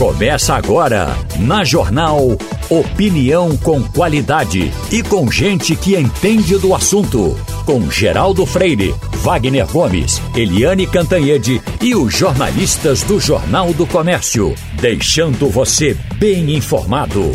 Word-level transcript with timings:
Começa 0.00 0.54
agora, 0.54 1.08
na 1.38 1.62
Jornal 1.62 2.38
Opinião 2.70 3.54
com 3.58 3.82
qualidade 3.82 4.72
e 4.90 5.02
com 5.02 5.30
gente 5.30 5.76
que 5.76 5.94
entende 5.94 6.56
do 6.56 6.74
assunto. 6.74 7.36
Com 7.66 7.90
Geraldo 7.90 8.46
Freire, 8.46 8.94
Wagner 9.22 9.66
Gomes, 9.66 10.18
Eliane 10.34 10.86
Cantanhede 10.86 11.60
e 11.82 11.94
os 11.94 12.16
jornalistas 12.16 13.02
do 13.02 13.20
Jornal 13.20 13.74
do 13.74 13.86
Comércio. 13.86 14.54
Deixando 14.80 15.50
você 15.50 15.94
bem 16.18 16.56
informado. 16.56 17.30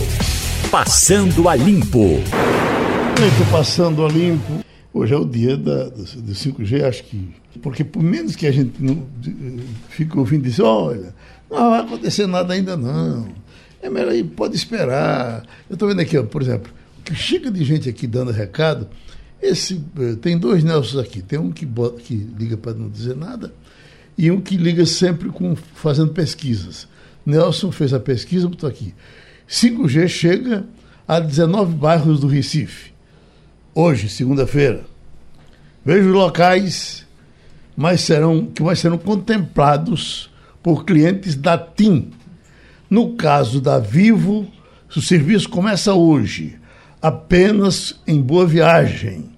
Passando 0.72 1.48
a 1.48 1.56
Limpo. 1.56 2.00
Muito 2.00 3.52
passando 3.52 4.04
a 4.04 4.10
limpo. 4.10 4.66
Hoje 4.92 5.14
é 5.14 5.18
o 5.18 5.26
dia 5.26 5.56
da, 5.56 5.84
do, 5.84 6.04
do 6.04 6.34
5G, 6.34 6.84
acho 6.84 7.04
que. 7.04 7.30
Porque 7.62 7.84
por 7.84 8.02
menos 8.02 8.36
que 8.36 8.48
a 8.48 8.52
gente 8.52 8.82
não 8.82 9.04
fique 9.90 10.18
ouvindo 10.18 10.44
dizer, 10.44 10.64
olha, 10.64 11.14
não 11.50 11.70
vai 11.70 11.82
acontecer 11.82 12.28
nada 12.28 12.54
ainda 12.54 12.76
não. 12.76 13.28
É 13.82 13.90
melhor 13.90 14.12
aí, 14.12 14.24
pode 14.24 14.56
esperar. 14.56 15.46
Eu 15.70 15.76
estou 15.76 15.88
vendo 15.88 16.02
aqui, 16.02 16.18
ó, 16.18 16.24
por 16.24 16.42
exemplo, 16.42 16.72
que 17.04 17.14
chega 17.14 17.52
de 17.52 17.64
gente 17.64 17.88
aqui 17.88 18.08
dando 18.08 18.32
recado. 18.32 18.88
Esse, 19.42 19.84
eh, 20.00 20.16
tem 20.22 20.38
dois 20.38 20.64
Nelson 20.64 21.00
aqui. 21.00 21.22
Tem 21.22 21.38
um 21.38 21.52
que, 21.52 21.66
bota, 21.66 22.02
que 22.02 22.16
liga 22.16 22.58
para 22.58 22.74
não 22.74 22.90
dizer 22.90 23.16
nada 23.16 23.54
e 24.18 24.32
um 24.32 24.40
que 24.40 24.58
liga 24.58 24.86
sempre 24.86 25.30
com 25.30 25.56
fazendo 25.56 26.12
pesquisas. 26.12 26.88
Nelson 27.26 27.72
fez 27.72 27.94
a 27.94 28.00
pesquisa, 28.00 28.48
botou 28.48 28.70
aqui. 28.70 28.94
5G 29.48 30.08
chega 30.08 30.66
a 31.08 31.20
19 31.20 31.76
bairros 31.76 32.20
do 32.20 32.28
Recife. 32.28 32.92
Hoje, 33.74 34.10
segunda-feira. 34.10 34.86
Veja 35.84 36.08
os 36.08 36.14
locais 36.14 37.06
mais 37.76 38.02
serão, 38.02 38.48
que 38.48 38.64
mais 38.64 38.80
serão 38.80 38.98
contemplados 38.98 40.30
por 40.66 40.84
clientes 40.84 41.36
da 41.36 41.60
TIM. 41.60 42.10
No 42.90 43.14
caso 43.14 43.62
da 43.62 43.78
Vivo, 43.78 44.48
o 44.96 45.00
serviço 45.00 45.48
começa 45.48 45.94
hoje, 45.94 46.56
apenas 47.00 48.02
em 48.08 48.20
Boa 48.20 48.48
Viagem. 48.48 49.30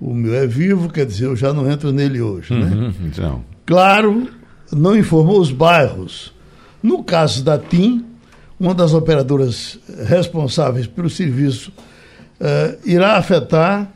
O 0.00 0.14
meu 0.14 0.32
é 0.36 0.46
vivo, 0.46 0.88
quer 0.88 1.04
dizer, 1.04 1.24
eu 1.24 1.34
já 1.34 1.52
não 1.52 1.68
entro 1.68 1.90
nele 1.90 2.20
hoje, 2.20 2.54
né? 2.54 2.66
Uhum, 2.66 2.94
então. 3.06 3.44
Claro, 3.66 4.28
não 4.70 4.96
informou 4.96 5.40
os 5.40 5.50
bairros. 5.50 6.32
No 6.80 7.02
caso 7.02 7.42
da 7.42 7.58
TIM, 7.58 8.04
uma 8.58 8.72
das 8.72 8.94
operadoras 8.94 9.80
responsáveis 10.06 10.86
pelo 10.86 11.10
serviço 11.10 11.72
uh, 12.40 12.78
irá 12.88 13.16
afetar 13.16 13.90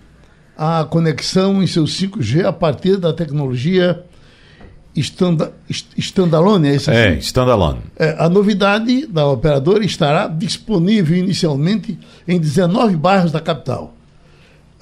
a 0.59 0.85
conexão 0.85 1.63
em 1.63 1.67
seu 1.69 1.85
5G 1.85 2.45
a 2.45 2.53
partir 2.53 2.97
da 2.97 3.13
tecnologia 3.13 4.05
standa, 5.01 5.53
standalone, 5.99 6.69
é 6.69 6.75
isso 6.75 6.91
É, 6.91 7.15
standalone. 7.19 7.81
É, 7.97 8.17
a 8.19 8.29
novidade 8.29 9.07
da 9.07 9.27
operadora 9.27 9.85
estará 9.85 10.27
disponível 10.27 11.17
inicialmente 11.17 11.99
em 12.27 12.41
19 12.41 12.97
bairros 12.97 13.33
da 13.33 13.41
capital. 13.41 13.95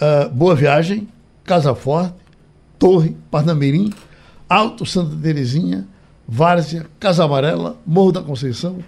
Uh, 0.01 0.29
Boa 0.31 0.55
Viagem, 0.55 1.09
Casa 1.45 1.75
Forte, 1.75 2.15
Torre, 2.79 3.17
Parnamirim, 3.31 3.93
Alto 4.49 4.85
Santa 4.85 5.17
Terezinha, 5.17 5.87
Várzea, 6.27 6.87
Casa 6.99 7.25
Amarela, 7.25 7.77
Morro 7.87 8.13
da 8.13 8.23
Conceição, 8.23 8.79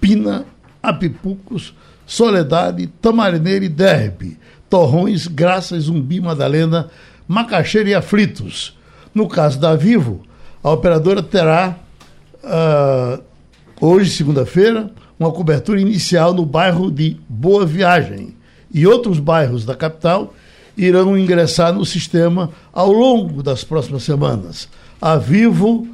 Pina, 0.00 0.44
Apipucos, 0.82 1.74
Soledade, 2.06 2.86
Tamarineira 2.86 3.64
e 3.64 3.68
Derbe, 3.68 4.38
Torrões, 4.68 5.26
Graças, 5.26 5.84
Zumbi, 5.84 6.20
Madalena, 6.20 6.88
Macaxeira 7.28 7.90
e 7.90 7.94
Aflitos. 7.94 8.76
No 9.14 9.28
caso 9.28 9.58
da 9.58 9.74
Vivo, 9.76 10.22
a 10.62 10.70
operadora 10.70 11.22
terá, 11.22 11.78
uh, 12.44 13.22
hoje, 13.80 14.10
segunda-feira, 14.10 14.90
uma 15.18 15.30
cobertura 15.32 15.80
inicial 15.80 16.34
no 16.34 16.44
bairro 16.44 16.90
de 16.90 17.16
Boa 17.28 17.64
Viagem 17.64 18.34
e 18.72 18.86
outros 18.86 19.18
bairros 19.18 19.64
da 19.64 19.74
capital 19.74 20.34
irão 20.76 21.18
ingressar 21.18 21.72
no 21.72 21.84
sistema 21.84 22.50
ao 22.72 22.92
longo 22.92 23.42
das 23.42 23.64
próximas 23.64 24.02
semanas. 24.02 24.68
A 25.00 25.16
Vivo 25.16 25.88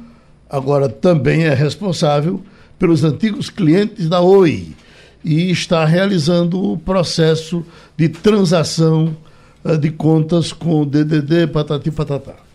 agora 0.49 0.87
também 0.87 1.43
é 1.43 1.53
responsável 1.53 2.41
pelos 2.77 3.03
antigos 3.03 3.49
clientes 3.49 4.07
da 4.07 4.21
Oi 4.21 4.75
e 5.23 5.49
está 5.49 5.83
realizando 5.85 6.71
o 6.71 6.77
processo 6.77 7.65
de 7.95 8.07
transação 8.09 9.15
uh, 9.63 9.77
de 9.77 9.91
contas 9.91 10.51
com 10.51 10.81
o 10.81 10.85
DDD 10.85 11.47
Patati 11.47 11.89
Patatá. 11.89 12.46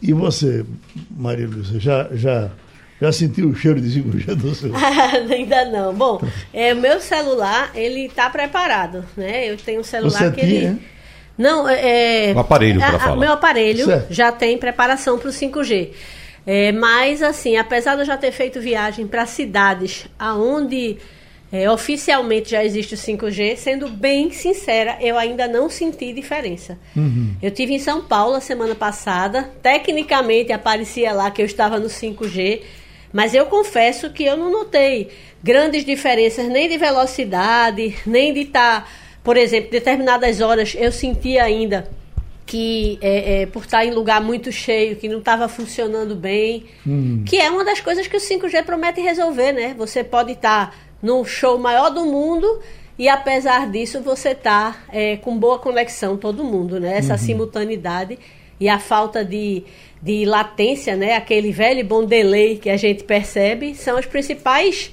E 0.00 0.12
você, 0.12 0.64
Maria 1.10 1.46
Luísa, 1.48 1.78
já, 1.80 2.08
já, 2.12 2.50
já 3.00 3.10
sentiu 3.12 3.48
o 3.48 3.54
cheiro 3.54 3.80
de 3.80 4.00
5G 4.00 4.34
do 4.34 4.54
seu? 4.54 4.72
Ainda 5.30 5.64
não. 5.66 5.92
Bom, 5.94 6.20
é, 6.52 6.72
meu 6.74 7.00
celular, 7.00 7.70
ele 7.74 8.06
está 8.06 8.30
preparado, 8.30 9.04
né? 9.16 9.50
Eu 9.50 9.56
tenho 9.56 9.80
um 9.80 9.84
celular 9.84 10.10
você 10.18 10.30
que 10.30 10.40
tinha, 10.40 10.52
ele... 10.54 10.66
hein? 10.66 10.80
Não, 11.36 11.68
é... 11.68 12.32
O 12.34 12.38
aparelho, 12.40 12.78
pra 12.80 12.88
a- 12.90 12.96
a- 12.96 12.98
falar. 12.98 13.16
Meu 13.16 13.32
aparelho 13.32 13.84
Certo. 13.84 14.12
já 14.12 14.32
tem 14.32 14.56
preparação 14.58 15.18
para 15.18 15.28
o 15.28 15.32
5G. 15.32 15.90
É, 16.46 16.72
mas, 16.72 17.22
assim, 17.22 17.56
apesar 17.56 17.94
de 17.94 18.02
eu 18.02 18.06
já 18.06 18.16
ter 18.16 18.32
feito 18.32 18.60
viagem 18.60 19.06
para 19.06 19.26
cidades 19.26 20.06
aonde 20.18 20.96
é, 21.50 21.70
oficialmente 21.70 22.50
já 22.50 22.62
existe 22.62 22.94
o 22.94 22.96
5G, 22.96 23.56
sendo 23.56 23.88
bem 23.88 24.30
sincera, 24.30 24.98
eu 25.00 25.16
ainda 25.16 25.48
não 25.48 25.70
senti 25.70 26.12
diferença. 26.12 26.78
Eu 27.42 27.50
tive 27.50 27.74
em 27.74 27.78
São 27.78 28.02
Paulo 28.04 28.34
a 28.34 28.40
semana 28.40 28.74
passada, 28.74 29.50
tecnicamente 29.62 30.52
aparecia 30.52 31.12
lá 31.12 31.30
que 31.30 31.40
eu 31.40 31.46
estava 31.46 31.78
no 31.78 31.86
5G, 31.86 32.60
mas 33.12 33.34
eu 33.34 33.46
confesso 33.46 34.10
que 34.10 34.24
eu 34.24 34.36
não 34.36 34.50
notei 34.50 35.08
grandes 35.42 35.84
diferenças 35.84 36.46
nem 36.48 36.68
de 36.68 36.76
velocidade, 36.76 37.96
nem 38.04 38.34
de 38.34 38.40
estar, 38.40 38.90
por 39.24 39.36
exemplo, 39.36 39.70
determinadas 39.70 40.42
horas 40.42 40.76
eu 40.78 40.92
senti 40.92 41.38
ainda 41.38 41.88
que 42.44 42.98
é, 43.02 43.42
é, 43.42 43.46
por 43.46 43.64
estar 43.64 43.84
em 43.84 43.90
lugar 43.90 44.22
muito 44.22 44.50
cheio, 44.50 44.96
que 44.96 45.06
não 45.06 45.18
estava 45.18 45.48
funcionando 45.48 46.16
bem, 46.16 46.64
que 47.26 47.36
é 47.36 47.50
uma 47.50 47.62
das 47.62 47.78
coisas 47.78 48.06
que 48.06 48.16
o 48.16 48.20
5G 48.20 48.64
promete 48.64 49.02
resolver, 49.02 49.52
né? 49.52 49.74
Você 49.76 50.02
pode 50.02 50.32
estar 50.32 50.74
no 51.02 51.24
show 51.24 51.58
maior 51.58 51.90
do 51.90 52.04
mundo 52.04 52.60
e 52.98 53.08
apesar 53.08 53.70
disso 53.70 54.00
você 54.00 54.34
tá 54.34 54.84
é, 54.92 55.16
com 55.18 55.38
boa 55.38 55.58
conexão 55.58 56.16
todo 56.16 56.42
mundo, 56.42 56.80
né? 56.80 56.98
Essa 56.98 57.16
simultaneidade 57.16 58.18
e 58.58 58.68
a 58.68 58.78
falta 58.78 59.24
de, 59.24 59.62
de 60.02 60.24
latência, 60.24 60.96
né? 60.96 61.14
Aquele 61.14 61.52
velho 61.52 61.84
bom 61.84 62.04
delay 62.04 62.56
que 62.56 62.68
a 62.68 62.76
gente 62.76 63.04
percebe 63.04 63.74
são 63.74 63.96
as 63.96 64.06
principais 64.06 64.92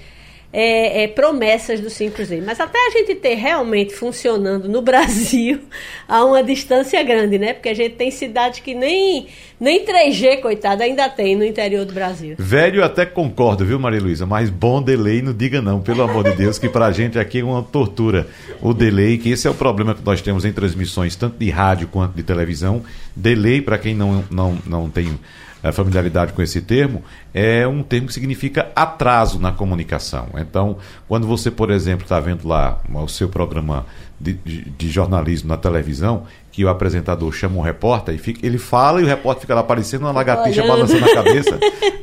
é, 0.58 1.04
é, 1.04 1.08
promessas 1.10 1.82
do 1.82 1.90
5G. 1.90 2.42
Mas 2.42 2.62
até 2.62 2.78
a 2.88 2.90
gente 2.92 3.14
ter 3.16 3.36
realmente 3.36 3.94
funcionando 3.94 4.70
no 4.70 4.82
Brasil 4.82 5.60
a 6.08 6.24
uma 6.24 6.42
distância 6.42 7.04
grande, 7.04 7.38
né? 7.38 7.52
Porque 7.52 7.68
a 7.68 7.74
gente 7.74 7.96
tem 7.96 8.10
cidades 8.10 8.62
que 8.62 8.74
nem, 8.74 9.28
nem 9.60 9.86
3G, 9.86 10.40
coitado, 10.40 10.82
ainda 10.82 11.10
tem 11.10 11.36
no 11.36 11.44
interior 11.44 11.84
do 11.84 11.92
Brasil. 11.92 12.38
Velho, 12.40 12.86
até 12.86 13.06
concordo, 13.06 13.66
viu, 13.66 13.78
Maria 13.78 14.00
Luísa? 14.00 14.26
Mas 14.26 14.50
bom 14.50 14.82
delay, 14.82 15.22
não 15.22 15.34
diga 15.34 15.62
não, 15.62 15.82
pelo 15.82 16.04
amor 16.04 16.24
de 16.24 16.38
Deus, 16.38 16.58
que 16.58 16.70
pra 16.70 16.90
gente 16.90 17.20
aqui 17.20 17.40
é 17.40 17.44
uma 17.44 17.62
tortura. 17.62 18.26
O 18.62 18.74
delay, 18.74 19.18
que 19.18 19.32
esse 19.32 19.46
é 19.46 19.52
o 19.52 19.56
problema 19.56 19.94
que 19.94 20.06
nós 20.06 20.22
temos 20.22 20.46
em 20.46 20.54
transmissões, 20.54 21.18
tanto 21.18 21.38
de 21.38 21.50
rádio 21.50 21.90
quanto 21.90 22.16
de 22.16 22.24
televisão. 22.24 22.82
Delay, 23.14 23.62
para 23.62 23.78
quem 23.78 23.94
não, 23.94 24.24
não, 24.32 24.58
não 24.66 24.90
tem 24.90 25.20
eh, 25.68 25.72
familiaridade 25.72 26.34
com 26.34 26.42
esse 26.42 26.62
termo, 26.62 27.04
é 27.34 27.68
um 27.68 27.82
termo 27.84 28.08
que 28.08 28.14
significa 28.14 28.68
atraso 28.76 29.40
na 29.40 29.52
comunicação. 29.52 30.28
Então, 30.38 30.78
quando 31.08 31.26
você, 31.28 31.50
por 31.50 31.72
exemplo, 31.72 32.04
está 32.04 32.20
vendo 32.20 32.48
lá 32.48 32.80
o 32.94 33.08
seu 33.08 33.28
programa 33.30 33.86
de, 34.20 34.34
de- 34.34 34.70
de 34.70 34.90
jornalismo 34.90 35.50
na 35.50 35.58
televisão, 35.58 36.24
que 36.52 36.64
o 36.64 36.70
apresentador 36.70 37.34
chama 37.34 37.58
um 37.58 37.62
repórter 37.62 38.16
e 38.16 38.18
fica, 38.18 38.46
ele 38.48 38.58
fala 38.58 39.02
e 39.02 39.04
o 39.04 39.08
repórter 39.08 39.42
fica 39.42 39.54
lá 39.54 39.60
aparecendo 39.60 40.04
uma 40.04 40.12
lagartixa 40.14 40.62
Olhando. 40.62 40.74
balançando 40.74 41.04
a 41.06 41.14
cabeça, 41.14 41.60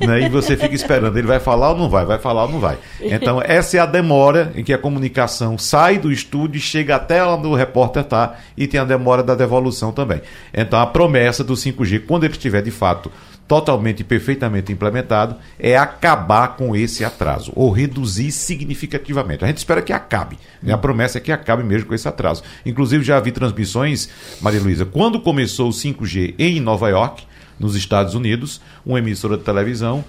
né? 0.07 0.21
E 0.21 0.29
você 0.29 0.55
fica 0.59 0.75
esperando, 0.75 1.17
ele 1.17 1.27
vai 1.27 1.41
falar 1.41 1.71
ou 1.71 1.79
não 1.79 1.89
vai, 1.89 2.05
vai 2.05 2.19
falar 2.19 2.43
ou 2.45 2.51
não 2.51 2.61
vai. 2.61 2.77
Então, 3.01 3.41
essa 3.43 3.79
é 3.79 3.81
a 3.81 3.87
demora 3.87 4.53
em 4.55 4.63
que 4.63 4.75
a 4.75 4.79
comunicação 4.79 5.57
sai 5.57 5.97
do 5.97 6.13
estúdio 6.13 6.59
e 6.59 6.61
chega 6.61 6.97
até 6.97 7.25
onde 7.25 7.47
o 7.47 7.55
repórter 7.55 8.03
está 8.03 8.35
e 8.55 8.67
tem 8.67 8.79
a 8.79 8.85
demora 8.85 9.23
da 9.23 9.35
devolução 9.35 9.91
também. 9.91 10.21
Então, 10.53 10.79
a 10.79 10.87
promessa 10.87 11.43
do 11.43 11.55
5G, 11.55 12.03
quando 12.07 12.25
ele 12.25 12.35
estiver 12.35 12.61
de 12.61 12.71
fato 12.71 13.11
totalmente 13.53 14.01
e 14.01 14.05
perfeitamente 14.05 14.73
implementado, 14.73 15.37
é 15.59 15.77
acabar 15.77 16.57
com 16.57 16.75
esse 16.75 17.05
atraso, 17.05 17.53
ou 17.55 17.71
reduzir 17.71 18.33
significativamente. 18.33 19.45
A 19.45 19.47
gente 19.47 19.59
espera 19.59 19.83
que 19.83 19.93
acabe. 19.93 20.39
né? 20.63 20.73
A 20.73 20.79
promessa 20.79 21.19
é 21.19 21.21
que 21.21 21.31
acabe 21.31 21.63
mesmo 21.63 21.87
com 21.87 21.95
esse 21.95 22.09
atraso. 22.09 22.43
Inclusive, 22.65 23.05
já 23.05 23.21
vi 23.21 23.31
transmissões, 23.31 24.09
Maria 24.41 24.59
Luísa, 24.59 24.87
quando 24.87 25.21
começou 25.21 25.69
o 25.69 25.71
5G 25.71 26.35
em 26.39 26.61
Nova 26.61 26.89
York, 26.89 27.25
nos 27.61 27.77
Estados 27.77 28.15
Unidos, 28.15 28.59
uma 28.87 29.01
emissora 29.01 29.37
de 29.37 29.45
televisão 29.45 30.03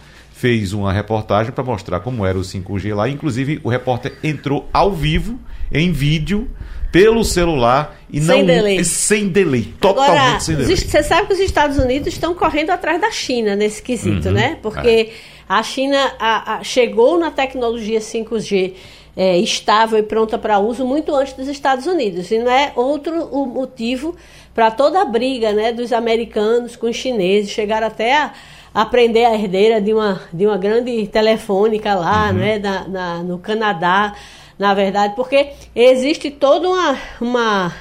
fez 0.43 0.73
uma 0.73 0.91
reportagem 0.91 1.53
para 1.53 1.63
mostrar 1.63 2.01
como 2.01 2.25
era 2.25 2.37
o 2.37 2.41
5G 2.41 2.93
lá. 2.93 3.07
Inclusive, 3.07 3.61
o 3.63 3.69
repórter 3.69 4.11
entrou 4.21 4.67
ao 4.73 4.91
vivo, 4.91 5.39
em 5.71 5.89
vídeo, 5.93 6.49
pelo 6.91 7.23
celular 7.23 7.97
e 8.11 8.19
Sem 8.19 8.39
não 8.39 8.45
delay. 8.45 8.83
sem 8.83 9.29
delay, 9.29 9.73
totalmente 9.79 10.19
Agora, 10.19 10.39
sem 10.41 10.55
delay. 10.57 10.75
você 10.75 11.01
sabe 11.01 11.27
que 11.27 11.33
os 11.33 11.39
Estados 11.39 11.77
Unidos 11.77 12.09
estão 12.09 12.35
correndo 12.35 12.71
atrás 12.71 12.99
da 12.99 13.09
China 13.09 13.55
nesse 13.55 13.81
quesito, 13.81 14.27
Uhum, 14.27 14.33
né? 14.33 14.57
Porque 14.61 15.11
A 15.47 15.63
China 15.63 16.11
a, 16.19 16.55
a, 16.55 16.63
chegou 16.63 17.17
na 17.17 17.31
tecnologia 17.31 17.99
5G 18.01 18.73
é, 19.15 19.37
estável 19.37 19.97
e 19.97 20.03
pronta 20.03 20.37
para 20.37 20.59
uso 20.59 20.85
muito 20.85 21.15
antes 21.15 21.31
dos 21.35 21.47
Estados 21.47 21.85
Unidos. 21.87 22.29
E 22.31 22.37
não 22.37 22.51
é 22.51 22.73
outro 22.75 23.13
o 23.31 23.45
motivo 23.45 24.13
para 24.53 24.69
toda 24.71 25.01
a 25.01 25.05
briga 25.05 25.53
né, 25.53 25.71
dos 25.71 25.93
americanos 25.93 26.75
com 26.75 26.87
os 26.89 26.97
chineses. 26.97 27.49
Chegaram 27.49 27.87
até 27.87 28.13
a 28.17 28.33
aprender 28.73 29.25
a 29.25 29.35
herdeira 29.35 29.79
de 29.79 29.93
uma, 29.93 30.21
de 30.31 30.47
uma 30.47 30.57
grande 30.57 31.07
telefônica 31.07 31.93
lá 31.93 32.27
uhum. 32.27 32.33
né, 32.33 32.59
na, 32.59 32.87
na, 32.87 33.17
no 33.19 33.37
Canadá, 33.37 34.15
na 34.57 34.73
verdade, 34.73 35.15
porque 35.15 35.51
existe 35.75 36.31
toda 36.31 36.69
uma, 36.69 36.97
uma 37.21 37.73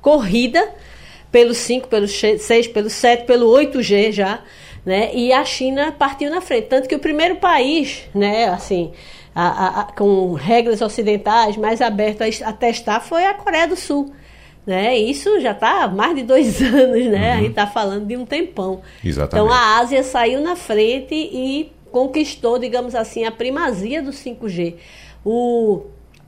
corrida 0.00 0.68
pelo 1.30 1.54
5, 1.54 1.88
pelo 1.88 2.08
6, 2.08 2.68
pelo 2.68 2.90
7, 2.90 3.24
pelo 3.24 3.46
8G 3.52 4.12
já, 4.12 4.40
né? 4.84 5.14
E 5.14 5.32
a 5.32 5.44
China 5.44 5.92
partiu 5.92 6.30
na 6.30 6.40
frente. 6.40 6.68
Tanto 6.68 6.88
que 6.88 6.94
o 6.94 6.98
primeiro 6.98 7.36
país, 7.36 8.04
né, 8.14 8.48
assim, 8.48 8.92
a, 9.34 9.46
a, 9.46 9.80
a, 9.80 9.84
com 9.84 10.32
regras 10.32 10.80
ocidentais 10.80 11.56
mais 11.56 11.80
aberto 11.80 12.22
a, 12.22 12.52
testar 12.52 13.00
foi 13.00 13.24
a 13.24 13.34
Coreia 13.34 13.68
do 13.68 13.76
Sul. 13.76 14.12
Né? 14.68 14.98
Isso 14.98 15.40
já 15.40 15.52
está 15.52 15.84
há 15.84 15.88
mais 15.88 16.14
de 16.14 16.22
dois 16.22 16.60
anos, 16.60 17.06
né? 17.06 17.32
Uhum. 17.32 17.38
A 17.38 17.40
gente 17.40 17.50
está 17.50 17.66
falando 17.66 18.06
de 18.06 18.18
um 18.18 18.26
tempão. 18.26 18.82
Exatamente. 19.02 19.42
Então 19.42 19.50
a 19.50 19.78
Ásia 19.78 20.02
saiu 20.02 20.42
na 20.42 20.56
frente 20.56 21.14
e 21.14 21.72
conquistou, 21.90 22.58
digamos 22.58 22.94
assim, 22.94 23.24
a 23.24 23.32
primazia 23.32 24.02
do 24.02 24.10
5G. 24.10 24.74
O 25.24 25.86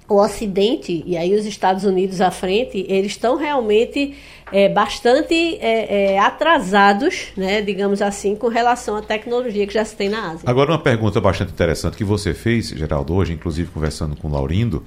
o 0.08 0.16
Ocidente, 0.16 1.04
e 1.06 1.16
aí 1.16 1.37
os 1.37 1.46
Estados 1.46 1.84
Unidos 1.84 2.20
à 2.20 2.32
frente, 2.32 2.84
eles 2.88 3.12
estão 3.12 3.37
realmente 3.37 4.16
é, 4.50 4.69
bastante 4.69 5.32
é, 5.60 6.14
é, 6.14 6.19
atrasados, 6.19 7.28
né, 7.37 7.62
digamos 7.62 8.02
assim, 8.02 8.34
com 8.34 8.48
relação 8.48 8.96
à 8.96 9.02
tecnologia 9.02 9.64
que 9.69 9.72
já 9.72 9.84
se 9.84 9.94
tem 9.94 10.08
na 10.08 10.32
Ásia. 10.32 10.50
Agora, 10.50 10.72
uma 10.72 10.81
pergunta 10.81 11.20
bastante 11.20 11.52
interessante 11.52 11.96
que 11.96 12.02
você 12.02 12.34
fez, 12.34 12.70
Geraldo, 12.70 13.14
hoje, 13.14 13.34
inclusive 13.34 13.70
conversando 13.70 14.16
com 14.16 14.26
o 14.26 14.32
Laurindo, 14.32 14.84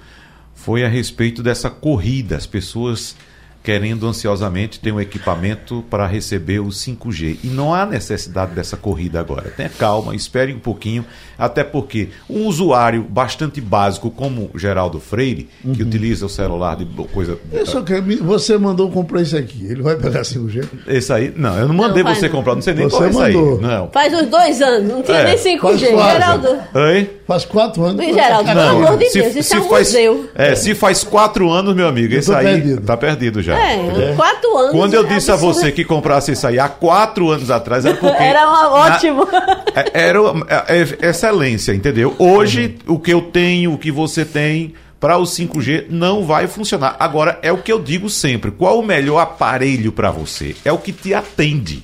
foi 0.54 0.84
a 0.84 0.90
respeito 0.90 1.42
dessa 1.42 1.70
corrida. 1.70 2.36
As 2.36 2.46
pessoas 2.46 3.16
querendo 3.64 4.06
ansiosamente 4.06 4.80
ter 4.80 4.92
um 4.92 5.00
equipamento 5.00 5.84
para 5.90 6.06
receber 6.06 6.60
o 6.60 6.68
5G. 6.68 7.38
E 7.44 7.48
não 7.48 7.74
há 7.74 7.86
necessidade 7.86 8.54
dessa 8.54 8.76
corrida 8.76 9.20
agora. 9.20 9.50
Tenha 9.56 9.70
calma, 9.70 10.14
espere 10.14 10.54
um 10.54 10.60
pouquinho, 10.60 11.06
até 11.38 11.64
porque 11.64 12.10
um 12.30 12.46
usuário 12.46 13.04
bastante 13.04 13.62
básico 13.62 14.12
como 14.12 14.52
Geraldo 14.56 15.00
Freire, 15.00 15.50
que 15.62 15.82
uhum. 15.82 15.88
utiliza 15.88 16.26
o 16.26 16.30
celular 16.30 16.76
de 16.76 16.86
coisa. 17.08 17.40
Eu 17.52 17.66
só 17.66 17.82
que 17.82 18.00
você 18.18 18.58
mandou 18.58 18.92
comprar 18.92 19.22
isso 19.22 19.38
aqui. 19.38 19.66
Ele 19.66 19.82
vai 19.82 19.96
pegar 19.96 20.22
5G? 20.22 20.68
Esse 20.88 21.14
aí? 21.14 21.34
Não, 21.36 21.58
eu 21.58 21.68
não 21.68 21.76
mandei 21.76 22.04
não, 22.04 22.14
você 22.14 22.28
não. 22.28 22.36
comprar, 22.36 22.56
não 22.56 22.62
sei 22.62 22.74
nem 22.74 22.90
você 22.90 22.98
qual 22.98 23.26
é 23.26 23.34
mandou. 23.34 23.56
aí. 23.56 23.62
Não. 23.62 23.90
Faz 23.92 24.14
uns 24.14 24.28
dois 24.28 24.62
anos, 24.62 24.90
não 24.90 25.02
tinha 25.02 25.20
é. 25.20 25.24
nem 25.24 25.38
5G. 25.38 25.78
Geraldo. 25.78 26.50
Oi? 26.74 27.10
Faz 27.26 27.46
quatro 27.46 27.84
anos. 27.86 28.06
Geraldo, 28.06 28.46
pelo 28.46 28.60
amor 28.60 28.98
de 28.98 29.10
Deus, 29.10 29.36
isso 29.36 29.44
se 29.44 29.56
é 29.56 29.60
um 29.60 29.70
faz, 29.70 29.88
museu. 29.88 30.30
É, 30.36 30.56
se 30.56 30.76
faz 30.76 31.04
quatro 31.04 31.50
anos, 31.50 31.74
meu 31.74 31.88
amigo, 31.88 32.14
esse 32.14 32.34
aí 32.34 32.46
perdido. 32.46 32.82
tá 32.82 32.98
perdido 32.98 33.42
já. 33.42 33.58
É, 33.58 33.76
é. 33.76 34.14
quatro 34.16 34.58
anos. 34.58 34.72
Quando 34.72 34.94
eu 34.94 35.06
disse 35.06 35.32
a 35.32 35.36
você 35.36 35.72
que 35.72 35.86
comprasse 35.86 36.34
isso 36.34 36.46
aí 36.46 36.60
há 36.60 36.68
quatro 36.68 37.30
anos 37.30 37.50
atrás, 37.50 37.86
era 37.86 37.96
porque. 37.96 38.14
Era 38.24 38.48
uma, 38.48 38.70
ótimo. 38.70 39.26
Na, 39.26 39.86
era 39.94 40.20
é, 40.68 41.10
excelência, 41.10 41.74
entendeu? 41.74 42.16
Hoje, 42.18 42.76
uhum. 42.88 42.96
o 42.96 43.00
que 43.00 43.12
eu 43.12 43.22
tenho, 43.22 43.74
o 43.74 43.78
que 43.78 43.92
você 43.92 44.26
tem, 44.26 44.74
para 45.00 45.18
o 45.18 45.24
5G 45.24 45.88
não 45.90 46.24
vai 46.24 46.48
funcionar. 46.48 46.96
Agora, 47.00 47.38
é 47.42 47.52
o 47.52 47.58
que 47.58 47.72
eu 47.72 47.80
digo 47.82 48.10
sempre: 48.10 48.52
qual 48.52 48.80
o 48.80 48.86
melhor 48.86 49.20
aparelho 49.20 49.92
para 49.92 50.12
você? 50.12 50.56
É 50.64 50.72
o 50.72 50.78
que 50.78 50.92
te 50.92 51.14
atende. 51.14 51.84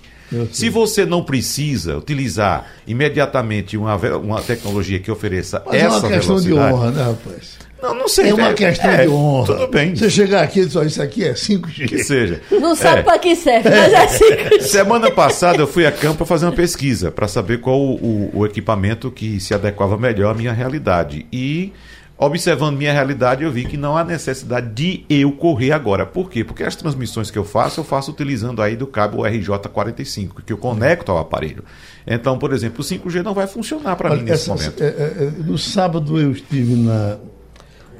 Se 0.51 0.69
você 0.69 1.05
não 1.05 1.23
precisa 1.23 1.97
utilizar 1.97 2.67
imediatamente 2.85 3.77
uma, 3.77 3.95
uma 4.17 4.41
tecnologia 4.41 4.99
que 4.99 5.09
ofereça 5.11 5.63
Mas 5.65 5.75
essa 5.75 5.99
velocidade... 5.99 6.05
é 6.05 6.07
uma 6.07 6.17
questão 6.17 6.37
velocidade, 6.37 6.69
de 6.69 6.75
honra, 6.75 6.91
né, 6.91 7.03
rapaz? 7.03 7.69
Não, 7.81 7.93
não 7.93 8.07
sei. 8.07 8.29
É 8.29 8.33
uma 8.33 8.53
questão 8.53 8.91
é, 8.91 9.03
de 9.03 9.09
honra. 9.09 9.45
Tudo 9.45 9.67
bem. 9.67 9.95
Você 9.95 10.09
chegar 10.09 10.43
aqui 10.43 10.59
e 10.61 10.65
dizer, 10.65 10.85
isso 10.85 11.01
aqui 11.01 11.23
é 11.23 11.33
5G. 11.33 11.87
Que 11.87 12.03
seja. 12.03 12.41
Não 12.51 12.75
sabe 12.75 12.99
é. 12.99 13.03
para 13.03 13.17
que 13.17 13.35
serve, 13.35 13.69
mas 13.69 13.93
é 13.93 14.07
5G. 14.07 14.61
Semana 14.67 15.09
passada 15.09 15.59
eu 15.61 15.67
fui 15.67 15.85
a 15.85 15.91
campo 15.91 16.17
para 16.17 16.25
fazer 16.25 16.45
uma 16.45 16.51
pesquisa, 16.51 17.09
para 17.09 17.27
saber 17.27 17.59
qual 17.59 17.79
o, 17.79 17.95
o, 17.95 18.39
o 18.39 18.45
equipamento 18.45 19.09
que 19.09 19.39
se 19.39 19.53
adequava 19.53 19.97
melhor 19.97 20.31
à 20.31 20.33
minha 20.33 20.51
realidade. 20.51 21.25
E 21.31 21.71
Observando 22.21 22.75
minha 22.75 22.91
realidade, 22.91 23.45
eu 23.45 23.51
vi 23.51 23.63
que 23.63 23.77
não 23.77 23.95
há 23.95 24.03
necessidade 24.03 24.73
de 24.73 25.05
eu 25.09 25.31
correr 25.31 25.71
agora. 25.71 26.05
Por 26.05 26.29
quê? 26.29 26.43
Porque 26.43 26.63
as 26.63 26.75
transmissões 26.75 27.31
que 27.31 27.37
eu 27.37 27.45
faço, 27.45 27.79
eu 27.79 27.83
faço 27.85 28.11
utilizando 28.11 28.61
aí 28.61 28.75
do 28.75 28.85
cabo 28.85 29.19
RJ45, 29.19 30.43
que 30.45 30.51
eu 30.51 30.57
conecto 30.57 31.13
ao 31.13 31.17
aparelho. 31.17 31.63
Então, 32.05 32.37
por 32.37 32.51
exemplo, 32.51 32.81
o 32.81 32.83
5G 32.83 33.23
não 33.23 33.33
vai 33.33 33.47
funcionar 33.47 33.95
para 33.95 34.13
mim 34.13 34.23
nesse 34.23 34.49
momento. 34.49 34.83
É, 34.83 34.87
é, 34.87 34.89
é, 34.89 35.43
no 35.45 35.57
sábado 35.57 36.19
eu 36.19 36.33
estive 36.33 36.75
na, 36.75 37.15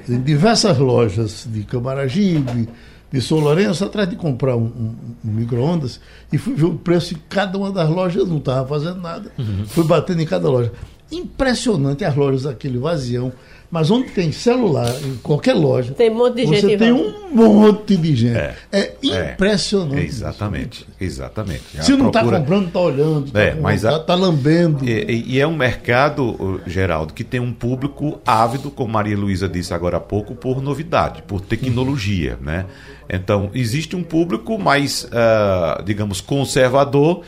em 0.10 0.22
diversas 0.22 0.78
lojas 0.78 1.48
de 1.50 1.64
Camaragibe, 1.64 2.68
de 3.10 3.22
São 3.22 3.40
Lourenço, 3.40 3.86
atrás 3.86 4.10
de 4.10 4.18
comprar 4.18 4.58
um, 4.58 4.66
um, 4.66 4.96
um 5.24 5.32
micro-ondas, 5.32 6.02
e 6.30 6.38
fui 6.38 6.56
ver 6.56 6.66
o 6.66 6.76
preço 6.76 7.14
em 7.14 7.18
cada 7.30 7.58
uma 7.58 7.72
das 7.72 7.90
lojas, 7.90 8.28
não 8.28 8.40
estava 8.40 8.68
fazendo 8.68 9.00
nada. 9.00 9.32
Uhum. 9.38 9.66
Fui 9.66 9.86
batendo 9.86 10.22
em 10.22 10.26
cada 10.26 10.50
loja. 10.50 10.74
Impressionante 11.12 12.06
as 12.06 12.16
lojas 12.16 12.44
daquele 12.44 12.78
vazião 12.78 13.34
mas 13.72 13.92
onde 13.92 14.10
tem 14.10 14.32
celular, 14.32 14.92
em 15.04 15.16
qualquer 15.18 15.54
loja, 15.54 15.94
tem 15.94 16.10
um 16.10 16.16
monte 16.16 16.38
de 16.38 16.46
você 16.48 16.62
gente 16.62 16.78
tem 16.78 16.92
um 16.92 17.14
monte 17.32 17.96
de 17.96 18.16
gente. 18.16 18.36
É, 18.36 18.56
é, 18.72 18.94
é 19.04 19.34
impressionante. 19.34 20.04
exatamente, 20.04 20.88
exatamente. 21.00 21.64
Se 21.80 21.92
não 21.96 22.08
está 22.08 22.22
procura... 22.22 22.40
comprando, 22.40 22.68
está 22.68 22.80
olhando, 22.80 23.28
está 23.28 23.40
é, 23.40 23.54
mas 23.54 23.86
a... 23.86 24.00
tá 24.00 24.16
lambendo. 24.16 24.84
E, 24.84 25.36
e, 25.36 25.40
é 25.40 25.46
um 25.46 25.56
mercado, 25.56 26.60
Geraldo, 26.66 27.14
que 27.14 27.24
tem 27.24 27.40
um 27.40 27.54
público 27.54 28.20
ávido, 28.26 28.72
como 28.72 28.92
Maria 28.92 29.16
Luísa 29.16 29.48
disse 29.48 29.72
agora 29.72 29.98
há 29.98 30.02
pouco, 30.02 30.34
por 30.34 30.64
novidade, 30.64 31.22
por 31.22 31.40
tecnologia. 31.40 32.38
Uhum. 32.40 32.48
Né? 32.48 32.66
Então, 33.08 33.52
existe 33.54 33.96
um 33.96 34.02
público 34.02 34.58
mais, 34.58 35.04
uh, 35.04 35.84
digamos, 35.84 36.22
conservador 36.22 37.22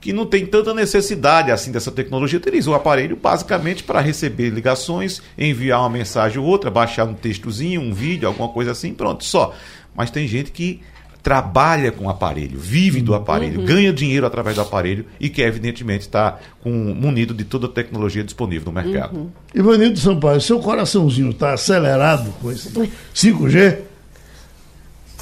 que 0.00 0.12
não 0.12 0.26
tem 0.26 0.46
tanta 0.46 0.72
necessidade 0.72 1.50
assim 1.50 1.72
dessa 1.72 1.90
tecnologia, 1.90 2.38
utiliza 2.38 2.70
o 2.70 2.74
aparelho 2.74 3.16
basicamente 3.16 3.82
para 3.82 4.00
receber 4.00 4.50
ligações, 4.50 5.20
enviar 5.36 5.80
uma 5.80 5.90
mensagem 5.90 6.38
ou 6.38 6.46
outra, 6.46 6.70
baixar 6.70 7.04
um 7.04 7.14
textozinho, 7.14 7.80
um 7.80 7.92
vídeo, 7.92 8.28
alguma 8.28 8.48
coisa 8.48 8.70
assim, 8.70 8.94
pronto, 8.94 9.24
só. 9.24 9.54
Mas 9.94 10.10
tem 10.10 10.28
gente 10.28 10.52
que 10.52 10.80
trabalha 11.22 11.90
com 11.90 12.06
o 12.06 12.08
aparelho, 12.08 12.58
vive 12.58 13.02
do 13.02 13.14
aparelho, 13.14 13.60
uhum. 13.60 13.66
ganha 13.66 13.92
dinheiro 13.92 14.24
através 14.24 14.54
do 14.54 14.62
aparelho 14.62 15.04
e 15.18 15.28
que 15.28 15.42
evidentemente 15.42 16.02
está 16.02 16.38
com, 16.62 16.70
munido 16.70 17.34
de 17.34 17.44
toda 17.44 17.66
a 17.66 17.68
tecnologia 17.68 18.22
disponível 18.22 18.72
no 18.72 18.80
mercado. 18.80 19.16
Uhum. 19.16 19.30
Ivanildo 19.54 19.98
Sampaio, 19.98 20.40
seu 20.40 20.60
coraçãozinho 20.60 21.30
está 21.30 21.52
acelerado 21.52 22.32
com 22.40 22.52
esse 22.52 22.70
5G? 22.70 23.87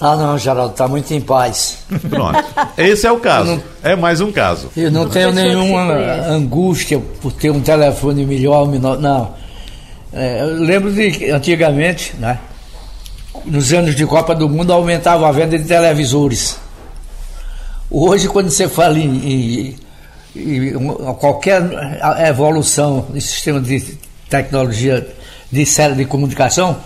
Ah, 0.00 0.14
não, 0.14 0.36
Geraldo, 0.36 0.72
está 0.72 0.86
muito 0.86 1.12
em 1.14 1.20
paz. 1.20 1.78
Pronto. 2.10 2.44
Esse 2.76 3.06
é 3.06 3.12
o 3.12 3.18
caso. 3.18 3.52
Não, 3.52 3.62
é 3.82 3.96
mais 3.96 4.20
um 4.20 4.30
caso. 4.30 4.70
Eu 4.76 4.90
não 4.90 5.08
tenho 5.08 5.32
nenhuma 5.32 5.94
angústia 6.28 7.00
por 7.20 7.32
ter 7.32 7.50
um 7.50 7.60
telefone 7.60 8.26
melhor, 8.26 8.68
menor. 8.68 8.98
Não. 8.98 9.34
É, 10.12 10.42
eu 10.42 10.54
lembro 10.62 10.92
de 10.92 11.30
antigamente, 11.30 12.14
né? 12.18 12.38
Nos 13.44 13.72
anos 13.72 13.94
de 13.94 14.04
Copa 14.06 14.34
do 14.34 14.48
Mundo 14.48 14.72
aumentava 14.72 15.28
a 15.28 15.32
venda 15.32 15.58
de 15.58 15.64
televisores. 15.64 16.58
Hoje, 17.90 18.28
quando 18.28 18.50
você 18.50 18.68
fala 18.68 18.98
em, 18.98 19.76
em, 20.34 20.72
em 20.74 21.14
qualquer 21.18 21.62
evolução 22.28 23.06
em 23.14 23.20
sistema 23.20 23.60
de 23.60 23.96
tecnologia 24.28 25.06
de 25.50 25.64
série 25.64 25.94
de 25.94 26.04
comunicação, 26.04 26.76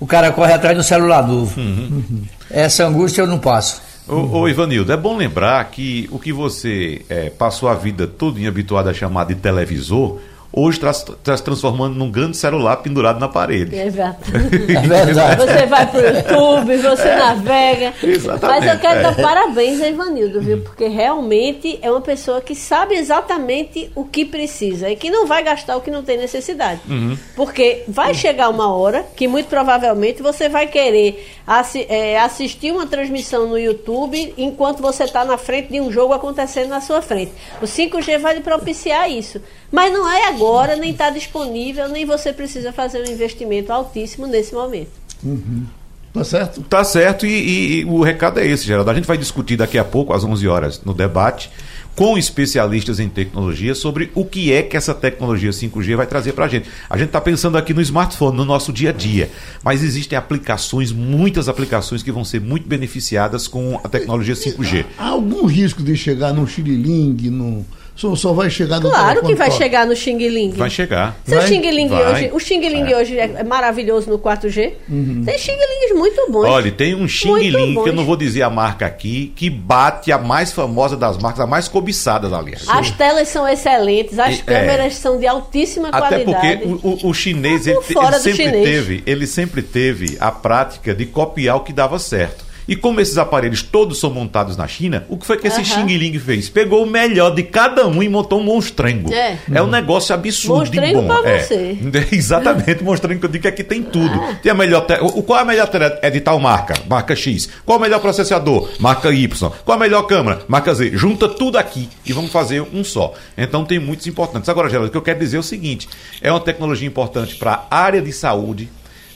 o 0.00 0.06
cara 0.06 0.30
corre 0.30 0.52
atrás 0.52 0.76
do 0.76 0.82
celular 0.82 1.26
novo. 1.26 1.58
Uhum. 1.60 2.04
Uhum. 2.08 2.22
Essa 2.50 2.86
angústia 2.86 3.22
eu 3.22 3.26
não 3.26 3.38
passo. 3.38 3.82
Ô, 4.06 4.38
ô, 4.38 4.48
Ivanildo, 4.48 4.90
é 4.90 4.96
bom 4.96 5.16
lembrar 5.16 5.62
que 5.70 6.08
o 6.10 6.18
que 6.18 6.32
você 6.32 7.02
é, 7.08 7.28
passou 7.28 7.68
a 7.68 7.74
vida 7.74 8.06
toda 8.06 8.40
habituado 8.48 8.88
a 8.88 8.94
chamar 8.94 9.26
de 9.26 9.34
televisor, 9.34 10.18
hoje 10.52 10.78
está 10.78 11.14
tá 11.22 11.36
se 11.36 11.42
transformando 11.42 11.94
num 11.94 12.10
grande 12.10 12.36
celular 12.36 12.76
pendurado 12.78 13.20
na 13.20 13.28
parede. 13.28 13.76
Exato. 13.76 14.30
É 14.34 14.80
verdade. 14.86 15.46
Você 15.46 15.66
vai 15.66 15.86
para 15.86 16.00
o 16.00 16.16
YouTube, 16.16 16.76
você 16.78 17.08
é, 17.08 17.16
navega. 17.16 17.94
Exatamente. 18.02 18.60
Mas 18.60 18.74
eu 18.74 18.80
quero 18.80 19.02
dar 19.02 19.18
é. 19.18 19.22
parabéns 19.22 19.80
a 19.80 19.88
Ivanildo, 19.88 20.40
viu? 20.40 20.60
Porque 20.62 20.88
realmente 20.88 21.78
é 21.82 21.90
uma 21.90 22.00
pessoa 22.00 22.40
que 22.40 22.54
sabe 22.54 22.94
exatamente 22.94 23.90
o 23.94 24.04
que 24.04 24.24
precisa 24.24 24.90
e 24.90 24.96
que 24.96 25.10
não 25.10 25.26
vai 25.26 25.42
gastar 25.42 25.76
o 25.76 25.80
que 25.80 25.90
não 25.90 26.02
tem 26.02 26.16
necessidade. 26.16 26.80
Uhum. 26.88 27.16
Porque 27.36 27.84
vai 27.86 28.14
chegar 28.14 28.48
uma 28.48 28.72
hora 28.72 29.04
que 29.16 29.28
muito 29.28 29.48
provavelmente 29.48 30.22
você 30.22 30.48
vai 30.48 30.66
querer 30.66 31.26
assi 31.46 31.86
é, 31.88 32.18
assistir 32.18 32.72
uma 32.72 32.86
transmissão 32.86 33.46
no 33.46 33.58
YouTube 33.58 34.34
enquanto 34.36 34.82
você 34.82 35.04
está 35.04 35.24
na 35.24 35.38
frente 35.38 35.72
de 35.72 35.80
um 35.80 35.90
jogo 35.90 36.12
acontecendo 36.12 36.68
na 36.68 36.80
sua 36.80 37.00
frente. 37.00 37.32
O 37.62 37.64
5G 37.64 38.18
vai 38.18 38.34
lhe 38.34 38.40
propiciar 38.40 39.10
isso. 39.10 39.40
Mas 39.70 39.92
não 39.92 40.08
é 40.08 40.28
agora, 40.28 40.76
nem 40.76 40.92
está 40.92 41.10
disponível, 41.10 41.88
nem 41.88 42.04
você 42.04 42.32
precisa 42.32 42.72
fazer 42.72 43.02
um 43.06 43.10
investimento 43.10 43.72
altíssimo 43.72 44.26
nesse 44.26 44.54
momento. 44.54 44.90
Uhum. 45.22 45.66
Tá 46.12 46.24
certo? 46.24 46.62
Tá 46.62 46.84
certo, 46.84 47.26
e, 47.26 47.30
e, 47.30 47.80
e, 47.80 47.84
o 47.84 48.02
recado 48.02 48.40
é 48.40 48.46
esse, 48.46 48.66
Geraldo. 48.66 48.90
A 48.90 48.94
gente 48.94 49.06
vai 49.06 49.18
discutir 49.18 49.56
daqui 49.56 49.78
a 49.78 49.84
pouco, 49.84 50.12
às 50.12 50.24
11 50.24 50.48
horas, 50.48 50.82
no 50.84 50.94
debate, 50.94 51.50
com 51.94 52.16
especialistas 52.16 52.98
em 52.98 53.08
tecnologia 53.08 53.74
sobre 53.74 54.10
o 54.14 54.24
que 54.24 54.52
é 54.52 54.62
que 54.62 54.76
essa 54.76 54.94
tecnologia 54.94 55.50
5G 55.50 55.96
vai 55.96 56.06
trazer 56.06 56.32
para 56.32 56.44
a 56.44 56.48
gente. 56.48 56.68
A 56.88 56.96
gente 56.96 57.08
está 57.08 57.20
pensando 57.20 57.58
aqui 57.58 57.74
no 57.74 57.80
smartphone, 57.82 58.36
no 58.36 58.44
nosso 58.44 58.72
dia 58.72 58.90
a 58.90 58.92
dia, 58.92 59.28
mas 59.62 59.82
existem 59.82 60.16
aplicações, 60.16 60.92
muitas 60.92 61.48
aplicações 61.48 62.02
que 62.02 62.12
vão 62.12 62.24
ser 62.24 62.40
muito 62.40 62.68
beneficiadas 62.68 63.48
com 63.48 63.80
a 63.82 63.88
tecnologia 63.88 64.34
5G. 64.34 64.86
Há 64.96 65.08
algum 65.08 65.44
risco 65.44 65.82
de 65.82 65.96
chegar 65.96 66.32
no 66.32 66.46
Xiriling, 66.46 67.30
no 67.30 67.66
só, 67.98 68.14
só 68.14 68.32
vai 68.32 68.48
chegar 68.48 68.78
no 68.80 68.88
Claro 68.88 69.22
que 69.26 69.34
vai 69.34 69.50
chegar 69.50 69.84
no 69.84 69.96
Xing 69.96 70.16
Ling. 70.28 70.52
Vai 70.52 70.70
chegar. 70.70 71.16
Seu 71.24 71.38
vai? 71.38 71.48
Xing 71.48 71.60
Ling 71.70 71.88
vai. 71.88 72.12
hoje, 72.12 72.30
o 72.32 72.38
Xing 72.38 72.60
Ling 72.60 72.92
É. 72.92 72.96
hoje 72.96 73.18
é 73.18 73.42
maravilhoso 73.42 74.08
no 74.08 74.18
4G. 74.18 74.74
Uhum. 74.88 75.22
Tem 75.26 75.36
Xing 75.36 75.56
Lings 75.56 75.98
muito 75.98 76.30
bons. 76.30 76.44
Olha, 76.46 76.70
tem 76.70 76.94
um 76.94 77.08
Xing 77.08 77.34
Ling, 77.50 77.82
que 77.82 77.88
eu 77.88 77.92
não 77.92 78.04
vou 78.04 78.16
dizer 78.16 78.42
a 78.42 78.50
marca 78.50 78.86
aqui, 78.86 79.32
que 79.34 79.50
bate 79.50 80.12
a 80.12 80.18
mais 80.18 80.52
famosa 80.52 80.96
das 80.96 81.18
marcas, 81.18 81.40
a 81.40 81.46
mais 81.46 81.66
cobiçadas, 81.66 82.32
aliás. 82.32 82.64
As 82.68 82.90
telas 82.92 83.26
são 83.28 83.48
excelentes, 83.48 84.16
as 84.18 84.36
E- 84.36 84.40
é. 84.40 84.42
câmeras 84.44 84.94
são 84.94 85.18
de 85.18 85.26
altíssima 85.26 85.88
Até 85.88 86.22
qualidade. 86.24 86.58
porque 86.58 86.86
o, 86.86 87.06
o- 87.06 87.10
o 87.10 87.14
chinês, 87.14 87.64
Tá 87.64 87.70
ele, 87.72 87.78
ele 87.80 88.12
sempre 88.20 88.32
chinês. 88.44 88.64
teve, 88.64 89.02
ele 89.06 89.26
sempre 89.26 89.62
teve 89.62 90.16
a 90.20 90.30
prática 90.30 90.94
de 90.94 91.04
copiar 91.04 91.56
o 91.56 91.60
que 91.60 91.72
dava 91.72 91.98
certo. 91.98 92.46
E 92.68 92.76
como 92.76 93.00
esses 93.00 93.16
aparelhos 93.16 93.62
todos 93.62 93.98
são 93.98 94.10
montados 94.10 94.56
na 94.56 94.68
China, 94.68 95.06
o 95.08 95.16
que 95.16 95.26
foi 95.26 95.38
que 95.38 95.48
esse 95.48 95.60
Aham. 95.60 95.88
Xing 95.88 95.96
Ling 95.96 96.18
fez? 96.18 96.50
Pegou 96.50 96.84
o 96.84 96.86
melhor 96.86 97.34
de 97.34 97.42
cada 97.42 97.86
um 97.86 98.02
e 98.02 98.08
montou 98.10 98.40
um 98.40 98.44
monstrengo. 98.44 99.10
É. 99.12 99.38
um 99.62 99.66
negócio 99.66 100.14
absurdo 100.14 100.58
Monstrengo 100.58 101.00
de 101.00 101.08
bom. 101.08 101.22
pra 101.22 101.30
é. 101.30 101.38
você. 101.38 101.78
Exatamente, 102.12 102.84
mostrando 102.84 103.18
que 103.18 103.24
eu 103.24 103.30
digo 103.30 103.42
que 103.42 103.48
aqui 103.48 103.64
tem 103.64 103.82
tudo. 103.82 104.20
Tem 104.42 104.52
a 104.52 104.54
melhor 104.54 104.82
te... 104.82 104.94
o, 105.00 105.22
qual 105.22 105.38
é 105.38 105.42
a 105.42 105.44
melhor 105.46 105.66
tela? 105.68 105.98
É 106.02 106.10
de 106.10 106.20
tal 106.20 106.38
marca, 106.38 106.74
marca 106.86 107.16
X. 107.16 107.48
Qual 107.64 107.76
é 107.76 107.78
o 107.78 107.82
melhor 107.82 108.00
processador? 108.00 108.68
Marca 108.78 109.10
Y. 109.10 109.50
Qual 109.64 109.76
a 109.76 109.80
melhor 109.80 110.02
câmera? 110.02 110.40
Marca 110.46 110.74
Z. 110.74 110.90
Junta 110.94 111.26
tudo 111.26 111.56
aqui 111.56 111.88
e 112.04 112.12
vamos 112.12 112.30
fazer 112.30 112.60
um 112.60 112.84
só. 112.84 113.14
Então 113.36 113.64
tem 113.64 113.78
muitos 113.78 114.06
importantes. 114.06 114.48
Agora, 114.48 114.68
Geraldo, 114.68 114.88
o 114.88 114.90
que 114.90 114.96
eu 114.98 115.02
quero 115.02 115.18
dizer 115.18 115.38
é 115.38 115.40
o 115.40 115.42
seguinte: 115.42 115.88
é 116.20 116.30
uma 116.30 116.40
tecnologia 116.40 116.86
importante 116.86 117.36
para 117.36 117.66
a 117.70 117.78
área 117.78 118.02
de 118.02 118.12
saúde, 118.12 118.68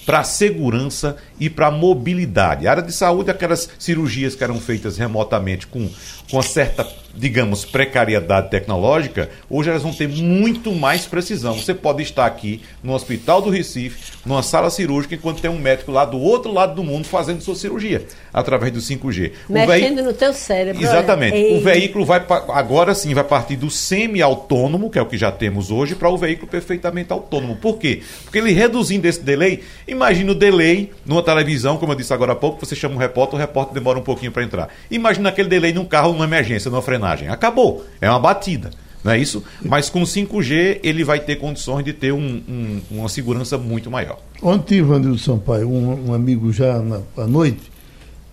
para 0.04 0.20
a 0.20 0.24
segurança 0.24 1.16
e 1.38 1.48
para 1.48 1.68
a 1.68 1.70
mobilidade. 1.70 2.66
A 2.66 2.70
área 2.70 2.82
de 2.82 2.92
saúde, 2.92 3.30
aquelas 3.30 3.68
cirurgias 3.78 4.34
que 4.34 4.44
eram 4.44 4.60
feitas 4.60 4.96
remotamente 4.96 5.66
com, 5.66 5.88
com 6.30 6.42
certa, 6.42 6.86
digamos, 7.14 7.64
precariedade 7.64 8.50
tecnológica, 8.50 9.28
hoje 9.50 9.70
elas 9.70 9.82
vão 9.82 9.92
ter 9.92 10.08
muito 10.08 10.72
mais 10.72 11.04
precisão. 11.06 11.54
Você 11.54 11.74
pode 11.74 12.02
estar 12.02 12.26
aqui 12.26 12.60
no 12.82 12.92
Hospital 12.94 13.42
do 13.42 13.50
Recife, 13.50 14.12
numa 14.24 14.42
sala 14.42 14.70
cirúrgica, 14.70 15.14
enquanto 15.14 15.40
tem 15.40 15.50
um 15.50 15.58
médico 15.58 15.92
lá 15.92 16.04
do 16.04 16.18
outro 16.18 16.52
lado 16.52 16.74
do 16.74 16.82
mundo 16.82 17.04
fazendo 17.06 17.40
sua 17.42 17.54
cirurgia, 17.54 18.04
através 18.32 18.72
do 18.72 18.80
5G. 18.80 19.32
O 19.48 19.52
veí- 19.52 19.66
Mexendo 19.66 20.02
no 20.02 20.12
teu 20.12 20.32
cérebro. 20.32 20.82
Exatamente. 20.82 21.34
olha. 21.34 21.42
O 21.42 21.56
Ei. 21.56 21.60
veículo 21.60 22.04
vai 22.04 22.24
agora 22.48 22.94
sim 22.94 23.12
vai 23.14 23.24
partir 23.24 23.56
do 23.56 23.70
semi-autônomo, 23.70 24.90
que 24.90 24.98
é 24.98 25.02
o 25.02 25.06
que 25.06 25.16
já 25.16 25.30
temos 25.30 25.70
hoje, 25.70 25.94
para 25.94 26.08
o 26.08 26.16
veículo 26.16 26.48
perfeitamente 26.48 27.12
autônomo. 27.12 27.56
Por 27.56 27.78
quê? 27.78 28.02
Porque 28.24 28.38
ele 28.38 28.52
reduzindo 28.52 29.06
esse 29.06 29.20
delay, 29.22 29.62
imagina 29.86 30.32
o 30.32 30.34
delay 30.34 30.90
numa 31.04 31.22
televisão, 31.22 31.76
como 31.76 31.92
eu 31.92 31.96
disse 31.96 32.12
agora 32.12 32.32
há 32.32 32.36
pouco, 32.36 32.64
você 32.64 32.74
chama 32.74 32.94
um 32.94 32.98
repórter, 32.98 33.36
o 33.36 33.38
repórter 33.40 33.74
demora 33.74 33.98
um 33.98 34.02
pouquinho 34.02 34.32
para 34.32 34.42
entrar. 34.42 34.68
Imagina 34.90 35.28
aquele 35.28 35.48
delay 35.48 35.72
num 35.72 35.84
carro, 35.84 36.12
numa 36.12 36.24
emergência, 36.24 36.70
numa 36.70 36.82
frenagem. 36.82 37.01
Acabou. 37.28 37.84
É 38.00 38.08
uma 38.08 38.18
batida. 38.20 38.70
Não 39.04 39.10
é 39.12 39.18
isso? 39.18 39.42
Mas 39.60 39.90
com 39.90 40.02
5G 40.02 40.78
ele 40.84 41.02
vai 41.02 41.18
ter 41.18 41.36
condições 41.36 41.84
de 41.84 41.92
ter 41.92 42.12
um- 42.12 42.40
um- 42.48 42.80
uma 42.90 43.08
segurança 43.08 43.58
muito 43.58 43.90
maior. 43.90 44.18
Ontem, 44.40 44.78
Ivanildo 44.78 45.18
Sampaio, 45.18 45.68
um, 45.68 46.10
um 46.10 46.14
amigo 46.14 46.52
já 46.52 46.78
na, 46.78 47.00
à 47.16 47.26
noite, 47.26 47.60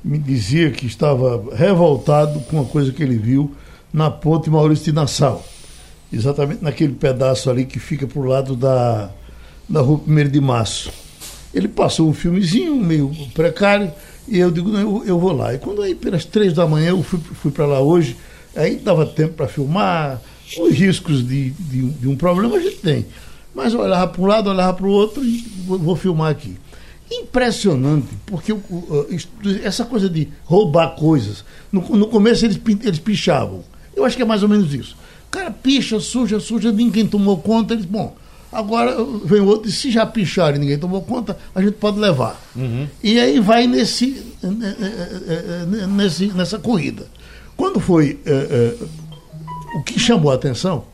me 0.03 0.17
dizia 0.19 0.69
que 0.69 0.85
estava 0.85 1.43
revoltado 1.55 2.39
com 2.41 2.57
uma 2.57 2.65
coisa 2.65 2.91
que 2.91 3.01
ele 3.01 3.17
viu 3.17 3.51
na 3.91 4.11
ponte 4.11 4.49
Maurício 4.49 4.85
de 4.85 4.91
Nassau. 4.91 5.43
Exatamente 6.13 6.63
naquele 6.63 6.93
pedaço 6.93 7.49
ali 7.49 7.65
que 7.65 7.79
fica 7.79 8.07
pro 8.07 8.23
lado 8.23 8.55
da, 8.55 9.09
da 9.67 9.81
rua 9.81 10.01
1 10.07 10.27
de 10.29 10.39
março. 10.41 10.91
Ele 11.53 11.67
passou 11.67 12.07
um 12.09 12.13
filmezinho 12.13 12.75
meio 12.75 13.11
precário 13.33 13.91
e 14.27 14.38
eu 14.39 14.51
digo, 14.51 14.69
eu, 14.77 15.03
eu 15.05 15.19
vou 15.19 15.31
lá. 15.33 15.53
E 15.53 15.57
quando 15.57 15.81
aí 15.81 15.95
pelas 15.95 16.25
três 16.25 16.53
da 16.53 16.67
manhã 16.67 16.89
eu 16.89 17.01
fui, 17.03 17.19
fui 17.19 17.51
para 17.51 17.65
lá 17.65 17.79
hoje, 17.79 18.15
aí 18.56 18.75
dava 18.77 19.06
tempo 19.06 19.34
para 19.34 19.48
filmar, 19.48 20.22
os 20.58 20.74
riscos 20.74 21.27
de, 21.27 21.51
de, 21.51 21.89
de 21.89 22.08
um 22.08 22.15
problema 22.15 22.58
a 22.58 22.60
gente 22.60 22.77
tem. 22.77 23.06
Mas 23.53 23.74
eu 23.74 23.79
olhava 23.79 24.08
para 24.08 24.22
um 24.22 24.25
lado, 24.25 24.50
olhava 24.50 24.74
para 24.74 24.86
o 24.86 24.91
outro 24.91 25.24
e 25.24 25.46
vou, 25.65 25.77
vou 25.77 25.96
filmar 25.96 26.32
aqui. 26.32 26.56
Impressionante, 27.12 28.08
porque 28.25 28.56
essa 29.63 29.84
coisa 29.84 30.08
de 30.10 30.27
roubar 30.44 30.96
coisas, 30.96 31.44
no, 31.72 31.82
no 31.82 32.08
começo 32.08 32.46
eles, 32.46 32.60
eles 32.84 33.00
pichavam. 33.00 33.63
Eu 33.96 34.06
acho 34.06 34.15
que 34.15 34.22
é 34.22 34.25
mais 34.25 34.44
ou 34.44 34.50
menos 34.50 34.74
isso. 34.74 34.96
O 35.27 35.32
cara 35.32 35.51
picha, 35.51 36.00
suja, 36.00 36.39
suja, 36.39 36.72
ninguém 36.72 37.08
tomou 37.08 37.38
conta, 37.38 37.74
eles, 37.74 37.86
bom, 37.86 38.15
agora 38.51 38.96
vem 39.25 39.41
outro 39.41 39.70
e 39.70 39.72
se 39.72 39.91
já 39.91 40.06
picharam 40.06 40.58
e 40.58 40.60
ninguém 40.60 40.77
tomou 40.77 41.01
conta, 41.01 41.38
a 41.53 41.62
gente 41.62 41.74
pode 41.74 42.00
levar. 42.00 42.39
E 43.03 43.20
aí 43.20 43.39
vai 43.39 43.68
nesse, 43.68 44.24
eh, 44.44 44.48
eh, 44.48 45.65
eh, 45.84 45.88
nesse, 45.88 46.27
nessa 46.27 46.58
corrida. 46.60 47.06
Quando 47.59 47.77
foi 47.81 48.17
eh, 48.25 48.47
eh, 48.79 48.85
o 49.75 49.83
que 49.83 49.99
chamou 49.99 50.31
a 50.31 50.35
atenção 50.35 50.85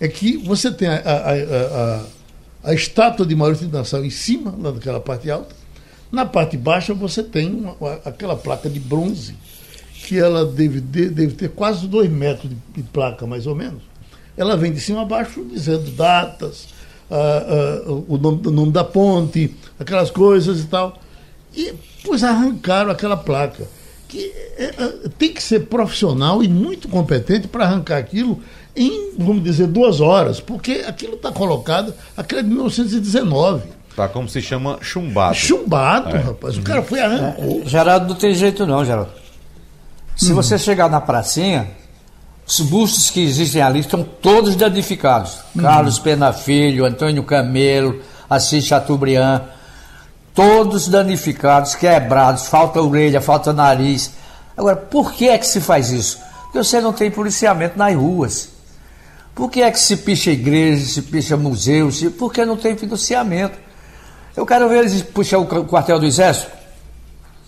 é 0.00 0.08
que 0.08 0.38
você 0.38 0.72
tem 0.72 0.88
a, 0.88 0.94
a, 0.94 1.32
a, 1.34 2.70
a, 2.70 2.74
estátua 2.74 3.26
de 3.26 3.36
Maurício 3.36 3.66
de 3.66 3.72
Nassau 3.74 4.02
em 4.02 4.08
cima, 4.08 4.54
lá 4.58 4.70
daquela 4.70 4.98
parte 4.98 5.30
alta. 5.30 5.54
Na 6.10 6.24
parte 6.24 6.56
baixa 6.56 6.94
você 6.94 7.22
tem 7.22 7.52
uma- 7.78 8.00
aquela 8.02 8.34
placa 8.34 8.70
de 8.70 8.80
bronze, 8.80 9.34
que 10.06 10.18
ela 10.18 10.46
deve, 10.46 10.80
de- 10.80 11.10
deve 11.10 11.34
ter 11.34 11.50
quase 11.50 11.86
dois 11.86 12.08
metros 12.10 12.48
de, 12.48 12.56
de 12.74 12.82
placa, 12.88 13.26
mais 13.26 13.46
ou 13.46 13.54
menos. 13.54 13.82
Ela 14.38 14.56
vem 14.56 14.72
de 14.72 14.80
cima 14.80 15.02
a 15.02 15.04
baixo 15.04 15.44
dizendo 15.44 15.90
datas, 15.90 16.68
o, 18.08 18.16
nome, 18.16 18.40
o 18.46 18.50
nome 18.50 18.72
da 18.72 18.84
ponte, 18.84 19.54
aquelas 19.78 20.10
coisas 20.10 20.60
e 20.60 20.64
tal. 20.64 20.98
E 21.54 21.74
pois 22.02 22.24
arrancaram 22.24 22.90
aquela 22.90 23.18
placa. 23.18 23.68
Que 24.08 24.32
é, 24.56 24.64
é, 24.78 25.08
tem 25.18 25.32
que 25.32 25.42
ser 25.42 25.66
profissional 25.66 26.42
e 26.42 26.48
muito 26.48 26.88
competente 26.88 27.48
para 27.48 27.64
arrancar 27.64 27.98
aquilo 27.98 28.40
em, 28.74 29.12
vamos 29.18 29.42
dizer, 29.42 29.66
duas 29.66 30.00
horas, 30.00 30.38
porque 30.40 30.84
aquilo 30.86 31.14
está 31.14 31.32
colocado, 31.32 31.92
aquilo 32.16 32.40
é 32.40 32.42
de 32.42 32.48
1919. 32.50 33.62
Tá 33.96 34.06
como 34.06 34.28
se 34.28 34.42
chama 34.42 34.78
chumbado. 34.82 35.34
Chumbado, 35.34 36.14
É. 36.14 36.18
rapaz. 36.20 36.58
O 36.58 36.62
cara 36.62 36.82
foi 36.82 36.98
e 36.98 37.02
arrancou. 37.02 37.62
Geraldo 37.66 38.08
não 38.08 38.14
tem 38.14 38.34
jeito 38.34 38.66
não, 38.66 38.84
Geraldo. 38.84 39.10
Se 40.14 40.32
você 40.32 40.58
chegar 40.58 40.88
na 40.90 41.00
pracinha, 41.00 41.68
os 42.46 42.60
bustos 42.60 43.10
que 43.10 43.20
existem 43.22 43.60
ali 43.62 43.80
estão 43.80 44.02
todos 44.04 44.54
danificados. 44.54 45.38
Carlos 45.58 45.98
Pena 45.98 46.32
Filho, 46.32 46.84
Antônio 46.84 47.22
Camelo, 47.22 48.00
Assis 48.28 48.64
Chateaubriand, 48.66 49.42
todos 50.36 50.86
danificados, 50.86 51.74
quebrados, 51.74 52.46
falta 52.46 52.80
orelha, 52.80 53.20
falta 53.20 53.52
nariz. 53.52 54.12
Agora, 54.56 54.76
por 54.76 55.12
que 55.12 55.28
é 55.28 55.38
que 55.38 55.46
se 55.46 55.60
faz 55.60 55.90
isso? 55.90 56.18
Porque 56.44 56.58
você 56.58 56.80
não 56.80 56.92
tem 56.92 57.10
policiamento 57.10 57.76
nas 57.78 57.94
ruas. 57.96 58.50
Por 59.34 59.50
que 59.50 59.62
é 59.62 59.70
que 59.70 59.80
se 59.80 59.96
picha 59.96 60.30
igreja, 60.30 60.84
se 60.86 61.02
picha 61.02 61.36
museu, 61.36 61.90
se... 61.90 62.10
porque 62.10 62.44
não 62.44 62.56
tem 62.56 62.76
financiamento? 62.76 63.58
Eu 64.36 64.46
quero 64.46 64.68
ver 64.68 64.80
eles 64.80 65.02
puxar 65.02 65.38
o 65.38 65.46
quartel 65.46 65.98
do 65.98 66.06
exército. 66.06 66.50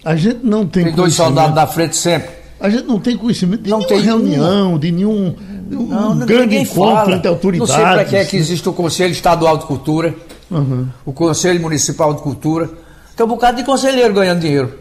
A 0.05 0.17
gente 0.17 0.41
não 0.43 0.67
tem 0.67 0.85
Tem 0.85 0.95
dois 0.95 1.15
soldados 1.15 1.55
na 1.55 1.67
frente 1.67 1.97
sempre. 1.97 2.31
A 2.61 2.69
gente 2.71 2.87
não 2.87 2.99
tem 2.99 3.17
conhecimento 3.17 3.63
de 3.63 3.71
Não 3.71 3.79
nenhuma 3.79 3.97
tem 3.97 4.05
reunião, 4.05 4.79
de 4.79 4.91
nenhum 4.91 5.35
um 5.71 5.87
Não, 5.87 6.19
grande 6.19 6.57
encontro 6.57 6.97
fala. 7.05 7.17
entre 7.17 7.29
autoridades. 7.29 7.69
Não 7.69 7.77
sei 7.77 7.85
para 7.85 8.05
que 8.05 8.17
é 8.17 8.25
que 8.25 8.37
existe 8.37 8.67
o 8.69 8.73
Conselho 8.73 9.13
Estadual 9.13 9.59
de 9.59 9.67
Cultura, 9.67 10.15
Uhum. 10.51 10.87
o 11.05 11.13
Conselho 11.13 11.61
Municipal 11.61 12.15
de 12.15 12.23
Cultura. 12.23 12.71
Tem 13.17 13.25
um 13.27 13.29
bocado 13.29 13.57
de 13.59 13.65
conselheiro 13.65 14.15
ganhando 14.15 14.41
dinheiro. 14.41 14.79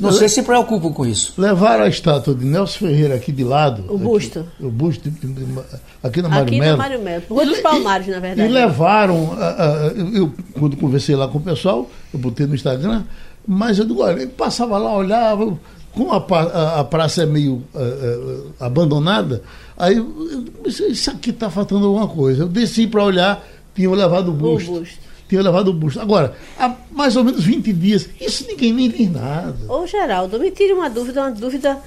Não 0.00 0.12
sei 0.12 0.28
se 0.28 0.42
preocupam 0.44 0.92
com 0.92 1.04
isso. 1.04 1.34
Levaram 1.36 1.82
a 1.82 1.88
estátua 1.88 2.32
de 2.32 2.44
Nelson 2.44 2.78
Ferreira 2.86 3.16
aqui 3.16 3.32
de 3.32 3.42
lado. 3.42 3.82
O 3.88 3.96
aqui, 3.96 4.04
busto. 4.04 4.46
o 4.60 4.70
busto 4.70 5.10
de- 5.10 5.18
de- 5.26 5.44
de- 5.44 5.60
aqui 6.02 6.22
na 6.22 6.28
Mário 6.28 6.44
Aqui 6.46 6.60
Melo. 6.60 6.76
na 6.76 6.76
Mário 6.84 7.02
Melo. 7.02 7.22
Rua 7.28 7.44
dos 7.44 7.58
E- 7.58 7.62
Palmares, 7.62 8.06
na 8.06 8.18
E 8.18 8.20
verdade. 8.20 8.48
levaram, 8.52 9.32
a- 9.32 9.44
a- 9.64 9.86
eu, 9.96 10.14
eu, 10.14 10.34
quando 10.56 10.76
conversei 10.76 11.16
lá 11.16 11.26
com 11.26 11.38
o 11.38 11.40
pessoal, 11.40 11.90
eu 12.14 12.18
botei 12.20 12.46
no 12.46 12.54
Instagram, 12.54 13.02
mas 13.44 13.78
eu 13.80 13.84
digo, 13.86 14.00
olha, 14.02 14.12
ele 14.22 14.28
passava 14.28 14.78
lá, 14.78 14.96
olhava, 14.96 15.58
como 15.92 16.12
a, 16.12 16.16
a- 16.32 16.80
a 16.80 16.84
praça 16.84 17.24
é 17.24 17.26
meio 17.26 17.64
abandonada, 18.60 19.42
aí 19.76 19.96
eu, 19.96 20.06
eu 20.30 20.44
disse, 20.64 20.84
isso 20.90 21.10
aqui 21.10 21.30
está 21.30 21.50
faltando 21.50 21.86
alguma 21.86 22.06
coisa. 22.08 22.44
Eu 22.44 22.48
desci 22.48 22.86
para 22.86 23.02
olhar, 23.02 23.44
tinham 23.78 23.92
levado 23.94 24.30
o 24.30 24.32
busto. 24.34 24.72
busto. 24.72 24.98
Tinham 25.28 25.44
levado 25.44 25.68
o 25.68 25.72
busto. 25.72 26.00
Agora, 26.00 26.34
há 26.58 26.74
mais 26.90 27.14
ou 27.14 27.22
menos 27.22 27.44
20 27.44 27.72
dias, 27.72 28.08
isso 28.20 28.44
ninguém 28.48 28.72
nem 28.72 28.88
diz 28.90 29.10
nada. 29.12 29.54
Ô 29.68 29.86
Geraldo, 29.86 30.38
me 30.40 30.50
tire 30.50 30.72
uma 30.72 30.90
dúvida, 30.90 31.20
uma 31.22 31.30
dúvida. 31.30 31.78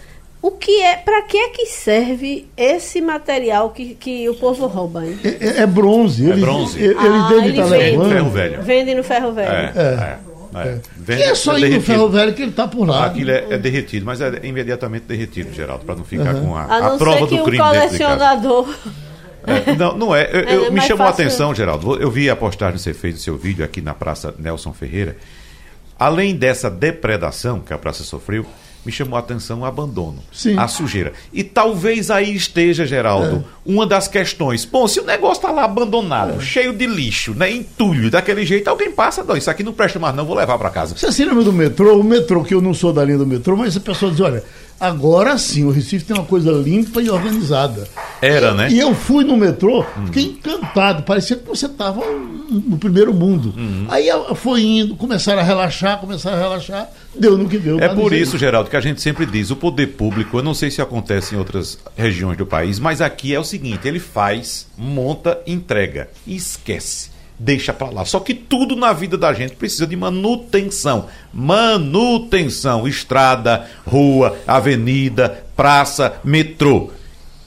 O 0.41 0.51
que 0.51 0.81
é, 0.81 0.95
para 0.95 1.21
que 1.23 1.37
é 1.37 1.49
que 1.49 1.65
serve 1.65 2.47
esse 2.55 3.01
material 3.01 3.69
que, 3.71 3.93
que 3.95 4.27
o 4.29 4.33
povo 4.35 4.65
rouba, 4.67 5.05
hein? 5.05 5.19
É, 5.23 5.27
é- 5.27 5.57
é 5.61 5.67
bronze. 5.67 6.25
Eles, 6.25 6.39
bronze. 6.39 6.81
Eles 6.81 6.97
Ah, 6.97 7.27
devem 7.29 7.45
ele 7.49 7.61
estar 7.61 7.65
vende. 7.77 7.91
levando. 7.91 8.09
Ferro 8.09 8.29
velho. 8.29 8.61
Vende 8.63 8.95
no 8.95 9.03
ferro 9.03 9.31
velho. 9.33 9.51
É, 9.51 9.73
É. 9.75 9.81
é. 9.81 10.31
É. 10.53 10.79
Vende, 10.97 11.23
é 11.23 11.35
só 11.35 11.55
é 11.57 11.61
ir 11.61 11.69
no 11.75 11.81
ferro 11.81 12.09
velho 12.09 12.33
que 12.33 12.41
ele 12.41 12.51
está 12.51 12.67
por 12.67 12.85
lá. 12.87 13.05
Aquilo 13.05 13.31
é, 13.31 13.45
é, 13.51 13.57
derretido, 13.57 14.05
mas 14.05 14.19
é 14.19 14.39
imediatamente 14.43 15.03
derretido, 15.07 15.53
Geraldo, 15.53 15.85
para 15.85 15.95
não 15.95 16.03
ficar 16.03 16.35
uhum. 16.35 16.45
com 16.47 16.55
a, 16.55 16.63
a, 16.63 16.87
a 16.87 16.97
prova 16.97 17.25
do 17.25 17.43
crime. 17.43 17.61
Um 17.63 17.67
colecionador. 17.67 18.75
É, 19.45 19.73
não, 19.75 19.97
não 19.97 20.15
é. 20.15 20.29
Eu, 20.31 20.41
eu, 20.41 20.65
é 20.65 20.69
me 20.69 20.81
chamou 20.81 21.05
fácil. 21.05 21.23
a 21.23 21.27
atenção, 21.27 21.55
Geraldo. 21.55 22.01
Eu 22.01 22.11
vi 22.11 22.29
a 22.29 22.35
postagem 22.35 22.75
que 22.75 22.81
você 22.81 22.93
fez 22.93 23.15
do 23.15 23.19
seu 23.21 23.37
vídeo 23.37 23.63
aqui 23.63 23.81
na 23.81 23.93
Praça 23.93 24.33
Nelson 24.37 24.73
Ferreira. 24.73 25.17
Além 25.97 26.35
dessa 26.35 26.69
depredação 26.69 27.59
que 27.59 27.71
a 27.73 27.77
praça 27.77 28.03
sofreu, 28.03 28.45
me 28.85 28.91
chamou 28.91 29.15
a 29.15 29.19
atenção 29.19 29.59
o 29.59 29.65
abandono, 29.65 30.19
Sim. 30.31 30.57
a 30.57 30.67
sujeira. 30.67 31.13
E 31.31 31.43
talvez 31.43 32.09
aí 32.09 32.35
esteja, 32.35 32.85
Geraldo, 32.85 33.45
é. 33.45 33.71
uma 33.71 33.85
das 33.85 34.07
questões. 34.07 34.65
Bom, 34.65 34.87
se 34.87 34.99
o 34.99 35.05
negócio 35.05 35.41
está 35.41 35.51
lá 35.51 35.63
abandonado, 35.63 36.39
é. 36.39 36.43
cheio 36.43 36.73
de 36.73 36.87
lixo, 36.87 37.33
né, 37.35 37.51
entulho, 37.51 38.09
daquele 38.09 38.45
jeito, 38.45 38.67
alguém 38.67 38.91
passa, 38.91 39.23
não, 39.23 39.37
isso 39.37 39.49
aqui 39.49 39.63
não 39.63 39.73
presta 39.73 39.99
mais 39.99 40.15
não, 40.15 40.25
vou 40.25 40.35
levar 40.35 40.57
para 40.57 40.69
casa. 40.69 40.97
Você 40.97 41.11
se 41.11 41.23
lembra 41.23 41.43
do 41.43 41.53
metrô? 41.53 41.99
O 41.99 42.03
metrô, 42.03 42.43
que 42.43 42.53
eu 42.53 42.61
não 42.61 42.73
sou 42.73 42.91
da 42.91 43.03
linha 43.03 43.19
do 43.19 43.27
metrô, 43.27 43.55
mas 43.55 43.77
a 43.77 43.79
pessoa 43.79 44.11
diz, 44.11 44.21
olha, 44.21 44.43
Agora 44.81 45.37
sim, 45.37 45.63
o 45.63 45.69
Recife 45.69 46.05
tem 46.05 46.17
uma 46.17 46.25
coisa 46.25 46.51
limpa 46.51 46.99
e 46.99 47.07
organizada. 47.07 47.87
Era, 48.19 48.51
né? 48.55 48.67
E 48.71 48.79
eu 48.79 48.95
fui 48.95 49.23
no 49.23 49.37
metrô, 49.37 49.85
fiquei 50.07 50.23
encantado, 50.23 51.03
parecia 51.03 51.35
que 51.35 51.47
você 51.47 51.67
estava 51.67 52.01
no 52.03 52.79
primeiro 52.79 53.13
mundo. 53.13 53.53
Uhum. 53.55 53.85
Aí 53.87 54.07
foi 54.33 54.63
indo, 54.63 54.95
começaram 54.95 55.39
a 55.39 55.43
relaxar, 55.43 55.99
começaram 55.99 56.37
a 56.37 56.39
relaxar, 56.39 56.89
deu 57.15 57.37
no 57.37 57.47
que 57.47 57.59
deu. 57.59 57.79
É 57.79 57.89
por 57.89 58.11
isso, 58.11 58.39
Geraldo, 58.39 58.71
que 58.71 58.75
a 58.75 58.81
gente 58.81 58.99
sempre 59.01 59.27
diz, 59.27 59.51
o 59.51 59.55
poder 59.55 59.85
público, 59.85 60.39
eu 60.39 60.43
não 60.43 60.55
sei 60.55 60.71
se 60.71 60.81
acontece 60.81 61.35
em 61.35 61.37
outras 61.37 61.77
regiões 61.95 62.35
do 62.35 62.45
país, 62.47 62.79
mas 62.79 63.01
aqui 63.01 63.35
é 63.35 63.39
o 63.39 63.43
seguinte, 63.43 63.87
ele 63.87 63.99
faz, 63.99 64.65
monta, 64.75 65.39
entrega 65.45 66.09
e 66.25 66.35
esquece 66.35 67.10
deixa 67.43 67.73
para 67.73 67.89
lá. 67.89 68.05
Só 68.05 68.19
que 68.19 68.33
tudo 68.33 68.75
na 68.75 68.93
vida 68.93 69.17
da 69.17 69.33
gente 69.33 69.55
precisa 69.55 69.87
de 69.87 69.95
manutenção. 69.95 71.07
Manutenção. 71.33 72.87
Estrada, 72.87 73.67
rua, 73.85 74.37
avenida, 74.45 75.43
praça, 75.55 76.13
metrô. 76.23 76.91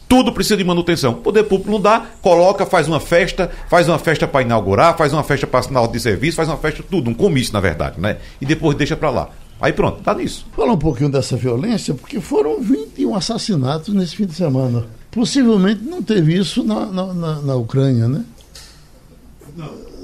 Tudo 0.08 0.32
precisa 0.32 0.56
de 0.56 0.64
manutenção. 0.64 1.12
O 1.12 1.16
poder 1.16 1.44
público 1.44 1.70
não 1.70 1.80
dá, 1.80 2.06
coloca, 2.20 2.66
faz 2.66 2.86
uma 2.86 3.00
festa, 3.00 3.50
faz 3.68 3.88
uma 3.88 3.98
festa 3.98 4.28
para 4.28 4.42
inaugurar, 4.42 4.96
faz 4.96 5.12
uma 5.12 5.22
festa 5.22 5.46
para 5.46 5.60
assinar 5.60 5.88
de 5.88 5.98
serviço, 5.98 6.36
faz 6.36 6.48
uma 6.48 6.58
festa, 6.58 6.84
tudo, 6.88 7.08
um 7.08 7.14
comício, 7.14 7.52
na 7.52 7.60
verdade, 7.60 8.00
né? 8.00 8.18
E 8.40 8.46
depois 8.46 8.76
deixa 8.76 8.96
para 8.96 9.10
lá. 9.10 9.30
Aí 9.60 9.72
pronto, 9.72 10.02
tá 10.02 10.14
nisso. 10.14 10.46
Falar 10.54 10.72
um 10.72 10.78
pouquinho 10.78 11.08
dessa 11.08 11.36
violência, 11.36 11.94
porque 11.94 12.20
foram 12.20 12.60
21 12.60 13.14
assassinatos 13.14 13.94
nesse 13.94 14.16
fim 14.16 14.26
de 14.26 14.34
semana. 14.34 14.84
Possivelmente 15.10 15.82
não 15.84 16.02
teve 16.02 16.36
isso 16.36 16.62
na, 16.64 16.86
na, 16.86 17.14
na, 17.14 17.40
na 17.40 17.54
Ucrânia, 17.54 18.08
né? 18.08 18.24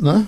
Né? 0.00 0.26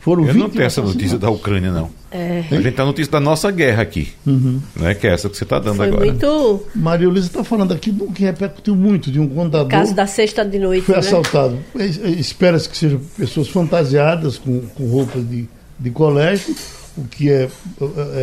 Foram 0.00 0.24
Eu 0.24 0.34
não 0.34 0.48
tenho 0.48 0.64
essa 0.64 0.80
notícia 0.80 1.18
da 1.18 1.28
Ucrânia, 1.28 1.72
não. 1.72 1.90
É. 2.12 2.44
A 2.48 2.54
gente 2.54 2.72
tem 2.72 2.82
a 2.82 2.86
notícia 2.86 3.10
da 3.10 3.18
nossa 3.18 3.50
guerra 3.50 3.82
aqui, 3.82 4.12
uhum. 4.24 4.60
né? 4.76 4.94
que 4.94 5.06
é 5.06 5.12
essa 5.12 5.28
que 5.28 5.36
você 5.36 5.42
está 5.42 5.58
dando 5.58 5.78
Foi 5.78 5.88
agora. 5.88 6.04
Muito... 6.06 6.62
Maria 6.76 7.08
Luísa 7.08 7.26
está 7.26 7.42
falando 7.42 7.74
aqui 7.74 7.90
do 7.90 8.06
que 8.12 8.22
repercutiu 8.22 8.76
muito, 8.76 9.10
de 9.10 9.18
um 9.18 9.28
contador. 9.28 9.68
Caso 9.68 9.94
da 9.94 10.06
sexta 10.06 10.44
de 10.44 10.60
noite. 10.60 10.84
Foi 10.86 10.94
né? 10.94 11.00
assaltado. 11.00 11.58
Espera-se 11.74 12.68
que 12.68 12.76
sejam 12.76 13.00
pessoas 13.18 13.48
fantasiadas 13.48 14.38
com, 14.38 14.60
com 14.60 14.88
roupas 14.88 15.28
de, 15.28 15.48
de 15.76 15.90
colégio, 15.90 16.54
o 16.96 17.02
que 17.02 17.28
é, 17.28 17.48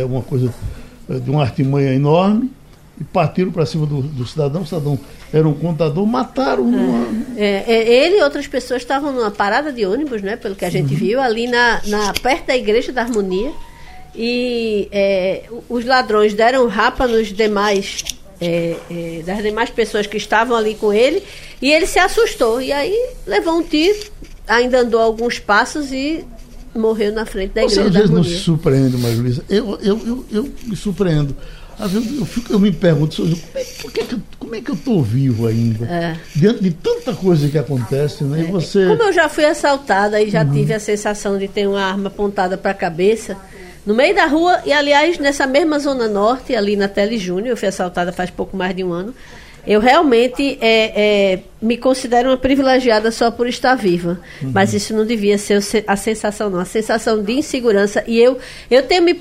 é 0.00 0.04
uma 0.06 0.22
coisa 0.22 0.52
de 1.06 1.30
uma 1.30 1.42
artimanha 1.42 1.92
enorme 1.92 2.50
e 3.00 3.04
partiram 3.04 3.50
para 3.50 3.66
cima 3.66 3.86
do, 3.86 4.02
do, 4.02 4.26
cidadão. 4.26 4.62
O 4.62 4.66
cidadão 4.66 4.98
era 5.32 5.48
um 5.48 5.54
contador, 5.54 6.06
mataram. 6.06 6.70
É. 7.36 7.44
É, 7.44 7.64
é, 7.66 8.06
ele 8.06 8.18
e 8.18 8.22
outras 8.22 8.46
pessoas 8.46 8.82
estavam 8.82 9.12
numa 9.12 9.30
parada 9.30 9.72
de 9.72 9.84
ônibus, 9.84 10.22
né? 10.22 10.36
Pelo 10.36 10.54
que 10.54 10.64
a 10.64 10.70
gente 10.70 10.92
uhum. 10.92 10.98
viu, 10.98 11.20
ali 11.20 11.46
na, 11.48 11.80
na, 11.86 12.12
perto 12.14 12.46
da 12.46 12.56
Igreja 12.56 12.92
da 12.92 13.02
Harmonia. 13.02 13.52
E 14.14 14.88
é, 14.92 15.44
os 15.68 15.84
ladrões 15.84 16.34
deram 16.34 16.66
rapa 16.68 17.06
nos 17.06 17.32
demais. 17.32 18.04
É, 18.40 18.76
é, 18.90 19.22
das 19.24 19.42
demais 19.44 19.70
pessoas 19.70 20.08
que 20.08 20.16
estavam 20.16 20.56
ali 20.56 20.74
com 20.74 20.92
ele 20.92 21.22
e 21.62 21.72
ele 21.72 21.86
se 21.86 22.00
assustou 22.00 22.60
e 22.60 22.72
aí 22.72 22.92
levou 23.24 23.56
um 23.56 23.62
tiro 23.62 24.10
ainda 24.46 24.80
andou 24.80 25.00
alguns 25.00 25.38
passos 25.38 25.92
e 25.92 26.24
morreu 26.74 27.12
na 27.12 27.24
frente 27.24 27.52
da 27.52 27.62
igreja 27.62 27.82
Você 27.82 27.88
às 27.88 27.94
vezes 27.94 28.10
não 28.10 28.24
se 28.24 28.36
surpreende, 28.38 28.96
Marilisa. 28.96 29.44
Eu, 29.48 29.78
eu, 29.80 30.00
eu, 30.04 30.24
eu 30.32 30.52
me 30.64 30.74
surpreendo 30.74 31.34
eu, 31.80 32.26
fico, 32.26 32.52
eu 32.52 32.58
me 32.58 32.70
pergunto, 32.72 33.22
por 33.80 33.92
que, 33.92 34.04
como 34.38 34.54
é 34.54 34.60
que 34.60 34.70
eu 34.70 34.74
estou 34.74 35.02
vivo 35.02 35.46
ainda? 35.46 35.86
É. 35.86 36.16
Diante 36.34 36.62
de 36.62 36.70
tanta 36.70 37.14
coisa 37.14 37.48
que 37.48 37.58
acontece, 37.58 38.24
né? 38.24 38.42
E 38.42 38.44
você... 38.44 38.86
Como 38.86 39.02
eu 39.02 39.12
já 39.12 39.28
fui 39.28 39.44
assaltada 39.44 40.20
e 40.20 40.30
já 40.30 40.42
uhum. 40.42 40.52
tive 40.52 40.74
a 40.74 40.80
sensação 40.80 41.38
de 41.38 41.48
ter 41.48 41.66
uma 41.66 41.82
arma 41.82 42.08
apontada 42.08 42.56
para 42.56 42.70
a 42.70 42.74
cabeça, 42.74 43.36
no 43.86 43.94
meio 43.94 44.14
da 44.14 44.26
rua, 44.26 44.62
e 44.64 44.72
aliás, 44.72 45.18
nessa 45.18 45.46
mesma 45.46 45.78
zona 45.78 46.08
norte, 46.08 46.56
ali 46.56 46.76
na 46.76 46.88
Tele 46.88 47.18
Júnior, 47.18 47.48
eu 47.48 47.56
fui 47.56 47.68
assaltada 47.68 48.12
faz 48.12 48.30
pouco 48.30 48.56
mais 48.56 48.74
de 48.74 48.82
um 48.82 48.92
ano. 48.92 49.14
Eu 49.66 49.80
realmente 49.80 50.58
é, 50.60 51.32
é, 51.32 51.40
me 51.60 51.76
considero 51.76 52.28
uma 52.28 52.36
privilegiada 52.36 53.10
só 53.10 53.30
por 53.30 53.46
estar 53.46 53.74
viva. 53.74 54.20
Uhum. 54.42 54.50
Mas 54.52 54.74
isso 54.74 54.94
não 54.94 55.06
devia 55.06 55.38
ser 55.38 55.62
a 55.86 55.96
sensação, 55.96 56.50
não. 56.50 56.60
A 56.60 56.64
sensação 56.66 57.22
de 57.22 57.32
insegurança. 57.32 58.04
E 58.06 58.18
eu, 58.18 58.38
eu 58.70 58.82
tenho 58.82 59.02
me 59.02 59.18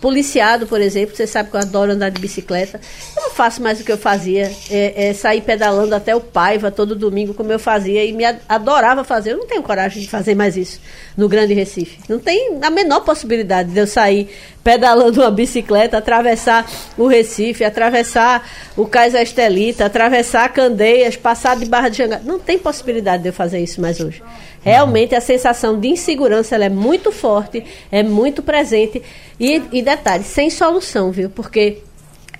policiado, 0.00 0.66
por 0.66 0.80
exemplo, 0.80 1.16
você 1.16 1.26
sabe 1.26 1.50
que 1.50 1.56
eu 1.56 1.60
adoro 1.60 1.92
andar 1.92 2.10
de 2.10 2.20
bicicleta. 2.20 2.80
Eu 3.16 3.22
não 3.22 3.30
faço 3.30 3.62
mais 3.62 3.80
o 3.80 3.84
que 3.84 3.92
eu 3.92 3.98
fazia, 3.98 4.52
é, 4.70 5.08
é 5.08 5.12
sair 5.14 5.40
pedalando 5.40 5.94
até 5.94 6.14
o 6.14 6.20
Paiva 6.20 6.70
todo 6.70 6.94
domingo, 6.94 7.34
como 7.34 7.52
eu 7.52 7.58
fazia, 7.58 8.04
e 8.04 8.12
me 8.12 8.24
adorava 8.48 9.04
fazer. 9.04 9.32
Eu 9.32 9.38
não 9.38 9.46
tenho 9.46 9.62
coragem 9.62 10.02
de 10.02 10.08
fazer 10.08 10.34
mais 10.34 10.56
isso 10.56 10.80
no 11.16 11.28
Grande 11.28 11.54
Recife. 11.54 11.98
Não 12.08 12.18
tem 12.18 12.58
a 12.62 12.70
menor 12.70 13.00
possibilidade 13.00 13.70
de 13.70 13.78
eu 13.78 13.86
sair 13.86 14.28
pedalando 14.62 15.20
uma 15.20 15.30
bicicleta, 15.30 15.96
atravessar 15.98 16.68
o 16.98 17.06
Recife, 17.06 17.64
atravessar 17.64 18.48
o 18.76 18.84
Cais 18.84 19.14
Estelita, 19.14 19.86
atravessar 19.86 20.52
Candeias, 20.52 21.16
passar 21.16 21.56
de 21.56 21.66
Barra 21.66 21.88
de 21.88 21.98
Jangada. 21.98 22.22
Não 22.24 22.38
tem 22.38 22.58
possibilidade 22.58 23.22
de 23.22 23.28
eu 23.28 23.32
fazer 23.32 23.60
isso 23.60 23.80
mais 23.80 24.00
hoje. 24.00 24.22
Realmente 24.66 25.14
a 25.14 25.20
sensação 25.20 25.78
de 25.78 25.86
insegurança 25.86 26.56
ela 26.56 26.64
é 26.64 26.68
muito 26.68 27.12
forte, 27.12 27.64
é 27.88 28.02
muito 28.02 28.42
presente. 28.42 29.00
E, 29.38 29.62
e 29.70 29.80
detalhe, 29.80 30.24
sem 30.24 30.50
solução, 30.50 31.12
viu? 31.12 31.30
Porque 31.30 31.78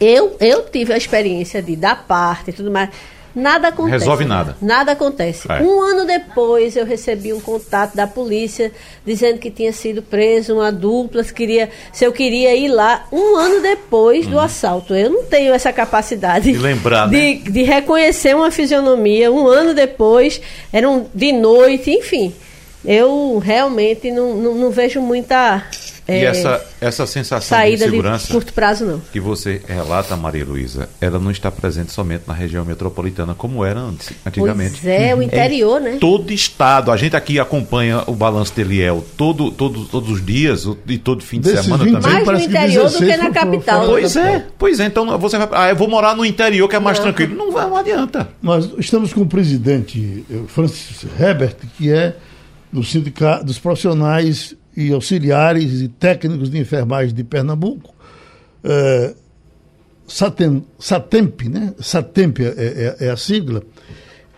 eu, 0.00 0.36
eu 0.40 0.68
tive 0.68 0.92
a 0.92 0.96
experiência 0.96 1.62
de 1.62 1.76
dar 1.76 2.04
parte 2.04 2.50
e 2.50 2.52
tudo 2.52 2.68
mais. 2.68 2.90
Nada 3.36 3.68
acontece. 3.68 3.98
Resolve 3.98 4.24
nada. 4.24 4.56
Nada 4.62 4.92
acontece. 4.92 5.46
É. 5.52 5.60
Um 5.60 5.82
ano 5.82 6.06
depois 6.06 6.74
eu 6.74 6.86
recebi 6.86 7.34
um 7.34 7.40
contato 7.40 7.94
da 7.94 8.06
polícia 8.06 8.72
dizendo 9.04 9.38
que 9.38 9.50
tinha 9.50 9.74
sido 9.74 10.00
preso 10.00 10.54
uma 10.54 10.72
dupla, 10.72 11.22
se, 11.22 11.34
queria, 11.34 11.68
se 11.92 12.02
eu 12.06 12.12
queria 12.12 12.56
ir 12.56 12.68
lá. 12.68 13.04
Um 13.12 13.36
ano 13.36 13.60
depois 13.60 14.26
do 14.26 14.36
uhum. 14.36 14.40
assalto. 14.40 14.94
Eu 14.94 15.10
não 15.10 15.24
tenho 15.24 15.52
essa 15.52 15.70
capacidade 15.70 16.50
de 16.50 16.56
lembrar, 16.56 17.10
de, 17.10 17.16
né? 17.16 17.42
de 17.50 17.62
reconhecer 17.62 18.34
uma 18.34 18.50
fisionomia. 18.50 19.30
Um 19.30 19.46
ano 19.46 19.74
depois, 19.74 20.40
eram 20.72 21.06
de 21.14 21.30
noite, 21.30 21.90
enfim. 21.90 22.34
Eu 22.82 23.38
realmente 23.38 24.10
não, 24.10 24.34
não, 24.34 24.54
não 24.54 24.70
vejo 24.70 25.02
muita 25.02 25.62
e 26.08 26.12
é, 26.12 26.24
essa, 26.24 26.64
essa 26.80 27.06
sensação 27.06 27.58
de 27.60 27.72
insegurança 27.72 28.26
de 28.26 28.32
curto 28.32 28.52
prazo, 28.52 28.84
não. 28.84 29.00
que 29.12 29.18
você 29.18 29.60
relata, 29.66 30.16
Maria 30.16 30.44
Luísa, 30.44 30.88
ela 31.00 31.18
não 31.18 31.30
está 31.30 31.50
presente 31.50 31.92
somente 31.92 32.24
na 32.28 32.34
região 32.34 32.64
metropolitana 32.64 33.34
como 33.34 33.64
era 33.64 33.80
antes, 33.80 34.12
antigamente. 34.24 34.80
Pois 34.80 34.86
é, 34.86 35.14
o 35.14 35.22
interior, 35.22 35.80
é, 35.80 35.92
né? 35.92 35.98
Todo 36.00 36.32
estado, 36.32 36.92
a 36.92 36.96
gente 36.96 37.16
aqui 37.16 37.40
acompanha 37.40 38.04
o 38.06 38.12
balanço 38.12 38.54
de 38.54 38.60
Eliel 38.60 39.04
todo, 39.16 39.50
todo, 39.50 39.84
todos 39.86 40.10
os 40.10 40.24
dias 40.24 40.64
e 40.86 40.96
todo 40.96 41.22
fim 41.22 41.40
de 41.40 41.50
Desses 41.50 41.64
semana 41.64 41.84
também. 41.84 42.00
Mais 42.00 42.26
no 42.26 42.38
interior 42.38 42.90
do 42.90 42.98
que 42.98 43.16
na 43.16 43.30
capital. 43.30 43.86
Pois 43.86 44.16
é, 44.16 44.46
pois 44.56 44.80
é, 44.80 44.86
então 44.86 45.18
você 45.18 45.38
vai, 45.38 45.48
ah, 45.52 45.70
eu 45.70 45.76
vou 45.76 45.88
morar 45.88 46.14
no 46.14 46.24
interior 46.24 46.68
que 46.68 46.76
é 46.76 46.80
mais 46.80 46.98
não. 46.98 47.04
tranquilo. 47.04 47.34
Não, 47.34 47.50
vai, 47.50 47.68
não 47.68 47.76
adianta. 47.76 48.28
Nós 48.40 48.70
estamos 48.78 49.12
com 49.12 49.22
o 49.22 49.26
presidente 49.26 50.24
eh, 50.30 50.40
Francis 50.46 51.04
Herbert, 51.18 51.56
que 51.76 51.90
é 51.90 52.14
do 52.72 52.84
sindicato 52.84 53.44
dos 53.44 53.58
profissionais 53.58 54.54
e 54.76 54.92
auxiliares 54.92 55.80
e 55.80 55.88
técnicos 55.88 56.50
de 56.50 56.58
enfermagem 56.58 57.14
de 57.14 57.24
Pernambuco. 57.24 57.94
É, 58.62 59.14
Satem, 60.06 60.64
Satemp, 60.78 61.42
né? 61.42 61.74
Satemp 61.80 62.40
é, 62.40 62.96
é, 63.00 63.06
é 63.06 63.10
a 63.10 63.16
sigla. 63.16 63.62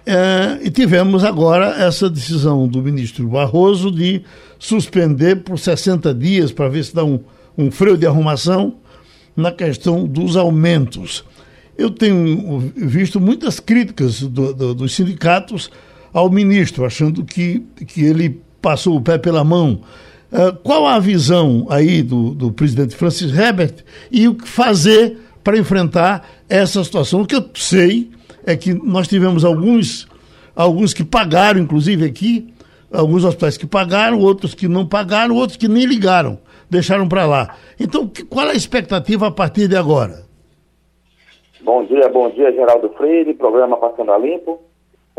É, 0.06 0.58
e 0.62 0.70
tivemos 0.70 1.22
agora 1.22 1.84
essa 1.84 2.08
decisão 2.08 2.66
do 2.66 2.80
ministro 2.80 3.28
Barroso 3.28 3.90
de 3.90 4.22
suspender 4.58 5.36
por 5.42 5.58
60 5.58 6.14
dias 6.14 6.50
para 6.50 6.68
ver 6.68 6.84
se 6.84 6.94
dá 6.94 7.04
um, 7.04 7.20
um 7.58 7.70
freio 7.70 7.98
de 7.98 8.06
arrumação 8.06 8.76
na 9.36 9.52
questão 9.52 10.06
dos 10.06 10.36
aumentos. 10.36 11.24
Eu 11.76 11.90
tenho 11.90 12.72
visto 12.74 13.20
muitas 13.20 13.60
críticas 13.60 14.22
do, 14.22 14.54
do, 14.54 14.74
dos 14.74 14.94
sindicatos 14.94 15.70
ao 16.12 16.30
ministro, 16.30 16.84
achando 16.84 17.22
que, 17.24 17.62
que 17.86 18.02
ele 18.02 18.40
passou 18.62 18.96
o 18.96 19.02
pé 19.02 19.18
pela 19.18 19.44
mão 19.44 19.82
Uh, 20.30 20.54
qual 20.62 20.86
a 20.86 20.98
visão 20.98 21.66
aí 21.70 22.02
do, 22.02 22.34
do 22.34 22.52
presidente 22.52 22.94
Francis 22.94 23.36
Herbert 23.36 23.84
e 24.10 24.28
o 24.28 24.34
que 24.34 24.46
fazer 24.46 25.16
para 25.42 25.56
enfrentar 25.56 26.28
essa 26.48 26.84
situação? 26.84 27.22
O 27.22 27.26
que 27.26 27.34
eu 27.34 27.44
sei 27.54 28.10
é 28.44 28.54
que 28.56 28.74
nós 28.74 29.08
tivemos 29.08 29.44
alguns, 29.44 30.06
alguns 30.54 30.92
que 30.92 31.02
pagaram, 31.02 31.60
inclusive 31.60 32.04
aqui, 32.04 32.52
alguns 32.92 33.24
hospitais 33.24 33.56
que 33.56 33.66
pagaram, 33.66 34.18
outros 34.18 34.54
que 34.54 34.68
não 34.68 34.86
pagaram, 34.86 35.34
outros 35.34 35.56
que 35.56 35.68
nem 35.68 35.86
ligaram 35.86 36.38
deixaram 36.70 37.08
para 37.08 37.26
lá. 37.26 37.56
Então, 37.80 38.10
qual 38.28 38.46
é 38.46 38.50
a 38.50 38.54
expectativa 38.54 39.28
a 39.28 39.30
partir 39.30 39.68
de 39.68 39.76
agora? 39.76 40.26
Bom 41.62 41.84
dia, 41.84 42.08
bom 42.08 42.30
dia, 42.30 42.52
Geraldo 42.52 42.90
Freire, 42.90 43.34
programa 43.34 43.76
Passando 43.76 44.12
a 44.12 44.18
Limpo. 44.18 44.60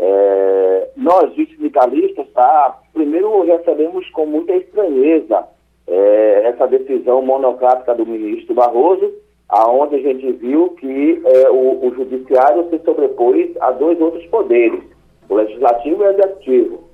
É, 0.02 0.88
nós, 0.96 1.34
sindicalistas, 1.34 2.26
tá, 2.32 2.80
primeiro 2.94 3.42
recebemos 3.42 4.08
com 4.10 4.24
muita 4.24 4.54
estranheza 4.54 5.46
é, 5.86 6.42
essa 6.46 6.66
decisão 6.66 7.20
monocrática 7.20 7.94
do 7.94 8.06
ministro 8.06 8.54
Barroso, 8.54 9.12
aonde 9.46 9.96
a 9.96 9.98
gente 9.98 10.32
viu 10.32 10.70
que 10.70 11.20
é, 11.22 11.50
o, 11.50 11.86
o, 11.86 11.94
judiciário 11.94 12.70
se 12.70 12.78
sobrepôs 12.78 13.50
a 13.60 13.72
dois 13.72 14.00
outros 14.00 14.24
poderes, 14.28 14.82
o 15.28 15.34
legislativo 15.34 16.02
e 16.02 16.06
o 16.06 16.10
executivo. 16.10 16.84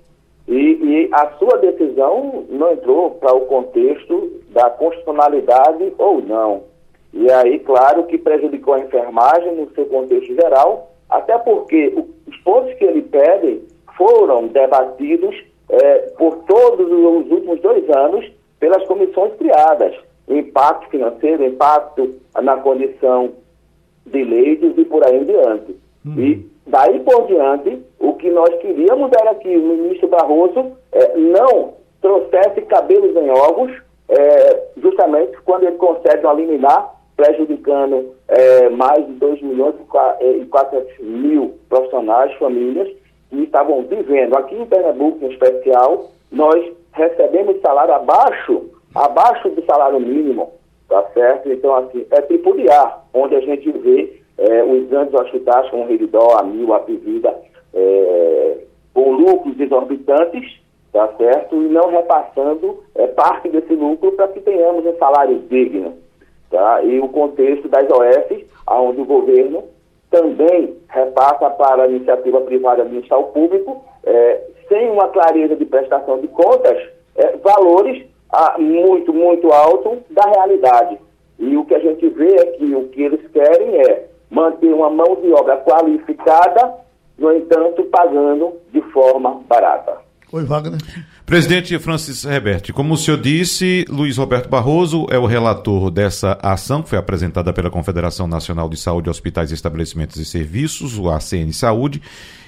E, 0.49 0.57
e 0.57 1.09
a 1.13 1.31
sua 1.39 1.59
decisão 1.59 2.45
não 2.49 2.73
entrou 2.73 3.13
para 3.13 3.35
o 3.35 3.47
contexto 3.47 4.33
da 4.51 4.69
constitucionalidade 4.71 5.93
ou 5.97 6.21
não. 6.23 6.65
E 7.13 7.31
aí, 7.31 7.61
claro, 7.61 8.05
que 8.05 8.19
prejudicou 8.19 8.75
a 8.75 8.81
enfermagem 8.81 9.55
no 9.55 9.71
seu 9.75 9.87
contexto 9.87 10.35
geral, 10.35 10.96
até 11.09 11.39
porque 11.39 11.95
os 12.27 12.37
pontos 12.39 12.75
que 12.75 12.85
ele 12.85 13.03
pede 13.03 13.63
foram 13.97 14.49
debatidos 14.49 15.35
é, 15.69 15.99
por 16.19 16.37
todos 16.47 16.87
os 16.87 17.31
últimos 17.31 17.61
dois 17.61 17.89
anos 17.91 18.31
pelas 18.59 18.85
comissões 18.87 19.33
criadas. 19.35 19.95
Impacto 20.29 20.89
financeiro, 20.91 21.45
impacto 21.45 22.15
na 22.43 22.57
condição 22.57 23.31
de 24.07 24.25
leitos 24.25 24.77
e 24.77 24.85
por 24.85 25.05
aí 25.07 25.19
em 25.19 25.25
diante. 25.25 25.77
Uhum. 26.05 26.19
E 26.19 26.51
daí 26.67 27.01
por 27.01 27.27
diante, 27.27 27.81
o 27.99 28.15
que 28.15 28.31
nós 28.31 28.55
queríamos 28.61 29.11
era 29.19 29.35
que 29.37 29.57
o 29.57 29.63
ministro 29.63 30.09
Barroso 30.09 30.73
é, 30.93 31.17
não 31.17 31.75
trouxesse 32.01 32.63
cabelos 32.63 33.17
em 33.17 33.31
ovos, 33.31 33.73
é, 34.09 34.63
justamente 34.77 35.37
quando 35.45 35.65
ele 35.65 35.77
consegue 35.77 36.27
eliminar, 36.27 36.95
prejudicando 37.17 38.15
é, 38.29 38.69
mais 38.69 39.07
de 39.07 39.13
2 39.15 39.43
milhões 39.43 39.75
e 40.21 40.45
400 40.47 40.99
mil 41.01 41.55
profissionais, 41.69 42.33
famílias, 42.35 42.89
que 43.31 43.43
estavam 43.43 43.83
vivendo. 43.83 44.37
Aqui 44.37 44.55
em 44.55 44.67
Pernambuco, 44.67 45.25
em 45.25 45.31
especial, 45.31 46.11
nós 46.31 46.73
recebemos 46.93 47.61
salário 47.61 47.95
abaixo, 47.95 48.71
abaixo 48.95 49.49
do 49.51 49.65
salário 49.65 49.99
mínimo, 49.99 50.53
tá 50.89 51.03
certo? 51.15 51.51
Então, 51.51 51.75
assim, 51.77 52.07
é 52.11 52.21
tripudiar, 52.21 53.05
onde 53.15 53.35
a 53.35 53.41
gente 53.41 53.71
vê 53.73 54.21
é, 54.39 54.63
os 54.63 54.89
grandes 54.89 55.15
hospitais 55.15 55.69
como 55.71 55.85
a 55.85 56.43
Mil, 56.43 56.75
a 56.75 56.85
é, 57.75 58.59
com 58.95 59.13
lucros 59.13 59.59
exorbitantes, 59.59 60.61
tá 60.93 61.09
certo? 61.19 61.57
E 61.57 61.69
não 61.69 61.91
repassando 61.91 62.83
é, 62.95 63.07
parte 63.09 63.49
desse 63.49 63.75
lucro 63.75 64.13
para 64.13 64.29
que 64.29 64.41
tenhamos 64.41 64.85
um 64.87 64.97
salário 64.99 65.39
digno, 65.51 65.95
tá? 66.51 66.83
E 66.83 66.99
o 67.01 67.09
contexto 67.09 67.69
das 67.69 67.89
OS, 67.91 68.45
onde 68.69 69.01
o 69.01 69.05
governo 69.05 69.65
também 70.11 70.77
repassa 70.89 71.51
para 71.51 71.85
a 71.85 71.89
iniciativa 71.89 72.41
privada 72.41 72.83
administrar 72.83 73.21
o 73.21 73.25
público, 73.25 73.85
é, 74.05 74.43
sem 74.69 74.91
uma 74.91 75.09
clareza 75.09 75.57
de 75.57 75.65
prestação 75.65 76.21
de 76.21 76.29
contas, 76.29 76.77
é, 77.17 77.37
valores 77.39 78.07
ah, 78.31 78.57
muito, 78.59 79.13
muito 79.13 79.53
altos 79.53 79.99
da 80.11 80.29
realidade. 80.31 80.99
E 81.39 81.57
o 81.57 81.65
que 81.65 81.75
a 81.75 81.79
gente 81.79 82.09
vê 82.09 82.35
é 82.35 82.47
que 82.53 82.75
o 82.75 82.89
que 82.89 83.03
eles 83.03 83.21
querem 83.31 83.81
é 83.81 84.09
manter 84.31 84.73
uma 84.73 84.91
mão 84.91 85.17
de 85.17 85.33
obra 85.33 85.57
qualificada, 85.59 86.75
no 87.19 87.33
entanto, 87.33 87.85
pagando 87.85 88.55
de 88.73 88.81
forma 88.93 89.43
barata. 89.47 89.99
Oi, 90.33 90.45
Wagner. 90.45 90.81
Presidente 91.27 91.77
Francis 91.81 92.25
Herbert, 92.25 92.73
como 92.73 92.95
o 92.95 92.97
senhor 92.97 93.21
disse, 93.21 93.85
Luiz 93.89 94.17
Roberto 94.17 94.49
Barroso 94.49 95.09
é 95.11 95.19
o 95.19 95.27
relator 95.27 95.91
dessa 95.91 96.39
ação 96.41 96.85
que 96.85 96.89
foi 96.89 96.99
apresentada 96.99 97.53
pela 97.53 97.69
Confederação 97.69 98.29
Nacional 98.29 98.69
de 98.69 98.77
Saúde, 98.77 99.11
Hospitais, 99.11 99.51
Estabelecimentos 99.51 100.19
e 100.19 100.25
Serviços, 100.25 100.97
o 100.97 101.11
ACN 101.11 101.53
Saúde, 101.53 102.01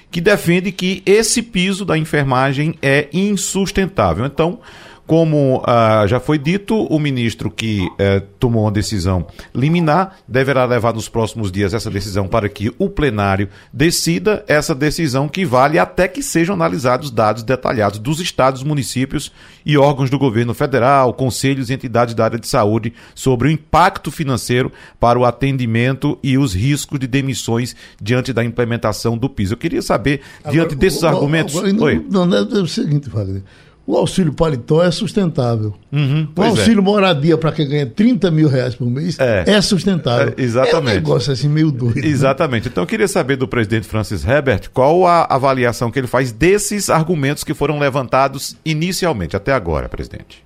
que 0.09 0.21
defende 0.21 0.71
que 0.71 1.03
esse 1.05 1.41
piso 1.41 1.83
da 1.83 1.97
enfermagem 1.97 2.73
é 2.81 3.09
insustentável. 3.11 4.25
Então, 4.25 4.61
como 5.09 5.63
ah, 5.65 6.05
já 6.05 6.19
foi 6.19 6.37
dito, 6.37 6.83
o 6.83 6.99
ministro 6.99 7.49
que 7.49 7.89
eh, 7.97 8.21
tomou 8.39 8.65
uma 8.65 8.71
decisão 8.71 9.25
liminar 9.55 10.17
deverá 10.27 10.65
levar 10.65 10.93
nos 10.93 11.09
próximos 11.09 11.51
dias 11.51 11.73
essa 11.73 11.89
decisão 11.89 12.27
para 12.27 12.47
que 12.47 12.71
o 12.77 12.87
plenário 12.87 13.49
decida 13.73 14.45
essa 14.47 14.75
decisão 14.75 15.27
que 15.27 15.43
vale 15.43 15.79
até 15.79 16.07
que 16.07 16.21
sejam 16.21 16.53
analisados 16.53 17.09
dados 17.09 17.41
detalhados 17.41 17.97
dos 17.97 18.19
estados, 18.19 18.61
municípios 18.61 19.31
e 19.65 19.75
órgãos 19.79 20.11
do 20.11 20.19
governo 20.19 20.53
federal, 20.53 21.11
conselhos 21.15 21.71
e 21.71 21.73
entidades 21.73 22.13
da 22.13 22.25
área 22.25 22.37
de 22.37 22.47
saúde 22.47 22.93
sobre 23.15 23.47
o 23.47 23.51
impacto 23.51 24.11
financeiro 24.11 24.71
para 24.99 25.17
o 25.17 25.25
atendimento 25.25 26.19
e 26.21 26.37
os 26.37 26.53
riscos 26.53 26.99
de 26.99 27.07
demissões 27.07 27.75
diante 27.99 28.31
da 28.31 28.43
implementação 28.43 29.17
do 29.17 29.27
piso. 29.27 29.55
Eu 29.55 29.57
queria 29.57 29.81
saber, 29.81 30.21
diante 30.51 30.73
agora, 30.73 30.75
desses 30.75 31.03
agora, 31.03 31.15
argumentos. 31.15 31.55
Agora, 31.57 31.73
não, 31.73 31.83
Oi. 31.83 32.05
não, 32.11 32.25
não, 32.27 32.37
é 32.37 32.61
o 32.61 32.67
seguinte, 32.67 33.09
Wagner. 33.09 33.41
O 33.89 33.97
auxílio 33.97 34.31
paletó 34.31 34.83
é 34.83 34.91
sustentável. 34.91 35.73
Uhum, 35.91 36.27
o 36.37 36.43
é. 36.43 36.47
auxílio 36.47 36.79
é. 36.79 36.83
moradia 36.83 37.35
para 37.39 37.51
quem 37.51 37.67
ganha 37.67 37.87
30 37.87 38.29
mil 38.29 38.47
reais 38.47 38.75
por 38.75 38.85
mês 38.85 39.17
é, 39.19 39.45
é 39.47 39.61
sustentável. 39.63 40.31
É, 40.37 40.39
exatamente. 40.39 40.89
É 40.89 40.91
um 40.91 41.01
negócio 41.01 41.33
assim 41.33 41.49
meio 41.49 41.71
doido. 41.71 41.95
Né? 41.95 42.05
Exatamente. 42.05 42.65
Né? 42.65 42.69
Então 42.71 42.83
eu 42.83 42.87
queria 42.87 43.07
saber 43.07 43.35
do 43.35 43.47
presidente 43.47 43.87
Francis 43.87 44.23
Herbert 44.23 44.69
qual 44.71 45.07
a 45.07 45.25
avaliação 45.27 45.89
que 45.89 45.97
ele 45.97 46.05
faz 46.05 46.31
desses 46.31 46.87
argumentos 46.87 47.43
que 47.43 47.55
foram 47.55 47.79
levantados 47.79 48.55
inicialmente, 48.63 49.35
até 49.35 49.53
agora, 49.53 49.89
presidente. 49.89 50.45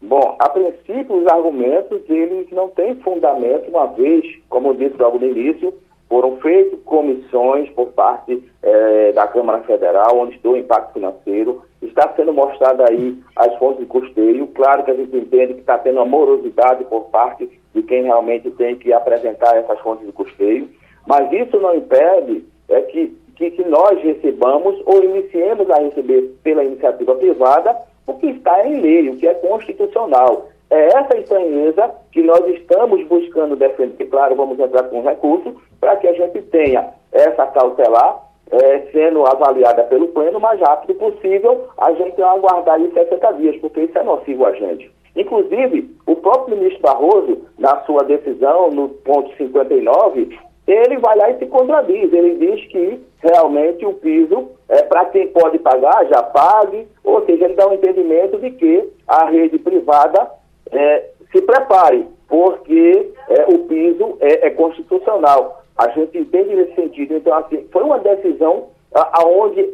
Bom, 0.00 0.34
a 0.40 0.48
princípio 0.48 1.14
os 1.14 1.26
argumentos 1.26 2.00
eles 2.08 2.46
não 2.52 2.70
têm 2.70 2.94
fundamento, 3.02 3.68
uma 3.68 3.88
vez, 3.88 4.24
como 4.48 4.68
eu 4.68 4.74
disse 4.76 4.96
logo 4.98 5.18
no 5.18 5.26
início, 5.26 5.74
foram 6.08 6.38
feitas 6.38 6.78
comissões 6.86 7.68
por 7.72 7.88
parte 7.88 8.42
eh, 8.62 9.12
da 9.12 9.26
Câmara 9.26 9.60
Federal, 9.64 10.18
onde 10.18 10.36
estou 10.36 10.54
o 10.54 10.56
impacto 10.56 10.94
financeiro, 10.94 11.62
está 11.82 12.12
sendo 12.14 12.32
mostrada 12.32 12.84
aí 12.88 13.16
as 13.36 13.54
fontes 13.58 13.80
de 13.80 13.86
custeio. 13.86 14.46
Claro 14.48 14.84
que 14.84 14.90
a 14.90 14.94
gente 14.94 15.16
entende 15.16 15.54
que 15.54 15.60
está 15.60 15.78
tendo 15.78 15.96
uma 15.96 16.06
morosidade 16.06 16.84
por 16.84 17.02
parte 17.10 17.48
de 17.74 17.82
quem 17.82 18.04
realmente 18.04 18.50
tem 18.52 18.76
que 18.76 18.92
apresentar 18.92 19.56
essas 19.56 19.78
fontes 19.80 20.06
de 20.06 20.12
custeio, 20.12 20.68
mas 21.06 21.32
isso 21.32 21.58
não 21.58 21.74
impede 21.74 22.44
é, 22.68 22.80
que, 22.82 23.16
que, 23.36 23.50
que 23.50 23.64
nós 23.64 24.00
recebamos 24.02 24.80
ou 24.86 25.02
iniciemos 25.02 25.68
a 25.70 25.78
receber 25.78 26.22
pela 26.42 26.64
iniciativa 26.64 27.14
privada 27.14 27.76
o 28.06 28.14
que 28.14 28.26
está 28.26 28.66
em 28.66 28.80
lei, 28.80 29.08
o 29.08 29.16
que 29.16 29.26
é 29.26 29.34
constitucional. 29.34 30.48
É 30.70 30.86
essa 30.86 31.16
estranheza 31.18 31.90
que 32.10 32.22
nós 32.22 32.46
estamos 32.48 33.06
buscando 33.06 33.56
defender. 33.56 34.06
Claro, 34.06 34.36
vamos 34.36 34.58
entrar 34.58 34.84
com 34.84 35.02
recurso 35.02 35.54
para 35.80 35.96
que 35.96 36.08
a 36.08 36.12
gente 36.14 36.40
tenha 36.42 36.88
essa 37.12 37.46
cautelar 37.46 38.31
é, 38.52 38.80
sendo 38.92 39.26
avaliada 39.26 39.82
pelo 39.84 40.08
pleno 40.08 40.38
o 40.38 40.40
mais 40.40 40.60
rápido 40.60 40.94
possível, 40.94 41.68
a 41.78 41.92
gente 41.92 42.20
vai 42.20 42.36
aguardar 42.36 42.76
aí 42.76 42.90
60 42.92 43.32
dias, 43.32 43.56
porque 43.60 43.80
isso 43.80 43.98
é 43.98 44.02
nocivo 44.02 44.46
a 44.46 44.52
gente. 44.52 44.90
Inclusive, 45.16 45.90
o 46.06 46.16
próprio 46.16 46.56
ministro 46.56 46.82
Barroso, 46.82 47.38
na 47.58 47.80
sua 47.82 48.02
decisão, 48.04 48.70
no 48.70 48.88
ponto 48.88 49.34
59, 49.36 50.38
ele 50.66 50.96
vai 50.98 51.16
lá 51.16 51.30
e 51.30 51.38
se 51.38 51.46
contradiz. 51.46 52.12
Ele 52.12 52.34
diz 52.34 52.66
que 52.68 53.00
realmente 53.22 53.84
o 53.84 53.94
piso, 53.94 54.50
é, 54.68 54.82
para 54.82 55.06
quem 55.06 55.28
pode 55.28 55.58
pagar, 55.58 56.06
já 56.06 56.22
pague, 56.22 56.86
ou 57.04 57.24
seja, 57.26 57.44
ele 57.44 57.54
dá 57.54 57.68
um 57.68 57.74
entendimento 57.74 58.38
de 58.38 58.50
que 58.52 58.88
a 59.06 59.26
rede 59.26 59.58
privada 59.58 60.30
é, 60.70 61.10
se 61.30 61.42
prepare, 61.42 62.06
porque 62.28 63.12
é, 63.28 63.54
o 63.54 63.58
piso 63.60 64.16
é, 64.20 64.46
é, 64.46 64.50
constitucional. 64.50 65.61
A 65.76 65.88
gente 65.90 66.18
entende 66.18 66.54
nesse 66.54 66.74
sentido. 66.74 67.16
Então, 67.16 67.34
assim, 67.34 67.66
foi 67.72 67.82
uma 67.82 67.98
decisão 67.98 68.68
aonde 68.92 69.68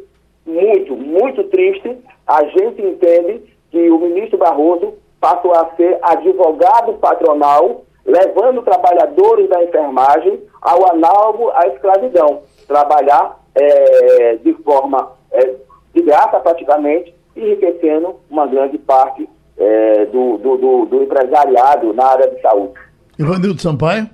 muito, 0.47 0.97
muito 0.97 1.45
triste, 1.45 1.99
a 2.27 2.45
gente 2.45 2.81
entende 2.83 3.43
que 3.71 3.91
o 3.91 3.99
ministro 3.99 4.39
Barroso 4.39 4.95
passou 5.21 5.53
a 5.55 5.71
ser 5.77 5.99
advogado 6.03 6.95
patronal, 6.95 7.85
levando 8.05 8.63
trabalhadores 8.63 9.49
da 9.49 9.63
enfermagem 9.63 10.41
ao 10.63 10.91
análogo 10.91 11.51
à 11.51 11.67
escravidão, 11.67 12.43
trabalhar 12.67 13.39
é, 13.55 14.37
de 14.37 14.55
forma 14.55 15.13
é, 15.33 15.55
de 15.95 16.03
graça 16.03 16.41
praticamente, 16.41 17.15
enriquecendo 17.37 18.17
uma 18.31 18.47
grande 18.47 18.79
parte 18.79 19.29
é, 19.57 20.07
do, 20.07 20.39
do, 20.39 20.57
do, 20.57 20.87
do, 20.87 21.03
empresariado 21.03 21.93
na 21.93 22.07
área 22.07 22.31
de 22.31 22.41
saúde. 22.41 22.75
Ivanildo 23.19 23.61
Sampaio? 23.61 24.09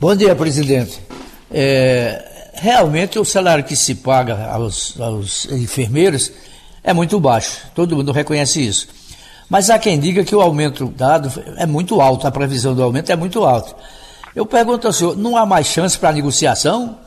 Bom 0.00 0.16
dia, 0.16 0.34
presidente. 0.34 0.98
É, 1.50 2.52
realmente 2.54 3.18
o 3.18 3.24
salário 3.24 3.62
que 3.62 3.76
se 3.76 3.96
paga 3.96 4.46
aos, 4.46 4.98
aos 4.98 5.44
enfermeiros 5.50 6.32
é 6.82 6.94
muito 6.94 7.20
baixo, 7.20 7.58
todo 7.74 7.94
mundo 7.94 8.10
reconhece 8.10 8.66
isso. 8.66 8.88
Mas 9.46 9.68
há 9.68 9.78
quem 9.78 10.00
diga 10.00 10.24
que 10.24 10.34
o 10.34 10.40
aumento 10.40 10.86
dado 10.86 11.30
é 11.58 11.66
muito 11.66 12.00
alto, 12.00 12.26
a 12.26 12.30
previsão 12.30 12.74
do 12.74 12.82
aumento 12.82 13.12
é 13.12 13.16
muito 13.16 13.44
alta. 13.44 13.76
Eu 14.34 14.46
pergunto 14.46 14.86
ao 14.86 14.92
senhor, 14.94 15.18
não 15.18 15.36
há 15.36 15.44
mais 15.44 15.66
chance 15.66 15.98
para 15.98 16.12
negociação? 16.12 16.98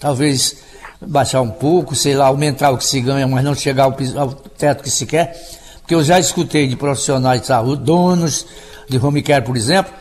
Talvez 0.00 0.56
baixar 1.00 1.42
um 1.42 1.50
pouco, 1.50 1.94
sei 1.94 2.16
lá, 2.16 2.26
aumentar 2.26 2.72
o 2.72 2.78
que 2.78 2.84
se 2.84 3.00
ganha, 3.00 3.28
mas 3.28 3.44
não 3.44 3.54
chegar 3.54 3.84
ao, 3.84 3.96
ao 4.16 4.32
teto 4.34 4.82
que 4.82 4.90
se 4.90 5.06
quer? 5.06 5.40
que 5.90 5.94
eu 5.96 6.04
já 6.04 6.20
escutei 6.20 6.68
de 6.68 6.76
profissionais 6.76 7.40
de 7.40 7.48
saúde, 7.48 7.82
donos 7.82 8.46
de 8.88 8.96
home 8.96 9.22
care, 9.22 9.44
por 9.44 9.56
exemplo, 9.56 9.92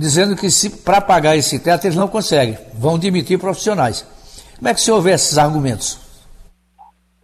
dizendo 0.00 0.34
que 0.34 0.48
para 0.82 0.98
pagar 0.98 1.36
esse 1.36 1.62
teto 1.62 1.84
eles 1.84 1.96
não 1.96 2.08
conseguem, 2.08 2.56
vão 2.72 2.98
demitir 2.98 3.38
profissionais. 3.38 4.00
Como 4.56 4.68
é 4.68 4.72
que 4.72 4.80
o 4.80 4.82
senhor 4.82 5.00
vê 5.02 5.12
esses 5.12 5.36
argumentos? 5.36 6.00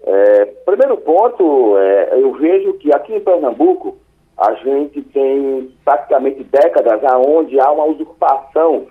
É, 0.04 0.44
primeiro 0.66 0.98
ponto, 0.98 1.78
é, 1.78 2.20
eu 2.20 2.32
vejo 2.34 2.74
que 2.74 2.92
aqui 2.92 3.14
em 3.14 3.20
Pernambuco 3.20 3.96
a 4.36 4.52
gente 4.56 5.00
tem 5.02 5.72
praticamente 5.82 6.44
décadas 6.44 7.00
onde 7.26 7.58
há 7.58 7.72
uma 7.72 7.86
usurpação 7.86 8.86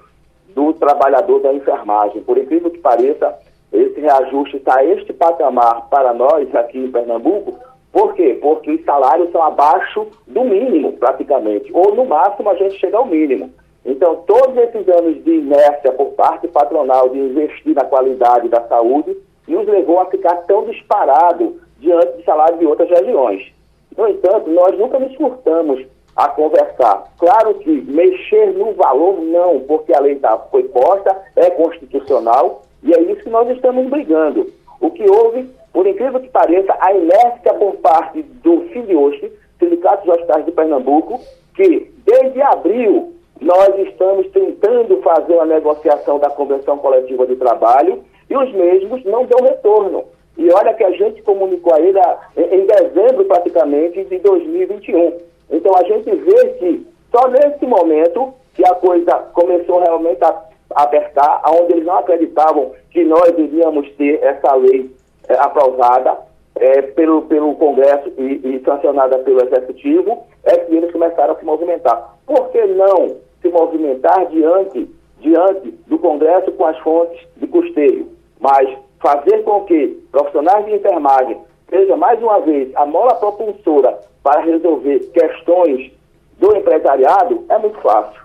do 0.56 0.74
trabalhador 0.74 1.42
da 1.42 1.54
enfermagem. 1.54 2.24
Por 2.24 2.40
incrível 2.40 2.72
que 2.72 2.80
pareça, 2.80 3.38
esse 3.72 4.00
reajuste 4.00 4.58
está 4.58 4.84
este 4.84 5.14
patamar 5.14 5.88
para 5.90 6.12
nós 6.12 6.54
aqui 6.56 6.80
em 6.80 6.92
Pernambuco. 6.92 7.60
Por 7.92 8.16
quê? 8.16 8.40
Porque 8.42 8.72
os 8.72 8.84
salários 8.84 9.32
são 9.32 9.44
abaixo 9.44 10.08
do 10.26 10.44
mínimo, 10.44 10.94
praticamente. 10.94 11.70
Ou 11.72 11.94
no 11.94 12.06
máximo 12.06 12.50
a 12.50 12.56
gente 12.56 12.80
chega 12.80 12.98
ao 12.98 13.06
mínimo. 13.06 13.54
Então, 13.86 14.24
todos 14.26 14.58
esses 14.58 14.88
anos 14.90 15.24
de 15.24 15.32
inércia 15.32 15.92
por 15.92 16.08
parte 16.14 16.48
patronal 16.48 17.10
de 17.10 17.20
investir 17.20 17.76
na 17.76 17.86
qualidade 17.86 18.50
da 18.50 18.62
saúde 18.68 19.16
nos 19.48 19.68
levou 19.68 20.00
a 20.00 20.08
ficar 20.08 20.36
tão 20.48 20.66
disparado 20.66 21.62
diante 21.80 22.18
de 22.18 22.24
salários 22.24 22.60
de 22.60 22.66
outras 22.66 22.90
regiões. 22.90 23.54
No 23.96 24.08
entanto, 24.08 24.50
nós 24.50 24.78
nunca 24.78 24.98
nos 24.98 25.16
furtamos 25.16 25.86
a 26.16 26.30
conversar. 26.30 27.12
Claro 27.20 27.54
que 27.56 27.82
mexer 27.82 28.54
no 28.54 28.74
valor, 28.74 29.22
não, 29.22 29.60
porque 29.62 29.94
a 29.94 30.00
lei 30.00 30.16
tá, 30.16 30.38
foi 30.50 30.64
posta, 30.64 31.16
é 31.36 31.52
constitucional, 31.52 32.64
e 32.82 32.94
é 32.94 33.02
isso 33.02 33.24
que 33.24 33.30
nós 33.30 33.48
estamos 33.50 33.88
brigando. 33.88 34.52
O 34.80 34.90
que 34.90 35.10
houve, 35.10 35.50
por 35.72 35.86
incrível 35.86 36.20
que 36.20 36.30
pareça, 36.30 36.76
a 36.80 36.94
inércia 36.94 37.54
por 37.54 37.76
parte 37.78 38.24
do 38.24 38.68
SINDIOST, 38.74 39.32
Sindicato 39.60 40.06
dos 40.06 40.16
Hospitais 40.16 40.46
de 40.46 40.52
Pernambuco, 40.52 41.20
que 41.56 41.92
desde 42.06 42.42
abril 42.42 43.15
nós 43.42 43.78
estamos 43.80 44.28
tentando 44.32 45.02
fazer 45.02 45.34
uma 45.34 45.46
negociação 45.46 46.20
da 46.20 46.30
Convenção 46.30 46.78
Coletiva 46.78 47.28
de 47.28 47.36
Trabalho 47.36 48.04
e 48.30 48.36
os 48.36 48.52
mesmos 48.54 49.04
não 49.04 49.26
dão 49.26 49.44
retorno. 49.44 50.06
E 50.38 50.52
olha 50.52 50.74
que 50.74 50.84
a 50.84 50.92
gente 50.92 51.22
comunicou 51.22 51.74
a 51.74 51.80
ele 51.80 52.00
em 52.38 52.66
dezembro 52.66 53.26
praticamente 53.26 54.04
de 54.06 54.20
2021. 54.20 55.18
Então 55.52 55.76
a 55.76 55.84
gente 55.84 56.10
vê 56.12 56.50
que 56.60 56.88
só 57.12 57.28
nesse 57.28 57.66
momento 57.66 58.34
que 58.54 58.66
a 58.66 58.76
coisa 58.76 59.14
começou 59.34 59.80
realmente 59.80 60.24
a 60.24 60.44
apertar, 60.76 61.42
onde 61.48 61.74
eles 61.74 61.86
não 61.86 61.98
acreditavam 61.98 62.72
que 62.90 63.04
nós 63.04 63.30
iríamos 63.38 63.90
ter 63.96 64.22
essa 64.24 64.54
lei 64.56 64.90
é, 65.28 65.36
aprovada 65.36 66.18
é, 66.56 66.82
pelo, 66.82 67.24
pelo 67.24 67.56
Congresso 67.56 68.12
e, 68.18 68.42
e 68.44 68.62
sancionada 68.66 69.20
pelo 69.20 69.44
Executivo, 69.44 70.24
é 70.44 70.58
que 70.58 70.76
eles 70.76 70.92
começaram 70.92 71.34
a 71.34 71.38
se 71.38 71.46
movimentar. 71.46 72.16
Por 72.26 72.50
que 72.50 72.66
não 72.66 73.25
se 73.46 73.50
movimentar 73.50 74.26
diante, 74.28 74.90
diante 75.20 75.72
do 75.86 76.00
Congresso 76.00 76.52
com 76.54 76.66
as 76.66 76.78
fontes 76.80 77.20
de 77.38 77.46
custeio? 77.46 78.10
Mas 78.40 78.68
fazer 79.00 79.44
com 79.44 79.64
que 79.66 79.88
profissionais 80.12 80.66
de 80.66 80.74
enfermagem 80.74 81.38
seja 81.70 81.96
mais 81.96 82.20
uma 82.22 82.40
vez 82.40 82.76
a 82.76 82.86
mola 82.86 83.14
propulsora 83.16 84.00
para 84.24 84.42
resolver 84.42 85.00
questões 85.14 85.92
do 86.40 86.56
empresariado 86.58 87.46
é 87.50 87.58
muito 87.60 87.80
fácil. 87.82 88.20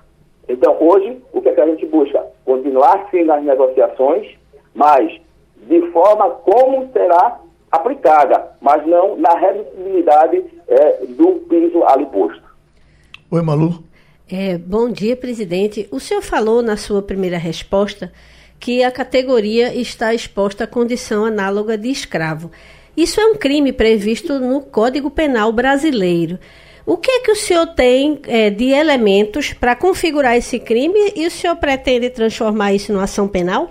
Então, 0.48 0.76
hoje, 0.80 1.22
o 1.32 1.40
que, 1.40 1.50
é 1.50 1.52
que 1.52 1.60
a 1.60 1.66
gente 1.66 1.86
busca? 1.86 2.24
Continuar 2.44 3.08
sim 3.10 3.24
nas 3.24 3.42
negociações, 3.44 4.26
mas 4.74 5.20
de 5.68 5.82
forma 5.92 6.30
como 6.30 6.90
será 6.92 7.38
aplicada, 7.70 8.56
mas 8.60 8.84
não 8.86 9.16
na 9.16 9.36
reduzibilidade 9.38 10.44
é, 10.66 11.04
do 11.06 11.34
piso 11.48 11.84
ali 11.84 12.06
posto. 12.06 12.42
Oi, 13.30 13.42
Malu. 13.42 13.89
É, 14.32 14.56
bom 14.56 14.88
dia, 14.88 15.16
presidente. 15.16 15.88
O 15.90 15.98
senhor 15.98 16.22
falou 16.22 16.62
na 16.62 16.76
sua 16.76 17.02
primeira 17.02 17.36
resposta 17.36 18.12
que 18.60 18.84
a 18.84 18.90
categoria 18.90 19.74
está 19.74 20.14
exposta 20.14 20.64
à 20.64 20.66
condição 20.68 21.24
análoga 21.24 21.76
de 21.76 21.90
escravo. 21.90 22.48
Isso 22.96 23.20
é 23.20 23.26
um 23.26 23.34
crime 23.34 23.72
previsto 23.72 24.38
no 24.38 24.60
Código 24.60 25.10
Penal 25.10 25.50
brasileiro. 25.50 26.38
O 26.86 26.96
que 26.96 27.10
é 27.10 27.20
que 27.20 27.32
o 27.32 27.36
senhor 27.36 27.66
tem 27.74 28.20
é, 28.28 28.50
de 28.50 28.70
elementos 28.70 29.52
para 29.52 29.74
configurar 29.74 30.36
esse 30.36 30.60
crime 30.60 31.12
e 31.16 31.26
o 31.26 31.30
senhor 31.30 31.56
pretende 31.56 32.08
transformar 32.08 32.72
isso 32.72 32.92
numa 32.92 33.04
ação 33.04 33.26
penal? 33.26 33.70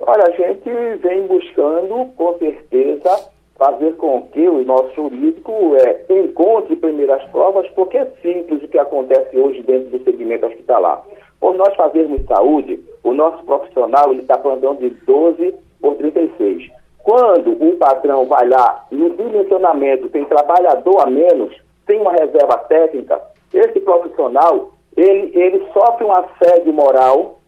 Olha, 0.00 0.24
a 0.24 0.30
gente 0.30 0.70
vem 1.02 1.24
buscando, 1.28 2.06
com 2.16 2.36
certeza, 2.38 3.30
fazer 3.58 3.96
com 3.96 4.22
que 4.28 4.46
o 4.48 4.64
nosso 4.64 4.94
jurídico 4.94 5.52
é, 5.76 6.04
encontre 6.10 6.76
primeiras 6.76 7.22
provas, 7.30 7.68
porque 7.70 7.98
é 7.98 8.06
simples 8.22 8.62
o 8.62 8.68
que 8.68 8.78
acontece 8.78 9.36
hoje 9.36 9.62
dentro 9.62 9.90
do 9.90 10.04
segmento 10.04 10.46
hospitalar. 10.46 11.02
Por 11.40 11.54
nós 11.54 11.74
fazermos 11.74 12.24
saúde, 12.26 12.80
o 13.02 13.12
nosso 13.12 13.42
profissional 13.44 14.12
está 14.14 14.38
plantando 14.38 14.80
de 14.80 14.90
12 14.90 15.54
por 15.80 15.94
36. 15.96 16.70
Quando 17.02 17.52
o 17.52 17.76
patrão 17.76 18.26
vai 18.26 18.48
lá 18.48 18.86
no 18.90 19.10
dimensionamento, 19.10 20.08
tem 20.08 20.24
trabalhador 20.24 21.00
a 21.02 21.06
menos, 21.06 21.54
tem 21.86 22.00
uma 22.00 22.12
reserva 22.12 22.58
técnica, 22.68 23.20
esse 23.54 23.80
profissional, 23.80 24.72
ele, 24.96 25.30
ele 25.34 25.64
sofre 25.72 26.04
um 26.04 26.12
assédio 26.12 26.72
moral 26.72 27.38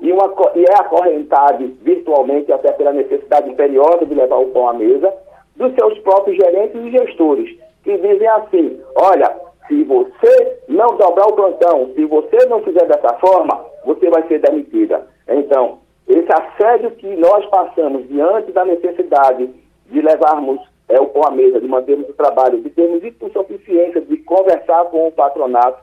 e, 0.00 0.12
uma, 0.12 0.32
e 0.54 0.64
é 0.64 0.74
acorrentado 0.74 1.66
virtualmente 1.82 2.52
até 2.52 2.72
pela 2.72 2.92
necessidade 2.92 3.48
imperiosa 3.50 4.04
de 4.04 4.14
levar 4.14 4.36
o 4.36 4.48
pão 4.48 4.68
à 4.68 4.74
mesa 4.74 5.12
dos 5.60 5.74
seus 5.74 5.98
próprios 5.98 6.38
gerentes 6.38 6.80
e 6.82 6.90
gestores, 6.90 7.54
que 7.84 7.96
dizem 7.98 8.26
assim, 8.28 8.80
olha, 8.96 9.36
se 9.68 9.84
você 9.84 10.58
não 10.68 10.96
dobrar 10.96 11.26
o 11.26 11.34
plantão, 11.34 11.92
se 11.94 12.04
você 12.06 12.46
não 12.46 12.62
fizer 12.62 12.86
dessa 12.86 13.14
forma, 13.18 13.62
você 13.84 14.08
vai 14.08 14.26
ser 14.26 14.40
demitida. 14.40 15.06
Então, 15.28 15.78
esse 16.08 16.28
assédio 16.32 16.90
que 16.92 17.06
nós 17.16 17.44
passamos 17.50 18.08
diante 18.08 18.50
da 18.52 18.64
necessidade 18.64 19.50
de 19.86 20.00
levarmos 20.00 20.58
é, 20.88 20.98
o 20.98 21.06
pão 21.06 21.24
à 21.24 21.30
mesa, 21.30 21.60
de 21.60 21.68
mantermos 21.68 22.08
o 22.08 22.14
trabalho, 22.14 22.62
de 22.62 22.70
termos 22.70 23.00
suficiência 23.32 24.00
de 24.00 24.16
conversar 24.18 24.86
com 24.86 25.08
o 25.08 25.12
patronato, 25.12 25.78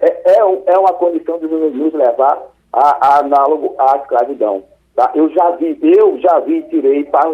é, 0.00 0.32
é, 0.32 0.38
é 0.66 0.78
uma 0.78 0.92
condição 0.92 1.38
de 1.38 1.46
nos 1.46 1.94
levar 1.94 2.42
a, 2.72 3.08
a 3.08 3.18
análogo 3.20 3.74
à 3.78 3.96
escravidão. 3.96 4.62
Tá? 4.94 5.10
Eu 5.14 5.30
já 5.30 5.50
vi, 5.52 5.78
eu 5.82 6.18
já 6.20 6.38
vi, 6.40 6.62
tirei 6.64 7.04
para 7.04 7.30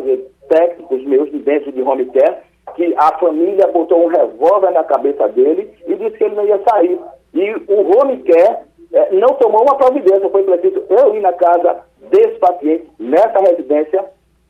técnicos 0.48 1.04
meus 1.04 1.30
de 1.30 1.38
dentro 1.38 1.72
de 1.72 1.82
home 1.82 2.06
care, 2.06 2.36
que 2.74 2.94
a 2.96 3.18
família 3.18 3.66
botou 3.68 4.04
um 4.04 4.08
revólver 4.08 4.70
na 4.70 4.84
cabeça 4.84 5.28
dele 5.28 5.70
e 5.86 5.94
disse 5.94 6.16
que 6.16 6.24
ele 6.24 6.34
não 6.34 6.46
ia 6.46 6.60
sair. 6.68 6.98
E 7.34 7.52
o 7.68 7.98
home 7.98 8.18
care 8.22 8.58
é, 8.92 9.14
não 9.14 9.28
tomou 9.34 9.62
uma 9.62 9.76
providência, 9.76 10.28
foi 10.30 10.42
preciso 10.44 10.84
eu 10.88 11.14
ir 11.14 11.20
na 11.20 11.32
casa 11.32 11.80
desse 12.10 12.38
paciente, 12.38 12.88
nessa 12.98 13.38
residência, 13.40 14.04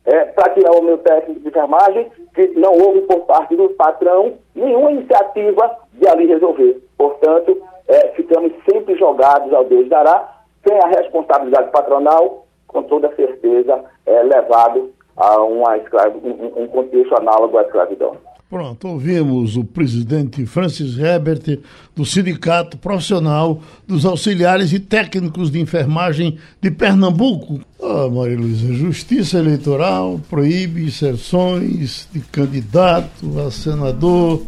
é, 0.05 0.25
para 0.27 0.55
tirar 0.55 0.73
o 0.73 0.83
meu 0.83 0.99
técnico 0.99 1.41
de 1.41 1.49
enfermagem, 1.49 2.11
que 2.35 2.49
não 2.59 2.73
houve 2.73 3.03
por 3.03 3.21
parte 3.27 3.55
do 3.57 3.69
patrão 3.71 4.35
nenhuma 4.55 4.93
iniciativa 4.93 5.77
de 5.93 6.09
ali 6.09 6.27
resolver. 6.27 6.81
Portanto, 6.97 7.61
é, 7.89 8.09
ficamos 8.09 8.53
sempre 8.71 8.97
jogados 8.97 9.53
ao 9.53 9.65
Deus 9.65 9.89
dará, 9.89 10.37
sem 10.67 10.79
a 10.79 10.87
responsabilidade 10.87 11.71
patronal, 11.71 12.47
com 12.67 12.83
toda 12.83 13.15
certeza, 13.15 13.85
é, 14.07 14.23
levado 14.23 14.93
a 15.18 15.42
uma 15.42 15.76
um, 16.22 16.62
um 16.62 16.68
contexto 16.68 17.16
análogo 17.16 17.59
à 17.59 17.62
escravidão. 17.62 18.16
Pronto, 18.48 18.88
ouvimos 18.88 19.57
o 19.57 19.64
presidente 19.64 20.46
Francis 20.46 20.96
Herbert 20.96 21.61
do 21.94 22.02
Sindicato 22.02 22.78
Profissional 22.78 23.61
dos 23.87 24.07
Auxiliares 24.07 24.72
e 24.72 24.81
Técnicos 24.81 25.50
de 25.50 25.61
Enfermagem 25.61 26.38
de 26.59 26.70
Pernambuco. 26.70 27.61
Ah, 27.83 28.09
Maria 28.09 28.38
Luísa, 28.38 28.72
Justiça 28.72 29.38
Eleitoral 29.38 30.18
proíbe 30.31 30.83
inserções 30.85 32.09
de 32.11 32.20
candidato 32.20 33.38
a 33.46 33.50
senador 33.50 34.42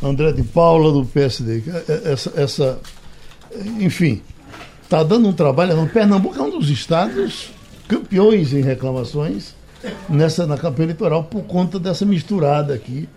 André 0.00 0.30
de 0.30 0.44
Paula 0.44 0.92
do 0.92 1.04
PSD. 1.04 1.64
Essa, 2.04 2.32
essa 2.40 2.80
enfim, 3.80 4.22
está 4.82 5.02
dando 5.02 5.28
um 5.28 5.32
trabalho. 5.32 5.74
Não, 5.74 5.88
Pernambuco 5.88 6.38
é 6.38 6.42
um 6.42 6.50
dos 6.50 6.70
estados 6.70 7.50
campeões 7.88 8.52
em 8.52 8.62
reclamações 8.62 9.60
nessa 10.08 10.46
na 10.46 10.56
campanha 10.56 10.86
eleitoral 10.86 11.24
por 11.24 11.42
conta 11.44 11.78
dessa 11.78 12.04
misturada 12.04 12.74
aqui 12.74 13.08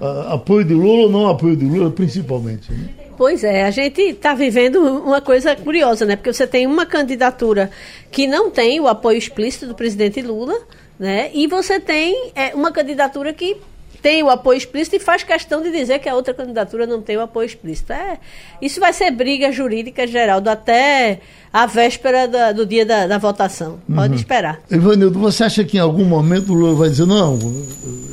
uh, 0.00 0.32
apoio 0.32 0.64
de 0.64 0.74
Lula 0.74 1.04
ou 1.04 1.10
não 1.10 1.28
apoio 1.28 1.56
de 1.56 1.64
Lula, 1.64 1.90
principalmente. 1.90 2.72
Né? 2.72 2.88
Pois 3.16 3.44
é, 3.44 3.64
a 3.64 3.70
gente 3.70 4.00
está 4.00 4.34
vivendo 4.34 4.76
uma 4.80 5.20
coisa 5.20 5.54
curiosa, 5.54 6.04
né? 6.04 6.16
Porque 6.16 6.32
você 6.32 6.46
tem 6.46 6.66
uma 6.66 6.84
candidatura 6.84 7.70
que 8.10 8.26
não 8.26 8.50
tem 8.50 8.80
o 8.80 8.88
apoio 8.88 9.16
explícito 9.16 9.66
do 9.66 9.74
presidente 9.74 10.20
Lula, 10.20 10.54
né? 10.98 11.30
E 11.32 11.46
você 11.46 11.78
tem 11.78 12.32
é, 12.34 12.54
uma 12.54 12.72
candidatura 12.72 13.32
que 13.32 13.56
tem 14.04 14.22
o 14.22 14.28
apoio 14.28 14.58
explícito 14.58 14.96
e 14.96 14.98
faz 14.98 15.22
questão 15.22 15.62
de 15.62 15.72
dizer 15.72 15.98
que 15.98 16.10
a 16.10 16.14
outra 16.14 16.34
candidatura 16.34 16.86
não 16.86 17.00
tem 17.00 17.16
o 17.16 17.22
apoio 17.22 17.46
explícito. 17.46 17.90
É, 17.90 18.18
isso 18.60 18.78
vai 18.78 18.92
ser 18.92 19.10
briga 19.10 19.50
jurídica, 19.50 20.06
Geraldo, 20.06 20.50
até 20.50 21.20
a 21.50 21.64
véspera 21.64 22.28
da, 22.28 22.52
do 22.52 22.66
dia 22.66 22.84
da, 22.84 23.06
da 23.06 23.16
votação. 23.16 23.78
Pode 23.94 24.12
uhum. 24.12 24.18
esperar. 24.18 24.60
Ivanildo, 24.70 25.18
você 25.18 25.44
acha 25.44 25.64
que 25.64 25.78
em 25.78 25.80
algum 25.80 26.04
momento 26.04 26.52
o 26.52 26.54
Lula 26.54 26.74
vai 26.74 26.90
dizer, 26.90 27.06
não, 27.06 27.38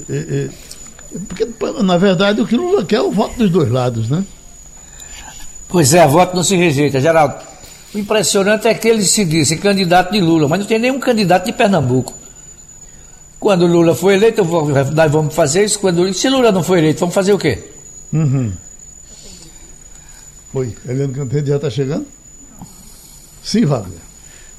é, 0.09 0.15
é, 0.15 0.49
Porque, 1.27 1.45
na 1.83 1.97
verdade, 1.97 2.39
o 2.39 2.47
que 2.47 2.55
Lula 2.55 2.85
quer 2.85 2.95
é 2.95 3.01
o 3.01 3.11
voto 3.11 3.37
dos 3.37 3.49
dois 3.49 3.69
lados, 3.69 4.09
né? 4.09 4.23
Pois 5.67 5.93
é, 5.93 6.07
voto 6.07 6.37
não 6.37 6.43
se 6.43 6.55
rejeita. 6.55 7.01
Geraldo, 7.01 7.35
o 7.93 7.99
impressionante 7.99 8.65
é 8.65 8.73
que 8.73 8.87
ele 8.87 9.03
se 9.03 9.25
disse 9.25 9.57
candidato 9.57 10.13
de 10.13 10.21
Lula, 10.21 10.47
mas 10.47 10.61
não 10.61 10.65
tem 10.65 10.79
nenhum 10.79 11.01
candidato 11.01 11.47
de 11.47 11.51
Pernambuco. 11.51 12.20
Quando 13.41 13.65
Lula 13.65 13.95
foi 13.95 14.13
eleito, 14.13 14.43
nós 14.93 15.11
vamos 15.11 15.33
fazer 15.33 15.63
isso. 15.63 15.79
Quando, 15.79 16.13
se 16.13 16.29
Lula 16.29 16.51
não 16.51 16.61
foi 16.61 16.77
eleito, 16.77 16.99
vamos 16.99 17.15
fazer 17.15 17.33
o 17.33 17.39
quê? 17.39 17.57
Uhum. 18.13 18.51
Oi, 20.53 20.75
Helena 20.87 21.11
Canteiro 21.11 21.47
já 21.47 21.55
está 21.55 21.67
chegando? 21.67 22.05
Sim, 23.41 23.65
Wagner. 23.65 23.97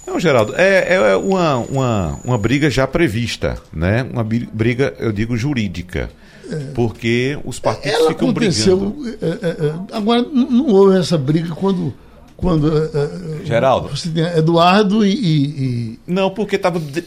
Não, 0.04 0.18
Geraldo, 0.18 0.54
é, 0.56 0.96
é 0.96 1.16
uma, 1.16 1.58
uma, 1.58 2.20
uma 2.24 2.36
briga 2.36 2.68
já 2.68 2.84
prevista, 2.84 3.56
né? 3.72 4.02
Uma 4.02 4.24
briga, 4.24 4.92
eu 4.98 5.12
digo, 5.12 5.36
jurídica. 5.36 6.10
É. 6.50 6.56
Porque 6.74 7.38
os 7.44 7.60
partidos 7.60 8.00
Ela 8.00 8.08
ficam 8.08 8.30
aconteceu, 8.30 8.76
brigando. 8.76 9.18
É, 9.22 9.26
é, 9.26 9.66
é 9.68 9.96
agora, 9.96 10.22
não 10.22 10.66
houve 10.66 10.98
essa 10.98 11.16
briga 11.16 11.54
quando 11.54 11.94
quando 12.42 12.70
é, 12.76 13.44
Geraldo 13.44 13.88
você 13.88 14.10
tem 14.10 14.24
Eduardo 14.24 15.06
e, 15.06 15.14
e, 15.14 15.44
e 15.44 15.98
não 16.06 16.30
porque 16.30 16.56
estava 16.56 16.78
de, 16.78 17.02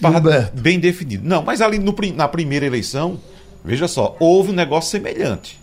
bem 0.54 0.80
definido 0.80 1.28
não 1.28 1.44
mas 1.44 1.62
ali 1.62 1.78
no, 1.78 1.94
na 2.16 2.28
primeira 2.28 2.66
eleição 2.66 3.20
veja 3.64 3.88
só 3.88 4.16
houve 4.20 4.52
um 4.52 4.56
negócio 4.56 4.90
semelhante 4.90 5.60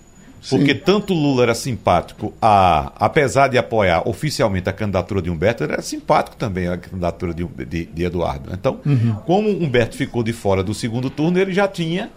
porque 0.49 0.75
Sim. 0.75 0.81
tanto 0.85 1.15
Lula 1.15 1.45
era 1.45 1.55
simpático, 1.55 2.35
a, 2.43 2.93
apesar 2.97 3.47
de 3.47 3.57
apoiar 3.57 4.09
oficialmente 4.09 4.69
a 4.69 4.73
candidatura 4.73 5.23
de 5.23 5.31
Humberto, 5.31 5.63
ele 5.63 5.73
era 5.73 5.83
simpático 5.83 6.37
também 6.37 6.67
a 6.67 6.77
candidatura 6.77 7.33
de, 7.33 7.45
de, 7.45 7.87
de 7.87 8.05
Eduardo. 8.05 8.51
Então, 8.53 8.81
uhum. 8.85 9.15
como 9.25 9.49
Humberto 9.49 9.97
ficou 9.97 10.21
de 10.23 10.33
fora 10.33 10.65
do 10.65 10.75
segundo 10.75 11.09
turno, 11.09 11.39
ele 11.39 11.53
já 11.53 11.69
tinha 11.69 12.11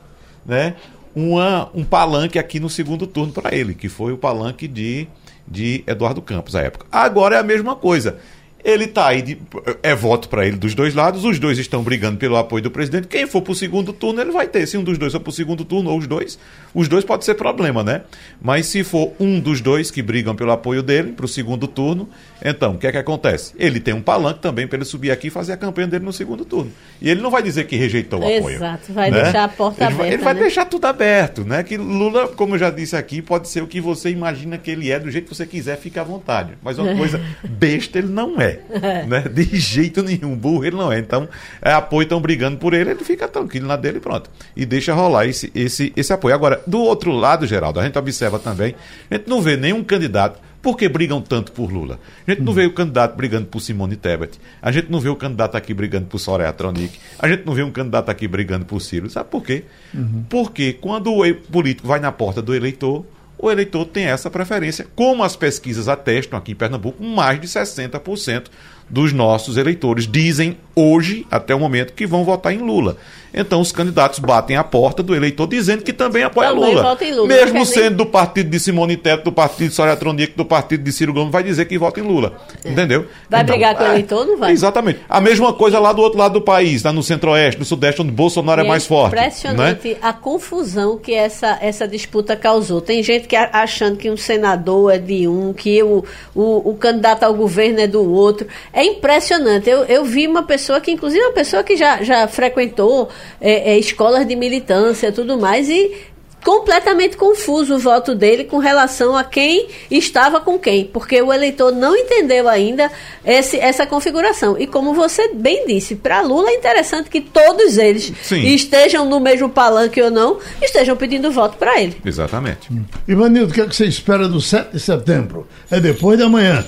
né, 0.44 0.76
uma, 1.16 1.70
um 1.74 1.84
palanque 1.84 2.40
aqui 2.40 2.60
no 2.60 2.70
segundo 2.70 3.06
turno 3.06 3.32
para 3.32 3.56
ele, 3.56 3.76
que 3.76 3.88
foi 3.88 4.12
o 4.12 4.18
palanque 4.18 4.68
de, 4.68 5.08
de 5.48 5.84
Eduardo 5.88 6.22
Campos 6.22 6.56
à 6.56 6.62
época. 6.62 6.86
Agora 6.92 7.36
é 7.36 7.40
a 7.40 7.44
mesma 7.44 7.76
coisa. 7.76 8.18
Ele 8.66 8.86
está 8.86 9.10
aí, 9.10 9.22
de, 9.22 9.38
é 9.84 9.94
voto 9.94 10.28
para 10.28 10.44
ele 10.44 10.58
dos 10.58 10.74
dois 10.74 10.96
lados, 10.96 11.24
os 11.24 11.38
dois 11.38 11.60
estão 11.60 11.84
brigando 11.84 12.18
pelo 12.18 12.36
apoio 12.36 12.64
do 12.64 12.72
presidente. 12.72 13.08
Quem 13.08 13.28
for 13.28 13.44
para 13.44 13.52
o 13.52 13.56
segundo 13.56 13.94
turno, 13.94 14.20
ele 14.20 14.32
vai 14.32 14.48
ter. 14.48 14.66
Se 14.66 14.76
um 14.76 14.84
dos 14.84 14.98
dois 14.98 15.14
for 15.14 15.20
para 15.20 15.30
o 15.30 15.34
segundo 15.34 15.64
turno, 15.64 15.92
ou 15.92 16.00
os 16.00 16.08
dois, 16.08 16.40
os 16.74 16.88
dois 16.88 17.06
pode 17.06 17.24
ser 17.26 17.36
problema, 17.36 17.84
né? 17.84 18.02
Mas 18.42 18.66
se 18.66 18.84
for 18.84 19.14
um 19.20 19.40
dos 19.40 19.62
dois 19.62 19.92
que 19.92 20.02
brigam 20.02 20.36
pelo 20.36 20.52
apoio 20.52 20.82
dele 20.82 21.12
para 21.12 21.26
o 21.26 21.28
segundo 21.28 21.68
turno, 21.68 22.10
então, 22.44 22.74
o 22.74 22.78
que 22.80 22.88
é 22.88 22.92
que 22.92 22.98
acontece? 22.98 23.54
Ele 23.56 23.80
tem 23.80 23.94
um 23.94 24.02
palanque 24.02 24.40
também 24.40 24.68
para 24.68 24.78
ele 24.78 24.86
subir 24.86 25.12
aqui 25.12 25.28
e 25.28 25.30
fazer 25.30 25.54
a 25.54 25.58
campanha 25.58 25.88
dele 25.88 26.04
no 26.04 26.12
segundo 26.12 26.44
turno. 26.44 26.72
E 27.00 27.08
ele 27.08 27.22
não 27.22 27.30
vai 27.30 27.44
dizer 27.44 27.68
que 27.68 27.76
rejeitou 27.76 28.20
o 28.20 28.24
apoio. 28.24 28.56
Exato, 28.56 28.92
vai 28.94 29.12
né? 29.12 29.22
deixar 29.22 29.44
a 29.44 29.48
porta 29.48 29.84
ele 29.84 29.94
aberta. 29.94 30.04
Vai, 30.04 30.14
ele 30.14 30.24
vai 30.24 30.34
né? 30.34 30.40
deixar 30.42 30.66
tudo 30.66 30.86
aberto, 30.86 31.46
né? 31.46 31.62
Que 31.62 31.78
Lula, 31.78 32.30
como 32.30 32.56
eu 32.56 32.60
já 32.60 32.72
disse 32.72 32.96
aqui, 32.96 33.22
pode 33.22 33.48
ser 33.48 33.62
o 33.62 33.68
que 33.68 33.80
você 33.80 34.10
imagina 34.10 34.58
que 34.58 34.72
ele 34.72 34.92
é, 34.92 35.00
do 35.00 35.12
jeito 35.12 35.30
que 35.30 35.36
você 35.36 35.46
quiser, 35.46 35.78
fica 35.78 36.02
à 36.02 36.04
vontade. 36.04 36.54
Mas 36.64 36.80
uma 36.80 36.94
coisa 36.98 37.22
besta 37.44 38.00
ele 38.00 38.08
não 38.08 38.42
é. 38.42 38.55
né? 39.08 39.22
De 39.22 39.44
jeito 39.58 40.04
nenhum. 40.04 40.36
Burro 40.36 40.66
ele 40.66 40.76
não 40.76 40.92
é. 40.92 41.00
Então, 41.00 41.28
é 41.62 41.72
apoio, 41.72 42.04
estão 42.04 42.20
brigando 42.20 42.58
por 42.58 42.74
ele, 42.74 42.92
ele 42.92 43.04
fica 43.04 43.28
tranquilo 43.28 43.68
na 43.68 43.76
dele 43.76 43.98
e 43.98 44.02
pronto. 44.02 44.30
E 44.56 44.66
deixa 44.66 44.94
rolar 44.94 45.26
esse, 45.26 45.52
esse, 45.56 45.94
esse 45.96 46.14
apoio. 46.14 46.36
Agora, 46.36 46.62
do 46.66 46.80
outro 46.80 47.12
lado, 47.12 47.46
Geraldo, 47.48 47.80
a 47.80 47.84
gente 47.84 47.98
observa 47.98 48.40
também, 48.40 48.76
a 49.10 49.16
gente 49.16 49.28
não 49.28 49.42
vê 49.42 49.58
nenhum 49.58 49.84
candidato 49.84 50.40
por 50.66 50.76
que 50.76 50.90
brigam 50.90 51.22
tanto 51.22 51.52
por 51.52 51.72
Lula? 51.72 52.00
A 52.26 52.32
gente 52.32 52.42
não 52.42 52.52
vê 52.52 52.66
o 52.66 52.74
candidato 52.74 53.16
brigando 53.16 53.46
por 53.46 53.60
Simone 53.60 53.96
Tebet. 53.96 54.40
A 54.60 54.72
gente 54.72 54.92
não 54.92 55.00
vê 55.00 55.10
o 55.10 55.16
candidato 55.16 55.56
aqui 55.56 55.76
brigando 55.76 56.08
por 56.08 56.18
Soraya 56.18 56.52
Tronic. 56.52 56.98
A 57.20 57.28
gente 57.28 57.46
não 57.46 57.54
vê 57.54 57.62
um 57.62 57.70
candidato 57.70 58.10
aqui 58.10 58.28
brigando 58.28 58.66
por 58.66 58.82
Ciro. 58.82 59.08
Sabe 59.08 59.30
por 59.30 59.44
quê? 59.44 59.66
Uhum. 59.94 60.26
Porque 60.28 60.74
quando 60.74 61.14
o 61.14 61.36
político 61.52 61.88
vai 61.88 62.00
na 62.00 62.12
porta 62.12 62.42
do 62.42 62.56
eleitor, 62.56 63.06
o 63.38 63.52
eleitor 63.52 63.86
tem 63.86 64.06
essa 64.06 64.30
preferência. 64.30 64.88
Como 64.96 65.24
as 65.24 65.36
pesquisas 65.36 65.88
atestam 65.88 66.38
aqui 66.38 66.52
em 66.52 66.56
Pernambuco, 66.56 67.04
mais 67.04 67.40
de 67.40 67.48
60% 67.48 68.46
dos 68.90 69.12
nossos 69.12 69.58
eleitores 69.58 70.08
dizem 70.08 70.58
hoje, 70.76 71.26
até 71.32 71.56
o 71.56 71.60
momento, 71.60 71.94
que 71.94 72.06
vão 72.06 72.24
votar 72.24 72.54
em 72.54 72.58
Lula. 72.58 72.98
Então 73.34 73.60
os 73.60 73.72
candidatos 73.72 74.20
batem 74.20 74.56
a 74.56 74.64
porta 74.64 75.04
do 75.04 75.14
eleitor 75.14 75.46
dizendo 75.46 75.84
que 75.84 75.92
também 75.92 76.24
apoia 76.24 76.50
também 76.50 76.74
Lula. 76.74 76.98
Lula. 77.12 77.28
Mesmo 77.28 77.66
sendo 77.66 77.90
nem... 77.90 77.98
do 77.98 78.06
partido 78.06 78.50
de 78.50 78.60
Simone 78.60 78.96
Tebet, 78.96 79.26
do 79.26 79.32
partido 79.32 79.70
de 79.70 79.76
Soraya 79.76 79.98
Tronic, 79.98 80.38
do 80.38 80.46
partido 80.46 80.84
de 80.84 80.92
Ciro 80.92 81.14
Gomes, 81.14 81.32
vai 81.32 81.44
dizer 81.44 81.66
que 81.66 81.78
vota 81.78 82.00
em 82.00 82.04
Lula. 82.04 82.38
É. 82.64 82.70
Entendeu? 82.70 83.06
Vai 83.30 83.42
então, 83.42 83.54
brigar 83.54 83.76
com 83.76 83.84
o 83.84 83.88
é, 83.88 83.90
eleitor, 83.90 84.26
não 84.26 84.38
vai? 84.38 84.54
Exatamente. 84.54 85.00
A 85.10 85.20
mesma 85.20 85.52
coisa 85.52 85.80
lá 85.80 85.92
do 85.92 86.02
outro 86.02 86.18
lado 86.18 86.34
do 86.34 86.42
país, 86.42 86.84
lá 86.84 86.94
no 86.94 87.04
centro-oeste, 87.04 87.60
no 87.60 87.66
sudeste, 87.66 88.02
onde 88.02 88.12
Bolsonaro 88.12 88.62
é, 88.62 88.66
é 88.66 88.68
mais 88.68 88.86
forte. 88.86 89.16
Impressionante 89.16 89.90
né? 89.90 89.98
a 90.02 90.14
confusão 90.14 90.98
que 90.98 91.14
essa, 91.14 91.58
essa 91.62 91.86
disputa 91.86 92.38
causou. 92.38 92.80
Tem 92.80 93.04
gente 93.04 93.28
que 93.28 93.36
achando 93.36 93.98
que 93.98 94.10
um 94.10 94.18
senador 94.18 94.94
é 94.94 94.98
de 94.98 95.28
um, 95.28 95.52
que 95.52 95.84
o, 95.84 96.06
o, 96.34 96.72
o 96.72 96.76
candidato 96.76 97.24
ao 97.24 97.34
governo 97.34 97.82
é 97.82 97.88
do 97.88 98.02
outro. 98.10 98.48
É 98.76 98.84
impressionante. 98.84 99.70
Eu, 99.70 99.86
eu 99.86 100.04
vi 100.04 100.28
uma 100.28 100.44
pessoa 100.44 100.82
que, 100.82 100.92
inclusive, 100.92 101.24
uma 101.24 101.32
pessoa 101.32 101.64
que 101.64 101.78
já, 101.78 102.04
já 102.04 102.28
frequentou 102.28 103.08
é, 103.40 103.72
é, 103.72 103.80
escolas 103.80 104.28
de 104.28 104.36
militância 104.36 105.14
tudo 105.14 105.40
mais, 105.40 105.70
e 105.70 105.96
completamente 106.44 107.18
confuso 107.18 107.76
o 107.76 107.80
voto 107.80 108.14
dele 108.14 108.44
com 108.44 108.60
relação 108.60 109.18
a 109.18 109.24
quem 109.24 109.68
estava 109.90 110.40
com 110.40 110.60
quem, 110.60 110.86
porque 110.86 111.20
o 111.20 111.34
eleitor 111.34 111.72
não 111.72 111.96
entendeu 111.96 112.48
ainda 112.48 112.92
esse, 113.26 113.58
essa 113.58 113.88
configuração. 113.88 114.56
E 114.60 114.68
como 114.68 114.94
você 114.94 115.34
bem 115.34 115.66
disse, 115.66 115.96
para 115.96 116.22
Lula 116.22 116.52
é 116.52 116.54
interessante 116.54 117.10
que 117.10 117.20
todos 117.20 117.80
eles 117.80 118.14
Sim. 118.22 118.46
estejam 118.54 119.06
no 119.06 119.20
mesmo 119.20 119.50
palanque 119.50 120.00
ou 120.00 120.12
não, 120.12 120.38
estejam 120.62 120.96
pedindo 120.96 121.32
voto 121.32 121.58
para 121.58 121.82
ele. 121.82 121.98
Exatamente. 122.06 122.70
Ivanildo, 123.08 123.52
o 123.52 123.54
que, 123.54 123.62
é 123.62 123.66
que 123.66 123.76
você 123.76 123.86
espera 123.86 124.28
do 124.28 124.40
7 124.40 124.74
de 124.74 124.80
setembro? 124.80 125.48
É 125.72 125.80
depois 125.80 126.18
de 126.18 126.26
amanhã. 126.26 126.64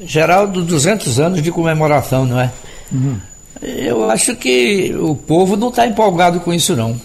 Geraldo, 0.00 0.62
200 0.62 1.20
anos 1.20 1.42
de 1.42 1.50
comemoração, 1.50 2.24
não 2.24 2.40
é? 2.40 2.50
Uhum. 2.90 3.18
Eu 3.60 4.08
acho 4.10 4.34
que 4.34 4.94
o 4.98 5.14
povo 5.14 5.56
não 5.56 5.68
está 5.68 5.86
empolgado 5.86 6.40
com 6.40 6.52
isso, 6.52 6.74
não. 6.74 6.98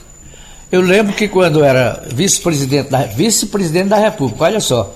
Eu 0.72 0.82
lembro 0.82 1.14
que 1.14 1.28
quando 1.28 1.64
era 1.64 2.04
vice-presidente 2.14 2.90
da, 2.90 3.04
vice-presidente 3.04 3.90
da 3.90 3.98
República, 3.98 4.46
olha 4.46 4.60
só, 4.60 4.94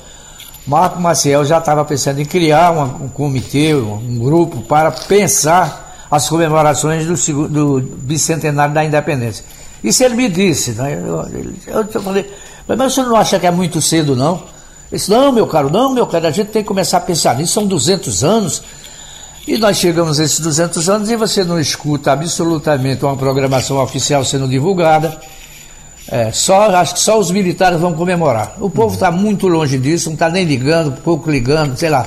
Marco 0.65 0.99
Maciel 0.99 1.43
já 1.45 1.57
estava 1.57 1.83
pensando 1.83 2.21
em 2.21 2.25
criar 2.25 2.71
uma, 2.71 2.85
um 2.85 3.09
comitê, 3.09 3.73
um 3.75 4.17
grupo 4.17 4.61
para 4.61 4.91
pensar 4.91 6.07
as 6.09 6.27
comemorações 6.27 7.05
do, 7.05 7.47
do 7.47 7.81
bicentenário 7.81 8.73
da 8.73 8.83
independência. 8.83 9.43
Isso 9.83 10.03
ele 10.03 10.15
me 10.15 10.27
disse, 10.27 10.71
né? 10.71 10.93
eu, 10.93 11.25
eu, 11.67 11.87
eu 11.93 12.01
falei, 12.01 12.29
mas 12.67 12.79
o 12.79 12.89
senhor 12.89 13.07
não 13.07 13.15
acha 13.15 13.39
que 13.39 13.47
é 13.47 13.51
muito 13.51 13.81
cedo, 13.81 14.15
não? 14.15 14.43
Disse, 14.91 15.09
não, 15.09 15.31
meu 15.31 15.45
caro, 15.45 15.69
não, 15.69 15.93
meu 15.93 16.07
caro, 16.07 16.27
a 16.27 16.31
gente 16.31 16.47
tem 16.47 16.63
que 16.63 16.67
começar 16.67 16.97
a 16.97 17.01
pensar 17.01 17.35
nisso, 17.35 17.53
são 17.53 17.65
200 17.67 18.23
anos, 18.23 18.63
e 19.47 19.57
nós 19.57 19.77
chegamos 19.77 20.19
a 20.19 20.23
esses 20.23 20.39
200 20.39 20.89
anos 20.89 21.09
e 21.09 21.15
você 21.15 21.43
não 21.43 21.59
escuta 21.59 22.11
absolutamente 22.11 23.03
uma 23.03 23.15
programação 23.15 23.77
oficial 23.77 24.23
sendo 24.23 24.47
divulgada. 24.47 25.19
É, 26.11 26.31
só, 26.31 26.69
acho 26.75 26.95
que 26.95 26.99
só 26.99 27.19
os 27.19 27.29
militares 27.31 27.79
vão 27.79 27.93
comemorar. 27.93 28.55
O 28.59 28.69
povo 28.69 28.93
está 28.93 29.11
muito 29.11 29.47
longe 29.47 29.77
disso, 29.77 30.09
não 30.09 30.13
está 30.13 30.29
nem 30.29 30.43
ligando, 30.43 30.99
pouco 31.01 31.29
ligando, 31.29 31.77
sei 31.77 31.89
lá. 31.89 32.05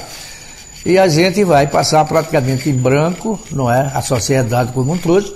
E 0.85 0.99
a 0.99 1.07
gente 1.09 1.45
vai 1.45 1.69
passar 1.69 2.05
praticamente 2.05 2.69
em 2.69 2.75
branco, 2.75 3.39
não 3.51 3.71
é? 3.71 3.91
A 3.95 4.03
sociedade 4.03 4.73
como 4.73 4.93
um 4.93 4.99
todo, 4.99 5.33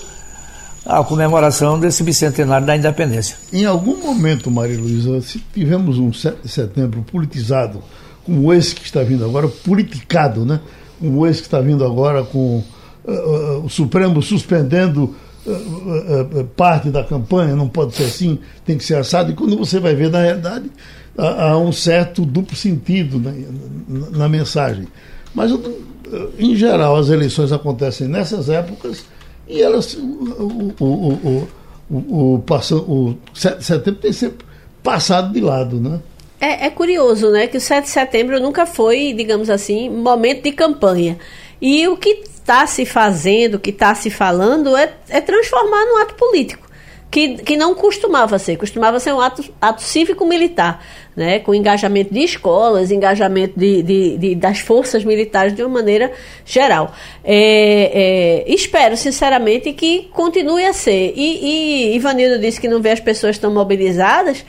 a 0.87 1.03
comemoração 1.03 1.81
desse 1.81 2.03
bicentenário 2.05 2.67
da 2.67 2.77
independência. 2.77 3.37
Em 3.53 3.65
algum 3.65 4.01
momento, 4.01 4.51
Maria 4.51 4.79
Luísa, 4.79 5.21
se 5.21 5.43
tivemos 5.53 5.99
um 5.99 6.13
7 6.13 6.43
de 6.45 6.49
setembro 6.49 7.03
politizado, 7.03 7.83
como 8.25 8.53
esse 8.53 8.75
que 8.75 8.85
está 8.85 9.03
vindo 9.03 9.25
agora, 9.25 9.49
politicado, 9.49 10.45
né? 10.45 10.61
Como 11.01 11.27
esse 11.27 11.41
que 11.41 11.49
está 11.49 11.61
vindo 11.61 11.85
agora 11.85 12.23
com 12.23 12.63
uh, 13.05 13.65
o 13.65 13.69
Supremo 13.69 14.23
suspendendo 14.23 15.15
uh, 15.45 16.45
parte 16.57 16.89
da 16.89 17.03
campanha, 17.03 17.57
não 17.57 17.69
pode 17.69 17.95
ser 17.95 18.05
assim, 18.05 18.39
tem 18.65 18.79
que 18.79 18.85
ser 18.85 18.97
assado. 18.97 19.33
E 19.33 19.35
quando 19.35 19.57
você 19.57 19.81
vai 19.81 19.95
ver, 19.95 20.09
na 20.11 20.23
realidade, 20.23 20.71
há, 21.19 21.51
há 21.51 21.59
um 21.59 21.73
certo 21.73 22.25
duplo 22.25 22.57
sentido 22.57 23.19
na, 23.19 23.33
na, 23.89 24.11
na 24.19 24.29
mensagem. 24.29 24.87
Mas, 25.35 25.53
em 26.39 26.55
geral, 26.55 26.97
as 26.97 27.09
eleições 27.09 27.53
acontecem 27.53 28.07
nessas 28.07 28.49
épocas 28.49 29.05
e 29.49 29.63
elas. 29.63 29.95
O, 29.95 30.01
o, 30.01 30.75
o, 30.81 31.49
o, 31.89 32.35
o, 32.35 32.39
passam, 32.41 32.79
o 32.79 33.17
7 33.33 33.59
de 33.59 33.65
setembro 33.65 34.01
tem 34.01 34.13
sempre 34.13 34.45
passado 34.83 35.33
de 35.33 35.41
lado, 35.41 35.81
né? 35.81 36.01
É, 36.41 36.67
é, 36.67 36.71
curioso, 36.71 37.31
né, 37.31 37.47
que 37.47 37.57
o 37.57 37.61
7 37.61 37.85
de 37.85 37.91
setembro 37.91 38.41
nunca 38.41 38.67
foi, 38.67 39.15
digamos 39.15 39.49
assim, 39.49 39.89
momento 39.89 40.43
de 40.43 40.53
campanha. 40.53 41.19
E 41.61 41.89
o 41.89 41.97
que 41.97 42.25
está 42.25 42.67
se 42.67 42.85
fazendo, 42.85 43.55
o 43.55 43.59
que 43.59 43.71
está 43.71 43.95
se 43.95 44.11
falando, 44.11 44.77
é, 44.77 44.93
é 45.09 45.21
transformar 45.21 45.85
num 45.87 45.97
ato 45.99 46.15
político. 46.15 46.66
Que, 47.11 47.37
que 47.39 47.57
não 47.57 47.75
costumava 47.75 48.39
ser, 48.39 48.57
costumava 48.57 49.01
ser 49.01 49.13
um 49.15 49.21
ato, 49.21 49.45
ato 49.61 49.83
cívico-militar, 49.83 50.85
né, 51.15 51.39
com 51.39 51.55
engajamento 51.55 52.13
de 52.13 52.21
escolas, 52.21 52.91
engajamento 52.91 53.59
de, 53.59 53.83
de, 53.83 54.19
de, 54.19 54.35
das 54.35 54.59
forças 54.59 55.05
militares 55.05 55.55
de 55.55 55.63
uma 55.63 55.71
maneira 55.71 56.13
geral. 56.45 56.93
É, 57.25 58.45
é, 58.47 58.53
espero, 58.53 58.97
sinceramente, 58.97 59.73
que 59.73 60.09
continue 60.13 60.65
a 60.65 60.73
ser. 60.73 61.15
E, 61.17 61.93
e 61.93 61.97
Ivanildo 61.97 62.39
disse 62.39 62.61
que 62.61 62.69
não 62.69 62.83
vê 62.83 62.91
as 62.91 63.01
pessoas 63.01 63.39
tão 63.39 63.53
mobilizadas. 63.53 64.45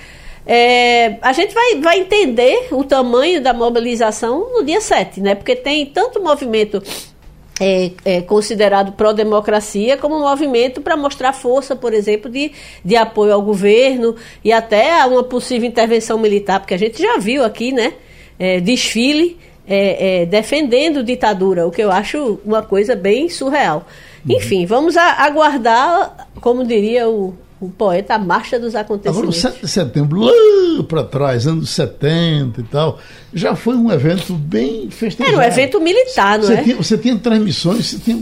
É, 0.46 1.18
a 1.22 1.34
gente 1.34 1.54
vai, 1.54 1.76
vai 1.76 2.00
entender 2.00 2.70
o 2.72 2.84
tamanho 2.84 3.42
da 3.42 3.54
mobilização 3.54 4.54
no 4.54 4.64
dia 4.64 4.82
7, 4.82 5.22
né? 5.22 5.36
Porque 5.36 5.56
tem 5.56 5.86
tanto 5.86 6.22
movimento 6.22 6.82
é, 7.60 7.92
é, 8.06 8.22
considerado 8.22 8.92
pró-democracia 8.94 9.98
como 9.98 10.16
um 10.16 10.22
movimento 10.22 10.82
para 10.82 10.96
mostrar 10.96 11.34
força, 11.34 11.76
por 11.76 11.94
exemplo, 11.94 12.30
de, 12.30 12.52
de 12.84 12.96
apoio 12.96 13.34
ao 13.34 13.42
governo 13.42 14.16
e 14.44 14.52
até 14.52 15.00
a 15.00 15.08
uma 15.08 15.24
possível 15.24 15.68
intervenção 15.68 16.18
militar, 16.18 16.60
porque 16.60 16.74
a 16.74 16.80
gente 16.80 17.02
já 17.02 17.18
viu 17.18 17.44
aqui, 17.44 17.72
né, 17.72 17.94
é, 18.38 18.60
desfile 18.60 19.38
é, 19.68 20.22
é, 20.22 20.26
defendendo 20.26 21.04
ditadura, 21.04 21.68
o 21.68 21.72
que 21.72 21.84
eu 21.84 21.92
acho 21.92 22.40
uma 22.46 22.62
coisa 22.62 22.96
bem 22.96 23.28
surreal. 23.28 23.86
Uhum. 24.26 24.38
Enfim, 24.38 24.66
vamos 24.66 24.96
a, 24.96 25.24
aguardar, 25.24 26.30
como 26.40 26.64
diria 26.64 27.10
o, 27.10 27.36
o 27.60 27.70
poeta 27.70 28.16
A 28.16 28.20
Marcha 28.20 28.60
dos 28.60 28.76
Acontecimentos. 28.76 29.18
Agora, 29.18 29.30
o 29.30 29.60
7 29.60 29.62
de 29.62 29.68
setembro, 29.68 30.22
lá 30.22 30.32
para 30.88 31.04
trás, 31.04 31.48
anos 31.48 31.70
70 31.72 32.62
e 32.62 32.64
tal, 32.64 33.00
já 33.34 33.56
foi 33.56 33.76
um 33.76 33.92
evento 33.92 34.34
bem 34.34 34.90
festejado. 34.92 35.36
Era 35.36 35.44
um 35.44 35.52
evento 35.52 35.82
militar, 35.82 36.38
não 36.38 36.46
você 36.46 36.54
é? 36.54 36.64
Tinha, 36.64 36.76
você 36.76 36.98
tinha 36.98 37.18
transmissões, 37.18 37.88
você 37.88 37.98
tinha, 37.98 38.18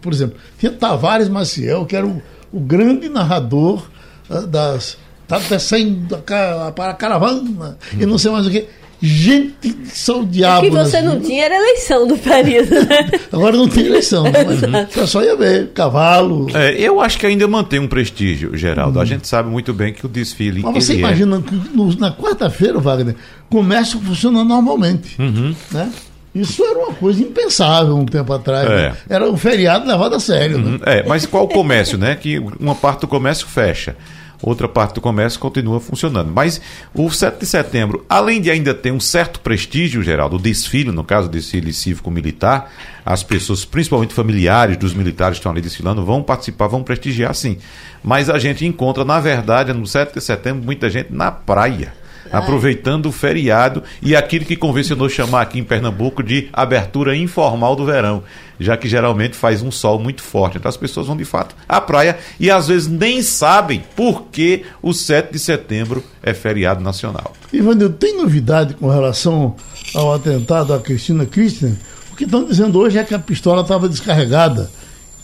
por 0.00 0.12
exemplo, 0.12 0.36
tinha 0.58 0.72
Tavares 0.72 1.28
Maciel, 1.28 1.84
que 1.86 1.96
era 1.96 2.06
o, 2.06 2.22
o 2.52 2.60
grande 2.60 3.08
narrador 3.08 3.86
uh, 4.30 4.46
das. 4.46 4.96
Tá 5.26 5.40
descendo 5.40 6.18
para 6.18 6.90
a 6.90 6.94
caravana 6.94 7.76
hum. 7.92 7.98
e 8.00 8.06
não 8.06 8.16
sei 8.16 8.30
mais 8.30 8.46
o 8.46 8.50
que 8.50 8.68
gente 9.00 9.76
só 9.92 10.20
o 10.20 10.26
diabo. 10.26 10.66
O 10.66 10.70
que 10.70 10.76
você 10.76 11.00
não 11.00 11.20
tinha 11.20 11.44
era 11.44 11.56
eleição 11.56 12.06
do 12.06 12.16
período, 12.16 12.70
né? 12.86 13.10
Agora 13.32 13.56
não 13.56 13.68
tem 13.68 13.86
eleição, 13.86 14.24
né? 14.24 14.32
mas 14.96 15.10
só 15.10 15.22
ia 15.22 15.36
ver, 15.36 15.68
cavalo. 15.72 16.46
É, 16.54 16.72
eu 16.80 17.00
acho 17.00 17.18
que 17.18 17.26
ainda 17.26 17.46
mantém 17.46 17.78
um 17.78 17.88
prestígio, 17.88 18.56
Geraldo. 18.56 18.98
Hum. 18.98 19.02
A 19.02 19.04
gente 19.04 19.28
sabe 19.28 19.50
muito 19.50 19.72
bem 19.74 19.92
que 19.92 20.06
o 20.06 20.08
desfile. 20.08 20.62
Mas 20.62 20.84
você 20.84 20.94
é 20.94 20.96
imagina 20.96 21.38
é... 21.38 21.42
que 21.42 21.76
no, 21.76 21.94
na 21.96 22.10
quarta-feira, 22.10 22.78
Wagner, 22.78 23.16
comércio 23.50 24.00
funciona 24.00 24.42
normalmente. 24.42 25.20
Uhum. 25.20 25.54
Né? 25.70 25.92
Isso 26.34 26.62
era 26.62 26.78
uma 26.78 26.92
coisa 26.92 27.22
impensável 27.22 27.96
um 27.96 28.04
tempo 28.04 28.32
atrás. 28.32 28.68
É. 28.68 28.76
Né? 28.76 28.96
Era 29.08 29.30
um 29.30 29.36
feriado 29.36 29.86
levado 29.86 30.14
a 30.14 30.20
sério. 30.20 30.58
Né? 30.58 30.64
Uhum. 30.64 30.72
Né? 30.72 30.78
É, 30.84 31.02
mas 31.06 31.24
qual 31.26 31.44
o 31.44 31.48
comércio, 31.48 31.96
né? 31.96 32.14
Que 32.14 32.38
uma 32.60 32.74
parte 32.74 33.00
do 33.00 33.08
comércio 33.08 33.46
fecha 33.46 33.96
outra 34.42 34.68
parte 34.68 34.94
do 34.94 35.00
comércio 35.00 35.38
continua 35.40 35.80
funcionando. 35.80 36.30
Mas 36.32 36.60
o 36.94 37.10
7 37.10 37.40
de 37.40 37.46
setembro, 37.46 38.04
além 38.08 38.40
de 38.40 38.50
ainda 38.50 38.74
ter 38.74 38.92
um 38.92 39.00
certo 39.00 39.40
prestígio, 39.40 40.02
geral, 40.02 40.28
do 40.28 40.38
desfile, 40.38 40.90
no 40.90 41.04
caso, 41.04 41.28
desfile 41.28 41.72
cívico-militar, 41.72 42.70
as 43.04 43.22
pessoas, 43.22 43.64
principalmente 43.64 44.14
familiares 44.14 44.76
dos 44.76 44.94
militares 44.94 45.38
que 45.38 45.40
estão 45.40 45.52
ali 45.52 45.60
desfilando, 45.60 46.04
vão 46.04 46.22
participar, 46.22 46.66
vão 46.66 46.82
prestigiar 46.82 47.34
sim. 47.34 47.58
Mas 48.02 48.28
a 48.28 48.38
gente 48.38 48.64
encontra, 48.64 49.04
na 49.04 49.20
verdade, 49.20 49.72
no 49.72 49.86
7 49.86 50.14
de 50.14 50.20
setembro, 50.20 50.64
muita 50.64 50.90
gente 50.90 51.12
na 51.12 51.30
praia 51.30 51.92
aproveitando 52.32 53.06
o 53.06 53.12
feriado 53.12 53.82
e 54.02 54.14
aquilo 54.14 54.44
que 54.44 54.56
convencionou 54.56 55.08
chamar 55.08 55.42
aqui 55.42 55.58
em 55.58 55.64
Pernambuco 55.64 56.22
de 56.22 56.48
abertura 56.52 57.16
informal 57.16 57.76
do 57.76 57.84
verão, 57.84 58.22
já 58.58 58.76
que 58.76 58.88
geralmente 58.88 59.36
faz 59.36 59.62
um 59.62 59.70
sol 59.70 59.98
muito 59.98 60.22
forte. 60.22 60.58
Então 60.58 60.68
as 60.68 60.76
pessoas 60.76 61.06
vão 61.06 61.16
de 61.16 61.24
fato 61.24 61.54
à 61.68 61.80
praia 61.80 62.18
e 62.38 62.50
às 62.50 62.68
vezes 62.68 62.88
nem 62.88 63.22
sabem 63.22 63.82
por 63.94 64.24
que 64.32 64.64
o 64.82 64.92
7 64.92 65.32
de 65.32 65.38
setembro 65.38 66.02
é 66.22 66.32
feriado 66.32 66.82
nacional. 66.82 67.32
Ivanildo, 67.52 67.94
tem 67.94 68.16
novidade 68.16 68.74
com 68.74 68.88
relação 68.88 69.54
ao 69.94 70.14
atentado 70.14 70.74
à 70.74 70.80
Cristina 70.80 71.26
Christian? 71.26 71.72
O 72.12 72.16
que 72.16 72.24
estão 72.24 72.44
dizendo 72.44 72.78
hoje 72.78 72.98
é 72.98 73.04
que 73.04 73.14
a 73.14 73.18
pistola 73.18 73.62
estava 73.62 73.88
descarregada. 73.88 74.70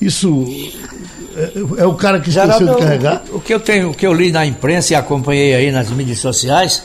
Isso 0.00 0.46
é, 1.36 1.82
é, 1.82 1.86
o 1.86 1.94
cara 1.94 2.20
que 2.20 2.28
esqueceu 2.28 2.74
de 2.74 2.80
carregar? 2.80 3.22
O, 3.30 3.36
o 3.36 3.40
que 3.40 3.55
eu 3.55 3.61
tenho, 3.61 3.90
o 3.90 3.94
que 3.94 4.07
eu 4.07 4.12
li 4.12 4.30
na 4.30 4.44
imprensa 4.44 4.92
e 4.92 4.96
acompanhei 4.96 5.55
aí 5.55 5.70
nas 5.70 5.90
mídias 5.90 6.18
sociais, 6.18 6.82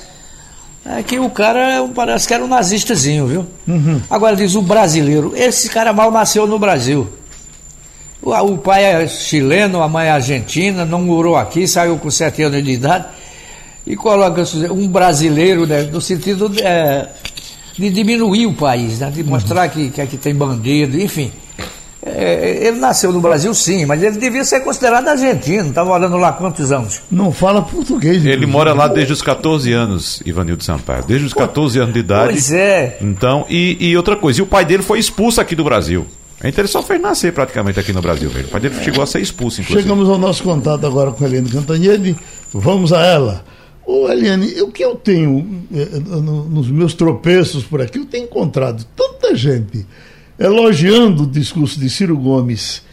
é 0.90 1.04
que 1.04 1.20
o 1.20 1.30
cara 1.30 1.86
parece 1.94 2.28
que 2.28 2.34
era 2.34 2.44
um 2.44 2.48
nazistazinho, 2.48 3.28
viu? 3.28 3.46
Uhum. 3.68 4.02
Agora 4.10 4.36
diz 4.36 4.56
o 4.56 4.62
brasileiro, 4.62 5.34
esse 5.36 5.70
cara 5.70 5.92
mal 5.92 6.10
nasceu 6.12 6.48
no 6.48 6.58
Brasil. 6.58 7.08
O, 8.22 8.32
o 8.32 8.58
pai 8.58 8.86
é 8.86 9.08
chileno, 9.08 9.82
a 9.82 9.90
mãe 9.90 10.08
é 10.08 10.12
argentina, 10.12 10.86
não 10.86 11.02
morou 11.02 11.36
aqui, 11.36 11.68
saiu 11.68 11.98
com 11.98 12.10
sete 12.10 12.42
anos 12.44 12.64
de 12.64 12.72
idade 12.72 13.06
e 13.86 13.96
coloca 13.96 14.44
um 14.72 14.88
brasileiro 14.88 15.66
né, 15.66 15.84
no 15.84 16.00
sentido 16.00 16.48
de, 16.48 16.62
é, 16.62 17.10
de 17.78 17.90
diminuir 17.90 18.46
o 18.46 18.54
país, 18.54 19.00
né, 19.00 19.12
de 19.12 19.24
mostrar 19.24 19.64
uhum. 19.64 19.70
que, 19.70 19.90
que 19.90 20.02
aqui 20.02 20.18
tem 20.18 20.34
bandido, 20.34 21.00
enfim. 21.00 21.32
É, 22.02 22.68
ele 22.68 22.78
nasceu 22.78 23.12
no 23.12 23.20
Brasil, 23.20 23.54
sim, 23.54 23.86
mas 23.86 24.02
ele 24.04 24.18
devia 24.18 24.44
ser 24.44 24.60
considerado 24.60 25.08
argentino. 25.08 25.70
Estava 25.70 25.90
morando 25.90 26.18
lá 26.18 26.32
quantos 26.32 26.72
anos? 26.72 27.02
Não 27.10 27.32
fala 27.32 27.62
português. 27.62 28.26
Ele 28.26 28.46
mora 28.46 28.74
lá 28.74 28.88
desde 28.88 29.14
os 29.14 29.22
14 29.22 29.72
anos, 29.74 30.22
Ivanildo 30.26 30.64
Sampaio. 30.64 31.04
Desde 31.06 31.26
os 31.26 31.34
14 31.34 31.80
anos 31.80 31.94
de 31.94 32.00
idade. 32.00 32.34
Pois 32.34 32.52
é. 32.52 32.98
Então, 33.02 33.46
e, 33.50 33.78
e 33.80 33.98
outra 33.98 34.16
coisa, 34.16 34.40
e 34.40 34.44
o 34.44 34.48
pai 34.48 34.64
dele 34.64 34.84
foi 34.84 35.00
expulso 35.00 35.42
aqui 35.42 35.56
do 35.56 35.64
Brasil. 35.64 36.06
Então 36.44 36.62
ele 36.62 36.68
só 36.68 36.84
fez 36.84 37.02
nascer 37.02 37.34
praticamente 37.34 37.80
aqui 37.80 37.92
no 37.92 38.02
Brasil, 38.02 38.30
velho. 38.30 38.46
O 38.46 38.50
pai 38.50 38.62
dele 38.62 38.76
chegou 38.84 39.04
a 39.04 39.08
ser 39.08 39.20
expulso, 39.20 39.62
inclusive. 39.62 39.82
Chegamos 39.82 40.08
ao 40.08 40.20
nosso 40.20 40.44
contato 40.44 40.86
agora 40.86 41.12
com 41.12 41.24
a 41.24 41.28
Eliane 41.28 41.50
Cantanhede. 41.50 42.16
Vamos 42.54 42.94
a 42.94 43.04
ela. 43.04 43.44
Ô, 43.84 44.08
Eliane, 44.08 44.62
o 44.62 44.68
que 44.68 44.84
eu 44.84 44.96
tenho 44.96 45.66
eh, 45.74 46.00
nos 46.50 46.70
meus 46.70 46.94
tropeços 46.94 47.64
por 47.64 47.82
aqui, 47.82 47.98
eu 47.98 48.06
tenho 48.06 48.26
encontrado 48.26 48.86
tanta 48.96 49.36
gente 49.36 49.86
elogiando 50.40 51.24
o 51.24 51.28
discurso 51.28 51.80
de 51.80 51.90
Ciro 51.90 52.18
Gomes. 52.18 52.84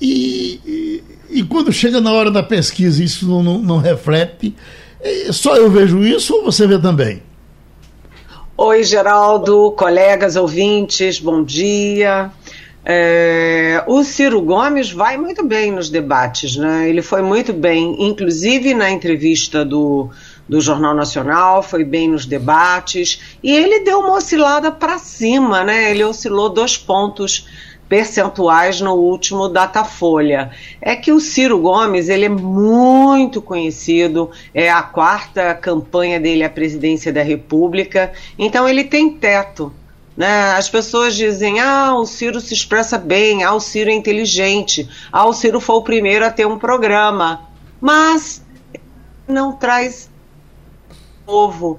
E, 0.00 0.60
e, 0.64 1.02
e 1.38 1.42
quando 1.42 1.72
chega 1.72 2.00
na 2.00 2.12
hora 2.12 2.30
da 2.30 2.42
pesquisa, 2.42 3.02
isso 3.02 3.26
não, 3.26 3.42
não, 3.42 3.58
não 3.58 3.78
reflete. 3.78 4.54
É, 5.00 5.32
só 5.32 5.56
eu 5.56 5.70
vejo 5.70 6.02
isso 6.04 6.34
ou 6.34 6.44
você 6.44 6.66
vê 6.66 6.78
também? 6.78 7.22
Oi, 8.56 8.82
Geraldo, 8.82 9.72
colegas 9.72 10.34
ouvintes, 10.34 11.20
bom 11.20 11.44
dia. 11.44 12.30
É, 12.84 13.84
o 13.86 14.02
Ciro 14.02 14.40
Gomes 14.40 14.90
vai 14.90 15.16
muito 15.16 15.44
bem 15.44 15.70
nos 15.70 15.90
debates, 15.90 16.56
né? 16.56 16.88
Ele 16.88 17.02
foi 17.02 17.22
muito 17.22 17.52
bem, 17.52 18.08
inclusive 18.08 18.74
na 18.74 18.90
entrevista 18.90 19.64
do, 19.64 20.10
do 20.48 20.60
Jornal 20.60 20.94
Nacional, 20.94 21.62
foi 21.62 21.84
bem 21.84 22.08
nos 22.08 22.24
debates 22.24 23.36
e 23.42 23.54
ele 23.54 23.80
deu 23.80 24.00
uma 24.00 24.14
oscilada 24.14 24.72
para 24.72 24.98
cima, 24.98 25.62
né? 25.62 25.90
Ele 25.90 26.02
oscilou 26.02 26.48
dois 26.48 26.76
pontos 26.76 27.46
percentuais 27.88 28.80
no 28.80 28.94
último 28.94 29.48
Datafolha. 29.48 30.50
É 30.80 30.94
que 30.94 31.10
o 31.10 31.20
Ciro 31.20 31.58
Gomes, 31.58 32.08
ele 32.08 32.26
é 32.26 32.28
muito 32.28 33.40
conhecido, 33.40 34.30
é 34.54 34.70
a 34.70 34.82
quarta 34.82 35.54
campanha 35.54 36.20
dele 36.20 36.44
à 36.44 36.50
presidência 36.50 37.12
da 37.12 37.22
República, 37.22 38.12
então 38.38 38.68
ele 38.68 38.84
tem 38.84 39.10
teto. 39.10 39.72
Né? 40.16 40.52
As 40.52 40.68
pessoas 40.68 41.14
dizem, 41.14 41.60
ah, 41.60 41.94
o 41.94 42.04
Ciro 42.04 42.40
se 42.40 42.52
expressa 42.52 42.98
bem, 42.98 43.44
ah, 43.44 43.54
o 43.54 43.60
Ciro 43.60 43.88
é 43.88 43.94
inteligente, 43.94 44.88
ah, 45.12 45.24
o 45.24 45.32
Ciro 45.32 45.60
foi 45.60 45.76
o 45.76 45.82
primeiro 45.82 46.26
a 46.26 46.30
ter 46.30 46.46
um 46.46 46.58
programa, 46.58 47.48
mas 47.80 48.44
não 49.28 49.52
traz 49.52 50.10
novo 51.28 51.78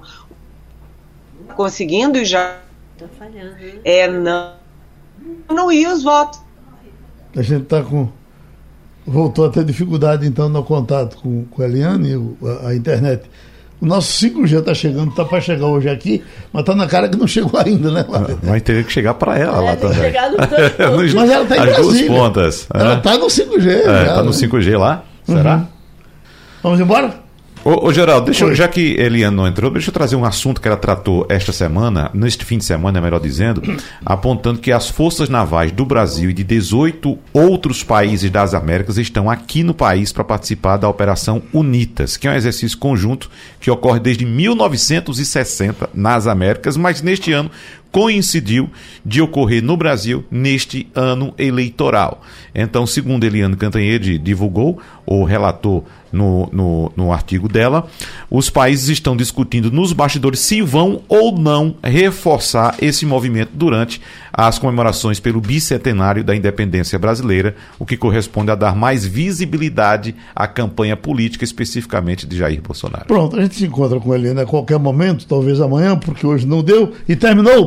conseguindo 1.56 2.24
já 2.24 2.58
tá 2.96 3.06
falhando, 3.18 3.56
é 3.84 4.08
não 4.08 4.52
não 5.50 5.72
ir 5.72 5.88
os 5.88 6.02
votos. 6.02 6.40
A 7.36 7.42
gente 7.42 7.64
está 7.64 7.82
com 7.82 8.08
voltou 9.04 9.46
a 9.46 9.50
ter 9.50 9.64
dificuldade 9.64 10.26
então 10.26 10.48
no 10.48 10.62
contato 10.62 11.16
com, 11.16 11.44
com 11.46 11.62
a 11.62 11.64
Eliane, 11.64 12.36
a, 12.62 12.68
a 12.68 12.74
internet. 12.74 13.28
O 13.80 13.86
nosso 13.86 14.12
5G 14.24 14.58
está 14.58 14.74
chegando, 14.74 15.08
está 15.08 15.24
para 15.24 15.40
chegar 15.40 15.66
hoje 15.66 15.88
aqui, 15.88 16.22
mas 16.52 16.60
está 16.60 16.74
na 16.74 16.86
cara 16.86 17.08
que 17.08 17.16
não 17.16 17.26
chegou 17.26 17.58
ainda, 17.58 17.90
né? 17.90 18.04
Vai 18.42 18.60
ter 18.60 18.84
que 18.84 18.92
chegar 18.92 19.14
para 19.14 19.38
ela 19.38 19.56
é, 19.56 19.60
lá 19.70 19.76
também. 19.76 19.96
Chegar 19.96 20.30
no 20.30 20.36
mas 21.16 21.30
ela 21.30 21.42
está 21.42 21.56
em 21.56 21.60
As 21.60 21.66
Brasília. 21.66 22.08
duas 22.08 22.20
pontas. 22.20 22.68
Ela 22.74 22.98
está 22.98 23.14
é. 23.14 23.18
no 23.18 23.26
5G. 23.26 23.66
Está 23.68 24.18
é, 24.18 24.22
no 24.22 24.30
5G 24.30 24.78
lá? 24.78 25.04
Será? 25.24 25.56
Uhum. 25.56 25.66
Vamos 26.62 26.80
embora? 26.80 27.29
Ô, 27.62 27.88
ô 27.88 27.92
Geraldo, 27.92 28.24
deixa 28.24 28.46
eu, 28.46 28.54
já 28.54 28.66
que 28.66 28.96
Eliane 28.98 29.36
não 29.36 29.46
entrou, 29.46 29.70
deixa 29.70 29.90
eu 29.90 29.92
trazer 29.92 30.16
um 30.16 30.24
assunto 30.24 30.62
que 30.62 30.66
ela 30.66 30.78
tratou 30.78 31.26
esta 31.28 31.52
semana, 31.52 32.10
neste 32.14 32.42
fim 32.42 32.56
de 32.56 32.64
semana, 32.64 32.98
é 32.98 33.02
melhor 33.02 33.20
dizendo, 33.20 33.60
apontando 34.04 34.60
que 34.60 34.72
as 34.72 34.88
forças 34.88 35.28
navais 35.28 35.70
do 35.70 35.84
Brasil 35.84 36.30
e 36.30 36.32
de 36.32 36.42
18 36.42 37.18
outros 37.34 37.84
países 37.84 38.30
das 38.30 38.54
Américas 38.54 38.96
estão 38.96 39.28
aqui 39.28 39.62
no 39.62 39.74
país 39.74 40.10
para 40.10 40.24
participar 40.24 40.78
da 40.78 40.88
Operação 40.88 41.42
UNITAS, 41.52 42.16
que 42.16 42.26
é 42.26 42.30
um 42.30 42.34
exercício 42.34 42.78
conjunto 42.78 43.30
que 43.60 43.70
ocorre 43.70 44.00
desde 44.00 44.24
1960 44.24 45.90
nas 45.92 46.26
Américas, 46.26 46.78
mas 46.78 47.02
neste 47.02 47.30
ano 47.30 47.50
coincidiu 47.90 48.70
de 49.04 49.20
ocorrer 49.20 49.62
no 49.62 49.76
Brasil 49.76 50.24
neste 50.30 50.88
ano 50.94 51.34
eleitoral. 51.38 52.22
Então, 52.54 52.86
segundo 52.86 53.24
Eliane 53.24 53.56
Cantanhede 53.56 54.18
divulgou, 54.18 54.80
ou 55.06 55.24
relatou 55.24 55.84
no, 56.12 56.48
no, 56.52 56.92
no, 56.96 57.12
artigo 57.12 57.48
dela, 57.48 57.86
os 58.30 58.50
países 58.50 58.88
estão 58.88 59.16
discutindo 59.16 59.70
nos 59.70 59.92
bastidores 59.92 60.40
se 60.40 60.60
vão 60.60 61.02
ou 61.08 61.36
não 61.36 61.74
reforçar 61.82 62.76
esse 62.80 63.06
movimento 63.06 63.50
durante 63.54 64.00
as 64.32 64.58
comemorações 64.58 65.20
pelo 65.20 65.40
bicentenário 65.40 66.24
da 66.24 66.34
independência 66.34 66.98
brasileira, 66.98 67.54
o 67.78 67.86
que 67.86 67.96
corresponde 67.96 68.50
a 68.50 68.54
dar 68.54 68.74
mais 68.74 69.04
visibilidade 69.04 70.14
à 70.34 70.46
campanha 70.46 70.96
política, 70.96 71.44
especificamente 71.44 72.26
de 72.26 72.36
Jair 72.36 72.60
Bolsonaro. 72.62 73.06
Pronto, 73.06 73.36
a 73.36 73.42
gente 73.42 73.56
se 73.56 73.66
encontra 73.66 73.98
com 74.00 74.14
ele 74.14 74.28
a 74.40 74.46
qualquer 74.46 74.78
momento, 74.78 75.26
talvez 75.26 75.60
amanhã, 75.60 75.96
porque 75.96 76.26
hoje 76.26 76.46
não 76.46 76.62
deu, 76.62 76.92
e 77.08 77.16
terminou 77.16 77.58
o 77.58 77.66